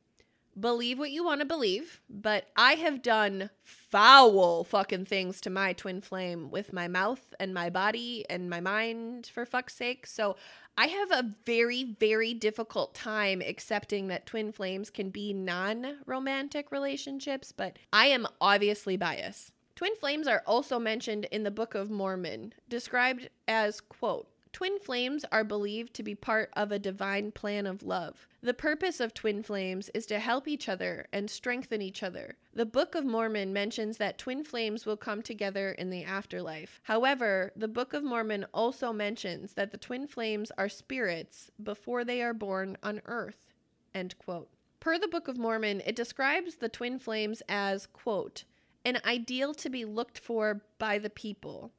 [0.59, 5.73] believe what you want to believe, but I have done foul fucking things to my
[5.73, 10.07] twin flame with my mouth and my body and my mind, for fuck's sake.
[10.07, 10.35] So
[10.77, 16.71] I have a very, very difficult time accepting that twin flames can be non romantic
[16.71, 19.53] relationships, but I am obviously biased.
[19.75, 24.27] Twin flames are also mentioned in the Book of Mormon, described as, quote,
[24.57, 28.27] Twin flames are believed to be part of a divine plan of love.
[28.41, 32.37] The purpose of twin flames is to help each other and strengthen each other.
[32.55, 36.81] The Book of Mormon mentions that twin flames will come together in the afterlife.
[36.85, 42.23] However, the Book of Mormon also mentions that the twin flames are spirits before they
[42.23, 43.53] are born on earth.
[43.93, 44.49] End quote.
[44.79, 48.43] Per the Book of Mormon, it describes the twin flames as, quote,
[48.83, 51.73] an ideal to be looked for by the people.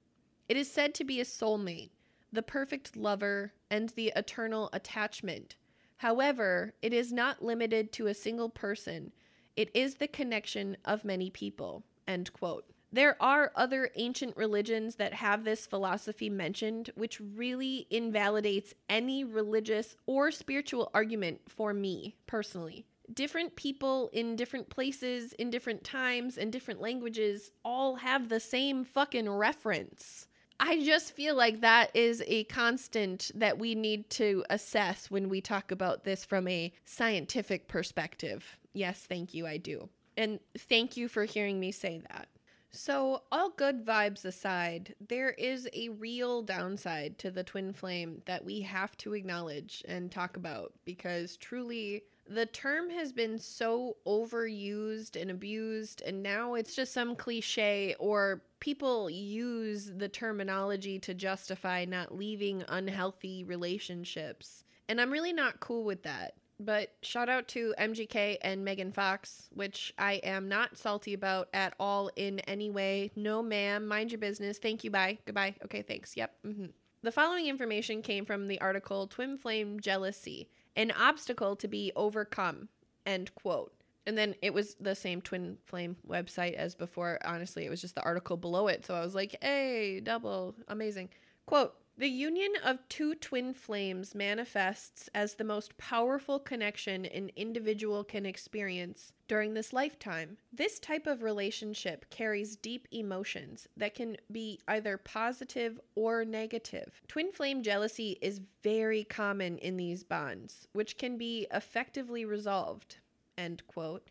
[0.49, 1.91] It is said to be a soulmate
[2.33, 5.57] the perfect lover, and the eternal attachment.
[5.99, 9.13] However, it is not limited to a single person.
[9.57, 11.85] It is the connection of many people.
[12.07, 12.65] End quote.
[12.91, 19.95] There are other ancient religions that have this philosophy mentioned, which really invalidates any religious
[20.07, 22.87] or spiritual argument for me personally.
[23.13, 28.85] Different people in different places, in different times, and different languages all have the same
[28.85, 30.28] fucking reference.
[30.61, 35.41] I just feel like that is a constant that we need to assess when we
[35.41, 38.59] talk about this from a scientific perspective.
[38.73, 39.89] Yes, thank you, I do.
[40.17, 42.29] And thank you for hearing me say that.
[42.71, 48.45] So, all good vibes aside, there is a real downside to the twin flame that
[48.45, 55.21] we have to acknowledge and talk about because truly the term has been so overused
[55.21, 61.85] and abused, and now it's just some cliche, or people use the terminology to justify
[61.85, 64.65] not leaving unhealthy relationships.
[64.89, 66.35] And I'm really not cool with that.
[66.61, 71.75] But shout out to MGK and Megan Fox, which I am not salty about at
[71.79, 73.13] all in any way.
[73.15, 73.87] No, ma'am.
[73.87, 74.59] Mind your business.
[74.59, 74.91] Thank you.
[74.91, 75.19] Bye.
[75.25, 75.55] Goodbye.
[75.65, 76.17] Okay, thanks.
[76.17, 76.35] Yep.
[76.45, 76.67] Mm-hmm.
[77.03, 80.49] The following information came from the article Twin Flame Jealousy
[80.79, 82.69] an obstacle to be overcome.
[83.05, 83.75] End quote.
[84.07, 87.19] And then it was the same Twin Flame website as before.
[87.23, 88.87] Honestly, it was just the article below it.
[88.87, 91.11] So I was like, hey, double, amazing.
[91.45, 98.05] Quote the union of two twin flames manifests as the most powerful connection an individual
[98.05, 100.37] can experience during this lifetime.
[100.53, 107.03] This type of relationship carries deep emotions that can be either positive or negative.
[107.09, 112.99] Twin flame jealousy is very common in these bonds, which can be effectively resolved.
[113.37, 114.09] End quote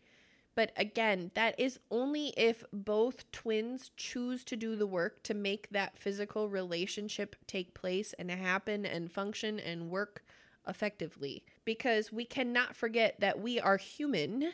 [0.58, 5.68] But again, that is only if both twins choose to do the work to make
[5.70, 10.24] that physical relationship take place and happen and function and work
[10.66, 11.44] effectively.
[11.64, 14.50] Because we cannot forget that we are human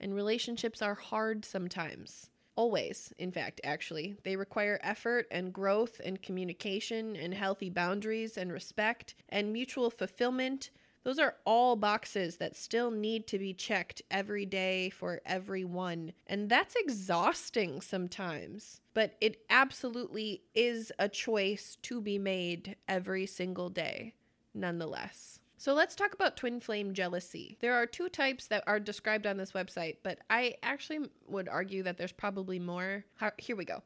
[0.00, 2.30] and relationships are hard sometimes.
[2.56, 4.16] Always, in fact, actually.
[4.24, 10.70] They require effort and growth and communication and healthy boundaries and respect and mutual fulfillment.
[11.04, 16.12] Those are all boxes that still need to be checked every day for everyone.
[16.26, 18.80] And that's exhausting sometimes.
[18.94, 24.14] But it absolutely is a choice to be made every single day,
[24.54, 25.40] nonetheless.
[25.56, 27.56] So let's talk about twin flame jealousy.
[27.60, 31.82] There are two types that are described on this website, but I actually would argue
[31.84, 33.04] that there's probably more.
[33.38, 33.82] Here we go.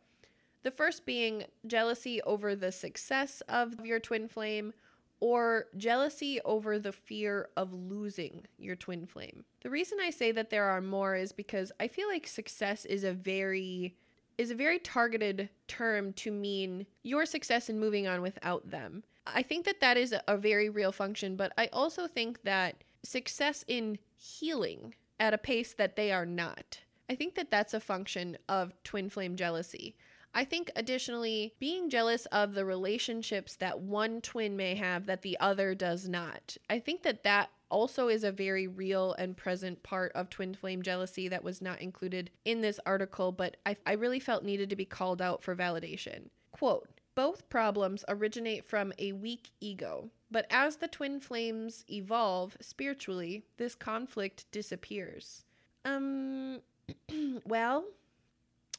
[0.62, 4.72] The first being jealousy over the success of your twin flame
[5.20, 9.44] or jealousy over the fear of losing your twin flame.
[9.62, 13.05] The reason I say that there are more is because I feel like success is
[13.05, 13.97] a very
[14.38, 19.02] is a very targeted term to mean your success in moving on without them.
[19.26, 23.64] I think that that is a very real function, but I also think that success
[23.66, 26.80] in healing at a pace that they are not.
[27.09, 29.97] I think that that's a function of twin flame jealousy.
[30.36, 35.40] I think additionally, being jealous of the relationships that one twin may have that the
[35.40, 36.58] other does not.
[36.68, 40.82] I think that that also is a very real and present part of twin flame
[40.82, 44.76] jealousy that was not included in this article, but I, I really felt needed to
[44.76, 46.28] be called out for validation.
[46.52, 53.42] Quote both problems originate from a weak ego, but as the twin flames evolve spiritually,
[53.56, 55.46] this conflict disappears.
[55.86, 56.60] Um,
[57.46, 57.86] well,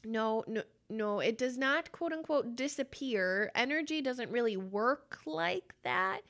[0.08, 3.50] no, no, no, it does not quote unquote disappear.
[3.54, 6.20] Energy doesn't really work like that.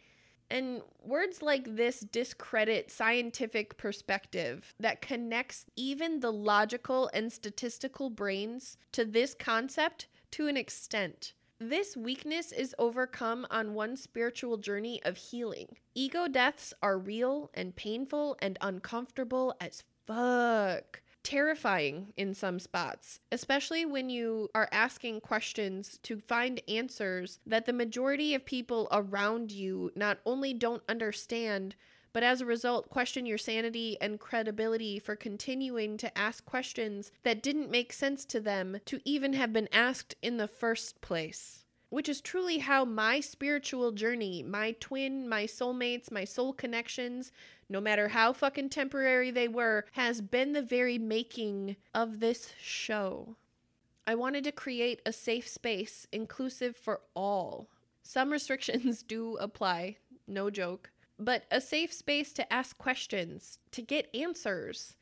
[0.50, 8.78] And words like this discredit scientific perspective that connects even the logical and statistical brains
[8.92, 11.34] to this concept to an extent.
[11.60, 15.76] This weakness is overcome on one spiritual journey of healing.
[15.94, 21.02] Ego deaths are real and painful and uncomfortable as fuck.
[21.22, 27.72] Terrifying in some spots, especially when you are asking questions to find answers that the
[27.72, 31.74] majority of people around you not only don't understand,
[32.12, 37.42] but as a result, question your sanity and credibility for continuing to ask questions that
[37.42, 41.64] didn't make sense to them to even have been asked in the first place.
[41.90, 47.32] Which is truly how my spiritual journey, my twin, my soulmates, my soul connections,
[47.68, 53.36] no matter how fucking temporary they were, has been the very making of this show.
[54.06, 57.68] I wanted to create a safe space, inclusive for all.
[58.02, 59.96] Some restrictions do apply,
[60.26, 64.94] no joke but a safe space to ask questions, to get answers,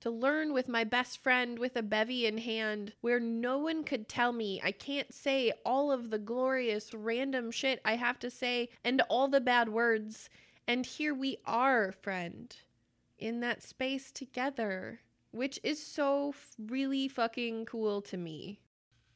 [0.00, 4.08] to learn with my best friend with a bevy in hand, where no one could
[4.08, 8.68] tell me I can't say all of the glorious random shit I have to say
[8.84, 10.30] and all the bad words.
[10.68, 12.54] And here we are, friend,
[13.18, 18.60] in that space together, which is so really fucking cool to me.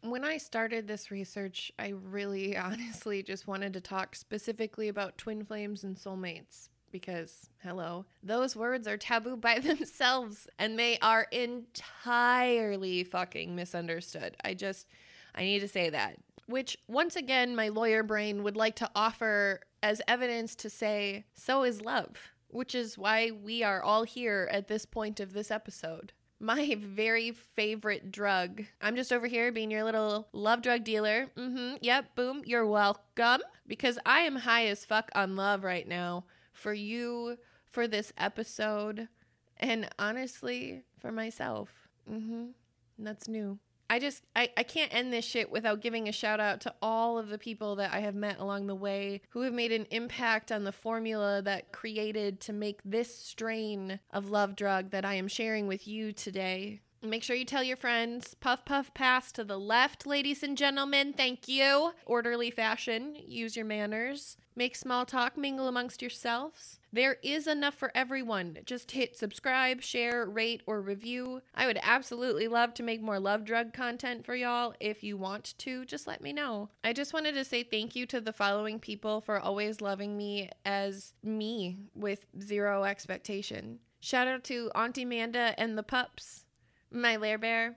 [0.02, 5.44] When I started this research, I really honestly just wanted to talk specifically about twin
[5.44, 13.02] flames and soulmates because, hello, those words are taboo by themselves and they are entirely
[13.02, 14.36] fucking misunderstood.
[14.44, 14.86] I just,
[15.35, 16.16] I need to say that.
[16.51, 21.62] Which, once again, my lawyer brain would like to offer as evidence to say, so
[21.62, 26.12] is love, which is why we are all here at this point of this episode
[26.40, 28.64] my very favorite drug.
[28.81, 31.28] I'm just over here being your little love drug dealer.
[31.36, 31.77] Mm-hmm.
[31.82, 33.43] Yep, boom, you're welcome.
[33.66, 37.36] Because I am high as fuck on love right now for you,
[37.68, 39.09] for this episode,
[39.59, 41.89] and honestly, for myself.
[42.10, 42.47] Mm-hmm.
[42.98, 43.59] That's new.
[43.90, 47.18] I just I, I can't end this shit without giving a shout out to all
[47.18, 50.52] of the people that I have met along the way who have made an impact
[50.52, 55.26] on the formula that created to make this strain of love drug that I am
[55.26, 56.82] sharing with you today.
[57.02, 58.35] Make sure you tell your friends.
[58.35, 61.14] Puff, puff, pass to the left, ladies and gentlemen.
[61.14, 61.93] Thank you.
[62.05, 63.16] Orderly fashion.
[63.27, 64.36] Use your manners.
[64.55, 66.78] Make small talk, mingle amongst yourselves.
[66.93, 68.59] There is enough for everyone.
[68.66, 71.40] Just hit subscribe, share, rate, or review.
[71.55, 74.74] I would absolutely love to make more love drug content for y'all.
[74.78, 76.68] If you want to, just let me know.
[76.85, 80.51] I just wanted to say thank you to the following people for always loving me
[80.66, 83.78] as me with zero expectation.
[84.01, 86.44] Shout out to Auntie Manda and the pups
[86.90, 87.76] my lair bear.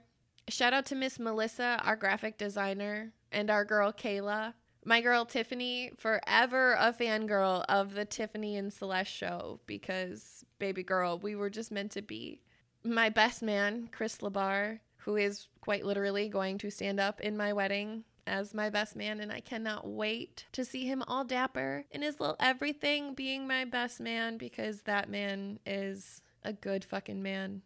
[0.49, 4.53] Shout out to Miss Melissa, our graphic designer, and our girl Kayla.
[4.85, 11.17] My girl Tiffany, forever a fangirl of the Tiffany and Celeste show because, baby girl,
[11.17, 12.41] we were just meant to be.
[12.83, 17.53] my best man, Chris Labar, who is quite literally going to stand up in my
[17.53, 22.01] wedding as my best man, and I cannot wait to see him all dapper in
[22.01, 27.61] his little everything being my best man because that man is a good fucking man.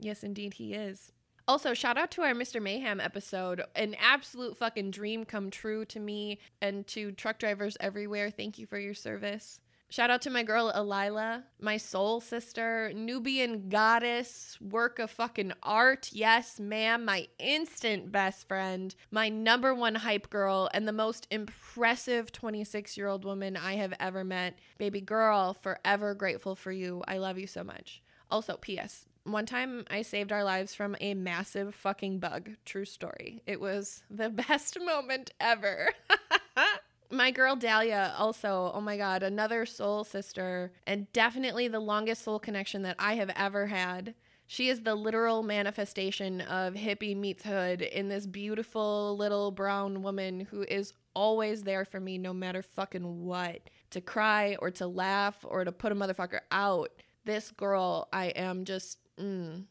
[0.00, 1.12] Yes, indeed, he is.
[1.46, 2.62] Also, shout out to our Mr.
[2.62, 3.62] Mayhem episode.
[3.74, 8.30] An absolute fucking dream come true to me and to truck drivers everywhere.
[8.30, 9.60] Thank you for your service.
[9.88, 16.10] Shout out to my girl Elila, my soul sister, Nubian goddess, work of fucking art.
[16.12, 22.30] Yes, ma'am, my instant best friend, my number one hype girl, and the most impressive
[22.30, 24.56] 26 year old woman I have ever met.
[24.78, 27.02] Baby girl, forever grateful for you.
[27.08, 28.00] I love you so much.
[28.30, 29.06] Also, P.S.
[29.24, 32.50] One time I saved our lives from a massive fucking bug.
[32.64, 33.42] True story.
[33.46, 35.90] It was the best moment ever.
[37.10, 42.38] my girl Dahlia also, oh my god, another soul sister and definitely the longest soul
[42.38, 44.14] connection that I have ever had.
[44.46, 50.40] She is the literal manifestation of hippie meets hood in this beautiful little brown woman
[50.50, 53.60] who is always there for me no matter fucking what.
[53.90, 56.90] To cry or to laugh or to put a motherfucker out.
[57.24, 59.64] This girl, I am just mm,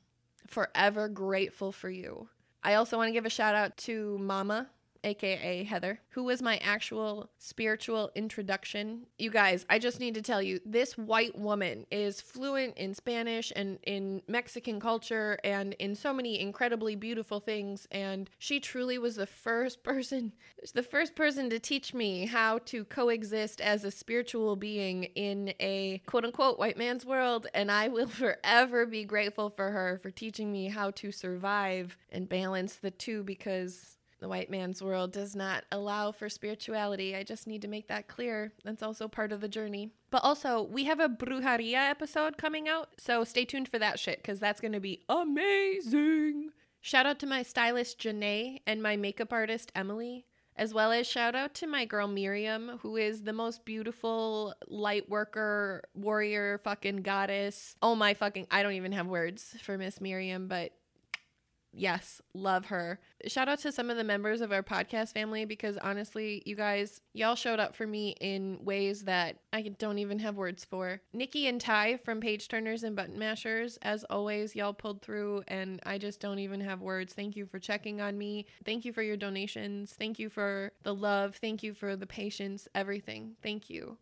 [0.48, 2.30] forever grateful for you.
[2.64, 4.70] I also want to give a shout out to Mama
[5.04, 9.06] aka Heather, who was my actual spiritual introduction.
[9.18, 13.52] You guys, I just need to tell you this white woman is fluent in Spanish
[13.56, 17.88] and in Mexican culture and in so many incredibly beautiful things.
[17.92, 20.34] And she truly was the first person,
[20.74, 26.02] the first person to teach me how to coexist as a spiritual being in a
[26.06, 27.48] quote unquote white man's world.
[27.54, 32.28] And I will forever be grateful for her for teaching me how to survive and
[32.28, 37.16] balance the two because the white man's world does not allow for spirituality.
[37.16, 38.54] I just need to make that clear.
[38.64, 39.92] That's also part of the journey.
[40.12, 44.18] But also, we have a Brujeria episode coming out, so stay tuned for that shit
[44.18, 46.50] because that's going to be amazing.
[46.82, 50.26] Shout out to my stylist Janae and my makeup artist Emily,
[50.56, 55.10] as well as shout out to my girl Miriam, who is the most beautiful light
[55.10, 57.76] worker, warrior, fucking goddess.
[57.82, 60.72] Oh my fucking, I don't even have words for Miss Miriam, but
[61.74, 63.00] yes, love her.
[63.28, 67.02] Shout out to some of the members of our podcast family because honestly, you guys,
[67.14, 71.02] y'all showed up for me in ways that I don't even have words for.
[71.14, 75.80] Nikki and Ty from Page Turners and Button Mashers, as always, y'all pulled through and
[75.86, 77.14] I just don't even have words.
[77.14, 78.46] Thank you for checking on me.
[78.66, 79.96] Thank you for your donations.
[79.98, 81.36] Thank you for the love.
[81.36, 83.36] Thank you for the patience, everything.
[83.42, 83.98] Thank you.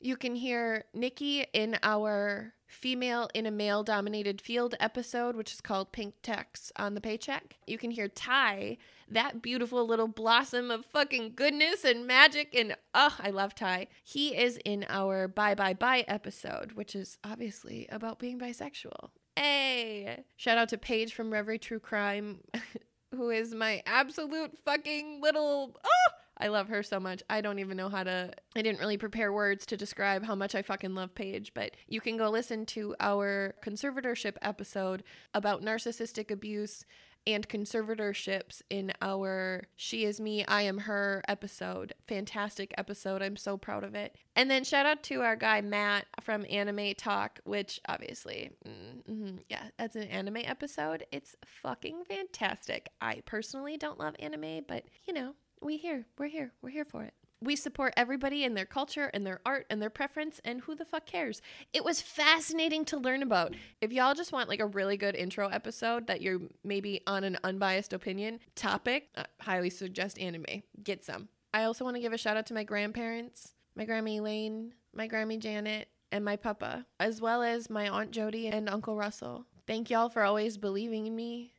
[0.00, 5.60] You can hear Nikki in our female in a male dominated field episode, which is
[5.60, 7.58] called Pink Text on the Paycheck.
[7.66, 8.78] You can hear Ty,
[9.10, 12.54] that beautiful little blossom of fucking goodness and magic.
[12.54, 13.88] And oh, I love Ty.
[14.02, 19.10] He is in our Bye Bye Bye episode, which is obviously about being bisexual.
[19.36, 20.24] Hey!
[20.36, 22.40] Shout out to Paige from Reverie True Crime,
[23.14, 25.76] who is my absolute fucking little.
[25.84, 25.99] Oh!
[26.40, 27.22] I love her so much.
[27.28, 30.54] I don't even know how to, I didn't really prepare words to describe how much
[30.54, 35.02] I fucking love Paige, but you can go listen to our conservatorship episode
[35.34, 36.84] about narcissistic abuse
[37.26, 41.92] and conservatorships in our She Is Me, I Am Her episode.
[42.06, 43.20] Fantastic episode.
[43.20, 44.16] I'm so proud of it.
[44.34, 49.64] And then shout out to our guy Matt from Anime Talk, which obviously, mm-hmm, yeah,
[49.78, 51.04] that's an anime episode.
[51.12, 52.88] It's fucking fantastic.
[53.02, 56.06] I personally don't love anime, but you know, we here.
[56.18, 56.52] We're here.
[56.62, 57.14] We're here for it.
[57.42, 60.84] We support everybody and their culture and their art and their preference, and who the
[60.84, 61.40] fuck cares?
[61.72, 63.54] It was fascinating to learn about.
[63.80, 67.38] If y'all just want like a really good intro episode that you're maybe on an
[67.42, 70.62] unbiased opinion topic, I highly suggest anime.
[70.84, 71.28] Get some.
[71.54, 75.08] I also want to give a shout out to my grandparents, my Grammy Elaine, my
[75.08, 79.46] Grammy Janet, and my papa, as well as my Aunt Jody and Uncle Russell.
[79.66, 81.54] Thank y'all for always believing in me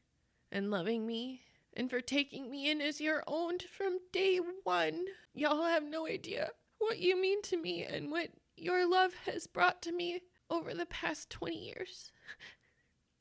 [0.51, 1.41] and loving me
[1.73, 5.05] and for taking me in as your own from day one.
[5.33, 6.49] Y'all have no idea
[6.79, 10.85] what you mean to me and what your love has brought to me over the
[10.85, 12.11] past 20 years.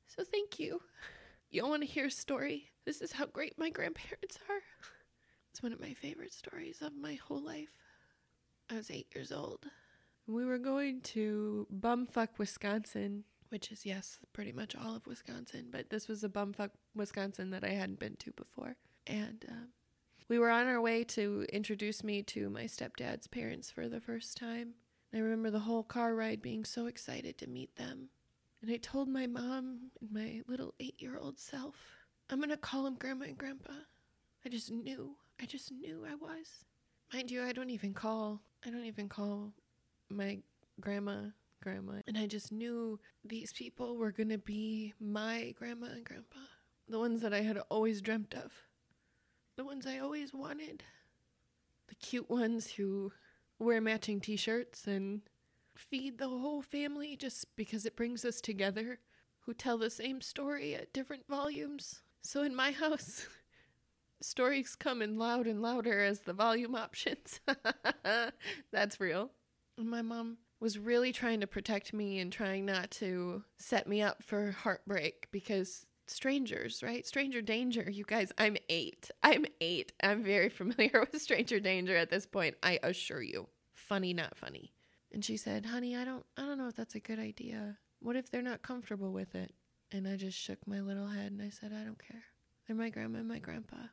[0.06, 0.82] So thank you.
[1.50, 2.70] Y'all want to hear a story?
[2.84, 4.62] This is how great my grandparents are.
[5.52, 7.70] It's one of my favorite stories of my whole life.
[8.70, 9.66] I was eight years old.
[10.26, 15.66] We were going to bumfuck Wisconsin which is, yes, pretty much all of Wisconsin.
[15.70, 18.76] But this was a bumfuck Wisconsin that I hadn't been to before.
[19.06, 19.68] And um,
[20.28, 24.36] we were on our way to introduce me to my stepdad's parents for the first
[24.36, 24.74] time.
[25.12, 28.08] I remember the whole car ride being so excited to meet them.
[28.62, 31.74] And I told my mom and my little eight year old self,
[32.28, 33.72] I'm going to call them Grandma and Grandpa.
[34.44, 35.16] I just knew.
[35.40, 36.64] I just knew I was.
[37.12, 38.40] Mind you, I don't even call.
[38.64, 39.52] I don't even call
[40.10, 40.38] my
[40.80, 41.22] grandma
[41.60, 42.00] grandma.
[42.06, 46.38] And I just knew these people were going to be my grandma and grandpa,
[46.88, 48.52] the ones that I had always dreamt of,
[49.56, 50.82] the ones I always wanted,
[51.88, 53.12] the cute ones who
[53.58, 55.20] wear matching t shirts and
[55.76, 58.98] feed the whole family just because it brings us together,
[59.40, 62.02] who tell the same story at different volumes.
[62.22, 63.26] So in my house,
[64.20, 67.40] stories come in loud and louder as the volume options.
[68.72, 69.30] That's real.
[69.78, 74.22] My mom was really trying to protect me and trying not to set me up
[74.22, 77.06] for heartbreak because strangers, right?
[77.06, 77.88] Stranger danger.
[77.90, 79.10] You guys, I'm eight.
[79.22, 79.92] I'm eight.
[80.02, 83.48] I'm very familiar with stranger danger at this point, I assure you.
[83.74, 84.72] Funny, not funny.
[85.12, 87.78] And she said, "Honey, I don't I don't know if that's a good idea.
[88.00, 89.52] What if they're not comfortable with it?"
[89.90, 92.22] And I just shook my little head and I said, "I don't care.
[92.66, 93.88] They're my grandma and my grandpa."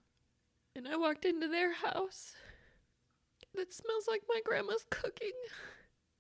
[0.76, 2.34] And I walked into their house.
[3.56, 5.31] That smells like my grandma's cooking.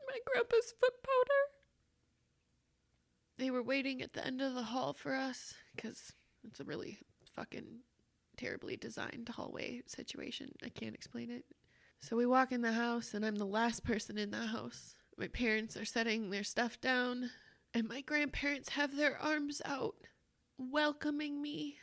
[0.07, 1.41] My grandpa's foot powder.
[3.37, 6.13] They were waiting at the end of the hall for us because
[6.43, 6.99] it's a really
[7.35, 7.81] fucking
[8.37, 10.51] terribly designed hallway situation.
[10.63, 11.45] I can't explain it.
[11.99, 14.95] So we walk in the house, and I'm the last person in the house.
[15.17, 17.31] My parents are setting their stuff down,
[17.73, 19.95] and my grandparents have their arms out,
[20.57, 21.77] welcoming me,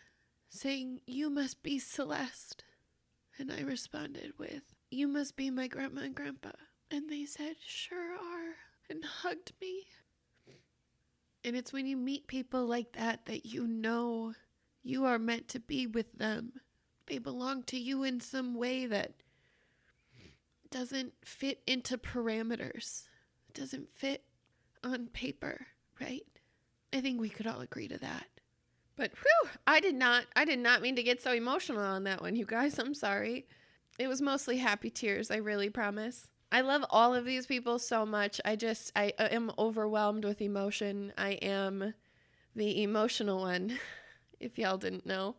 [0.49, 2.65] saying, You must be Celeste.
[3.39, 6.53] And I responded with, You must be my grandma and grandpa.
[6.91, 8.55] And they said, Sure are,
[8.89, 9.87] and hugged me.
[11.45, 14.35] And it's when you meet people like that that you know
[14.83, 16.53] you are meant to be with them.
[17.07, 19.13] They belong to you in some way that
[20.71, 23.05] doesn't fit into parameters,
[23.53, 24.25] doesn't fit
[24.83, 25.67] on paper,
[26.01, 26.23] right?
[26.93, 28.27] I think we could all agree to that.
[28.97, 32.23] But whew, I did not I did not mean to get so emotional on that
[32.23, 32.79] one, you guys.
[32.79, 33.47] I'm sorry.
[33.99, 36.29] It was mostly happy tears, I really promise.
[36.55, 38.41] I love all of these people so much.
[38.45, 41.13] I just I am overwhelmed with emotion.
[41.19, 41.95] I am
[42.55, 43.77] the emotional one,
[44.41, 45.35] if y'all didn't know.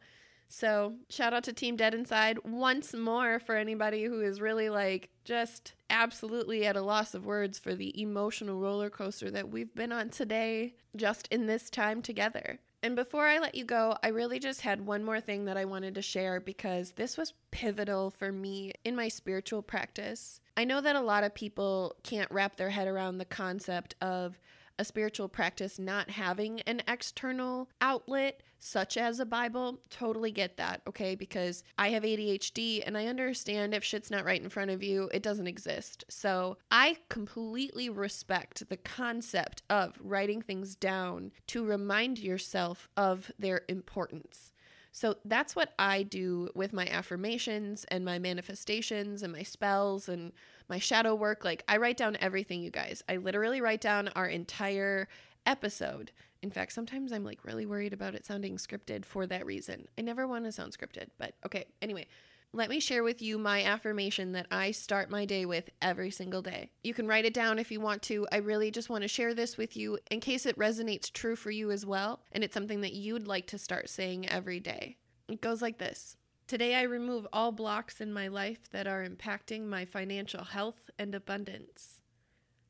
[0.49, 5.09] So, shout out to Team Dead Inside once more for anybody who is really like
[5.23, 9.93] just absolutely at a loss of words for the emotional roller coaster that we've been
[9.93, 12.59] on today, just in this time together.
[12.85, 15.65] And before I let you go, I really just had one more thing that I
[15.65, 20.39] wanted to share because this was pivotal for me in my spiritual practice.
[20.55, 24.39] I know that a lot of people can't wrap their head around the concept of
[24.77, 30.81] a spiritual practice not having an external outlet such as a Bible, totally get that,
[30.87, 31.13] okay?
[31.13, 35.09] Because I have ADHD and I understand if shit's not right in front of you,
[35.13, 36.03] it doesn't exist.
[36.09, 43.61] So I completely respect the concept of writing things down to remind yourself of their
[43.69, 44.51] importance.
[44.91, 50.31] So that's what I do with my affirmations and my manifestations and my spells and
[50.69, 51.43] my shadow work.
[51.45, 53.03] Like, I write down everything, you guys.
[53.07, 55.07] I literally write down our entire
[55.45, 56.11] episode.
[56.41, 59.87] In fact, sometimes I'm like really worried about it sounding scripted for that reason.
[59.97, 61.65] I never want to sound scripted, but okay.
[61.81, 62.07] Anyway,
[62.53, 66.41] let me share with you my affirmation that I start my day with every single
[66.41, 66.69] day.
[66.83, 68.27] You can write it down if you want to.
[68.31, 71.51] I really just want to share this with you in case it resonates true for
[71.51, 74.97] you as well, and it's something that you'd like to start saying every day.
[75.27, 76.15] It goes like this
[76.47, 81.15] Today, I remove all blocks in my life that are impacting my financial health and
[81.15, 82.01] abundance.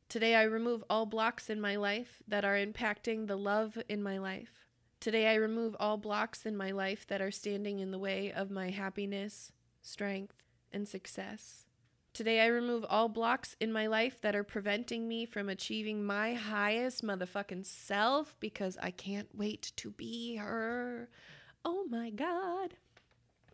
[0.07, 4.17] Today, I remove all blocks in my life that are impacting the love in my
[4.17, 4.69] life.
[5.01, 8.49] Today, I remove all blocks in my life that are standing in the way of
[8.49, 10.41] my happiness, strength,
[10.71, 11.65] and success.
[12.13, 16.33] Today, I remove all blocks in my life that are preventing me from achieving my
[16.33, 21.09] highest motherfucking self because I can't wait to be her.
[21.65, 22.75] Oh my God.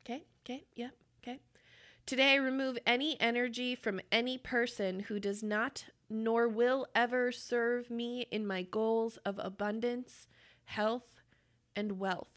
[0.03, 0.91] Okay, okay, yep,
[1.21, 1.39] okay.
[2.05, 8.25] Today, remove any energy from any person who does not nor will ever serve me
[8.31, 10.27] in my goals of abundance,
[10.65, 11.21] health,
[11.75, 12.27] and wealth.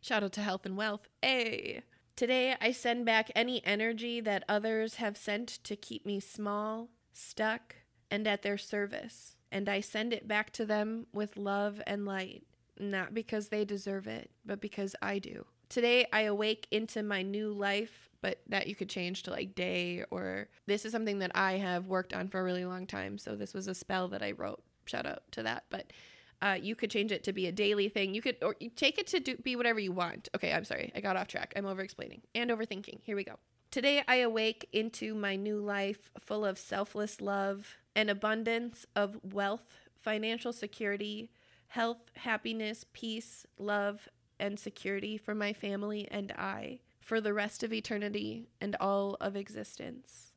[0.00, 1.08] Shout out to health and wealth.
[1.22, 1.82] Hey.
[2.16, 7.76] Today, I send back any energy that others have sent to keep me small, stuck,
[8.10, 9.36] and at their service.
[9.52, 12.42] And I send it back to them with love and light,
[12.80, 15.46] not because they deserve it, but because I do.
[15.68, 20.04] Today, I awake into my new life, but that you could change to like day
[20.10, 23.18] or this is something that I have worked on for a really long time.
[23.18, 24.62] So, this was a spell that I wrote.
[24.86, 25.64] Shout out to that.
[25.70, 25.92] But
[26.40, 28.14] uh, you could change it to be a daily thing.
[28.14, 30.28] You could, or you take it to do, be whatever you want.
[30.34, 30.92] Okay, I'm sorry.
[30.94, 31.52] I got off track.
[31.56, 33.00] I'm over explaining and overthinking.
[33.02, 33.34] Here we go.
[33.70, 39.66] Today, I awake into my new life full of selfless love and abundance of wealth,
[40.00, 41.30] financial security,
[41.68, 44.08] health, happiness, peace, love,
[44.38, 49.36] and security for my family and I for the rest of eternity and all of
[49.36, 50.32] existence.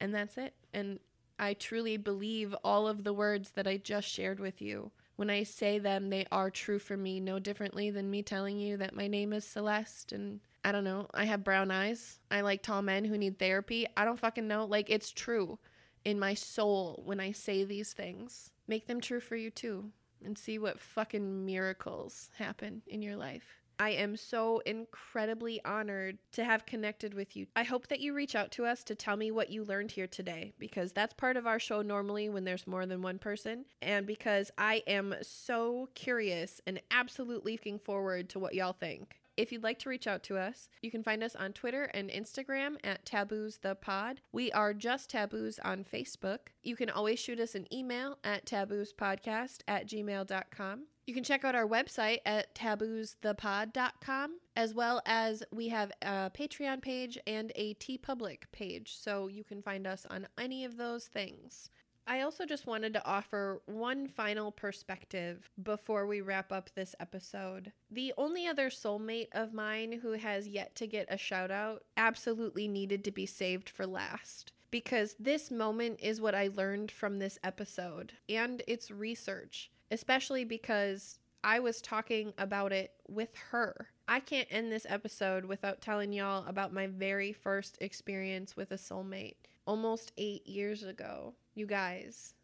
[0.00, 0.54] And that's it.
[0.72, 1.00] And
[1.38, 4.90] I truly believe all of the words that I just shared with you.
[5.16, 8.76] When I say them, they are true for me, no differently than me telling you
[8.78, 12.18] that my name is Celeste and I don't know, I have brown eyes.
[12.30, 13.86] I like tall men who need therapy.
[13.96, 14.64] I don't fucking know.
[14.64, 15.58] Like, it's true
[16.04, 18.50] in my soul when I say these things.
[18.66, 19.92] Make them true for you too
[20.24, 23.60] and see what fucking miracles happen in your life.
[23.78, 27.46] I am so incredibly honored to have connected with you.
[27.54, 30.06] I hope that you reach out to us to tell me what you learned here
[30.06, 33.66] today because that's part of our show normally when there's more than one person.
[33.82, 39.16] And because I am so curious and absolutely looking forward to what y'all think.
[39.36, 42.08] If you'd like to reach out to us, you can find us on Twitter and
[42.08, 44.22] Instagram at Taboos the Pod.
[44.32, 46.38] We are just Taboos on Facebook.
[46.62, 50.84] You can always shoot us an email at taboospodcast at gmail.com.
[51.06, 56.82] You can check out our website at taboosthepod.com, as well as we have a Patreon
[56.82, 61.68] page and a TeePublic page, so you can find us on any of those things.
[62.08, 67.72] I also just wanted to offer one final perspective before we wrap up this episode.
[67.90, 72.68] The only other soulmate of mine who has yet to get a shout out absolutely
[72.68, 74.52] needed to be saved for last.
[74.70, 81.18] Because this moment is what I learned from this episode and its research, especially because
[81.42, 83.88] I was talking about it with her.
[84.06, 88.76] I can't end this episode without telling y'all about my very first experience with a
[88.76, 89.34] soulmate
[89.66, 91.34] almost eight years ago.
[91.56, 92.34] You guys,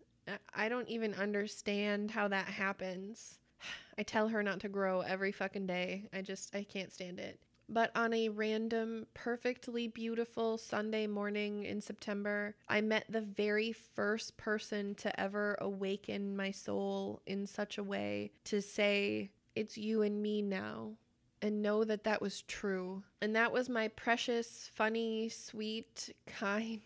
[0.55, 3.39] I don't even understand how that happens.
[3.99, 6.09] I tell her not to grow every fucking day.
[6.15, 7.39] I just, I can't stand it.
[7.69, 14.39] But on a random, perfectly beautiful Sunday morning in September, I met the very first
[14.39, 20.23] person to ever awaken my soul in such a way to say, It's you and
[20.23, 20.93] me now.
[21.43, 23.03] And know that that was true.
[23.21, 26.81] And that was my precious, funny, sweet, kind,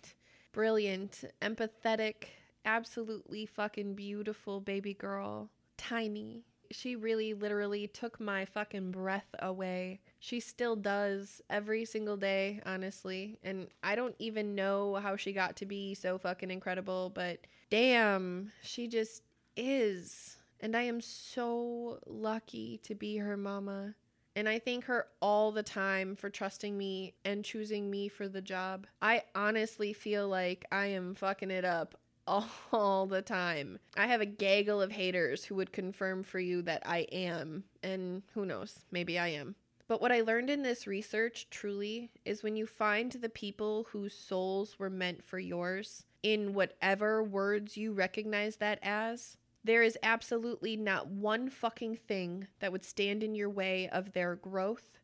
[0.56, 2.28] brilliant, empathetic,
[2.64, 6.44] absolutely fucking beautiful baby girl, Tiny.
[6.70, 10.00] She really literally took my fucking breath away.
[10.18, 13.38] She still does every single day, honestly.
[13.42, 18.50] And I don't even know how she got to be so fucking incredible, but damn,
[18.62, 19.24] she just
[19.58, 20.38] is.
[20.60, 23.94] And I am so lucky to be her mama.
[24.36, 28.42] And I thank her all the time for trusting me and choosing me for the
[28.42, 28.86] job.
[29.00, 33.78] I honestly feel like I am fucking it up all the time.
[33.96, 37.64] I have a gaggle of haters who would confirm for you that I am.
[37.82, 39.54] And who knows, maybe I am.
[39.88, 44.12] But what I learned in this research truly is when you find the people whose
[44.12, 49.36] souls were meant for yours, in whatever words you recognize that as,
[49.66, 54.36] there is absolutely not one fucking thing that would stand in your way of their
[54.36, 55.00] growth,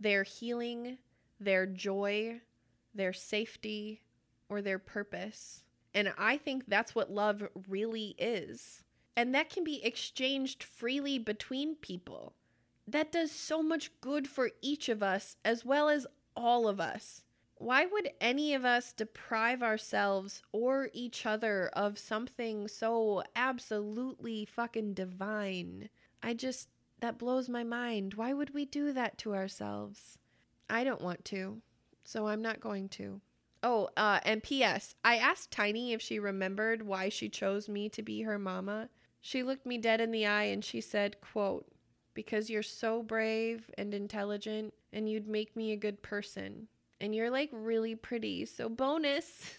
[0.00, 0.96] their healing,
[1.38, 2.40] their joy,
[2.94, 4.00] their safety,
[4.48, 5.62] or their purpose.
[5.92, 8.82] And I think that's what love really is.
[9.14, 12.32] And that can be exchanged freely between people.
[12.86, 17.24] That does so much good for each of us as well as all of us.
[17.60, 24.94] Why would any of us deprive ourselves or each other of something so absolutely fucking
[24.94, 25.88] divine?
[26.22, 26.68] I just,
[27.00, 28.14] that blows my mind.
[28.14, 30.18] Why would we do that to ourselves?
[30.70, 31.60] I don't want to,
[32.04, 33.20] so I'm not going to.
[33.64, 34.94] Oh, uh, and P.S.
[35.04, 38.88] I asked Tiny if she remembered why she chose me to be her mama.
[39.20, 41.66] She looked me dead in the eye and she said, quote,
[42.14, 46.68] because you're so brave and intelligent and you'd make me a good person
[47.00, 48.44] and you're like really pretty.
[48.44, 49.54] So, bonus.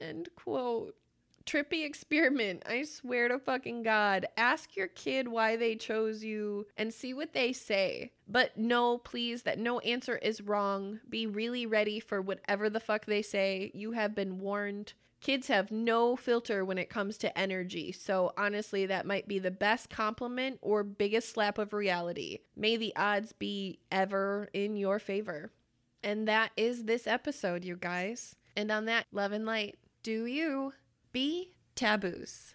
[0.00, 0.94] End quote.
[1.46, 2.62] Trippy experiment.
[2.66, 4.26] I swear to fucking God.
[4.36, 8.12] Ask your kid why they chose you and see what they say.
[8.26, 11.00] But no, please, that no answer is wrong.
[11.08, 13.70] Be really ready for whatever the fuck they say.
[13.74, 14.94] You have been warned.
[15.24, 19.50] Kids have no filter when it comes to energy, so honestly, that might be the
[19.50, 22.40] best compliment or biggest slap of reality.
[22.54, 25.50] May the odds be ever in your favor.
[26.02, 28.36] And that is this episode, you guys.
[28.54, 30.74] And on that, love and light, do you
[31.10, 32.54] be taboos?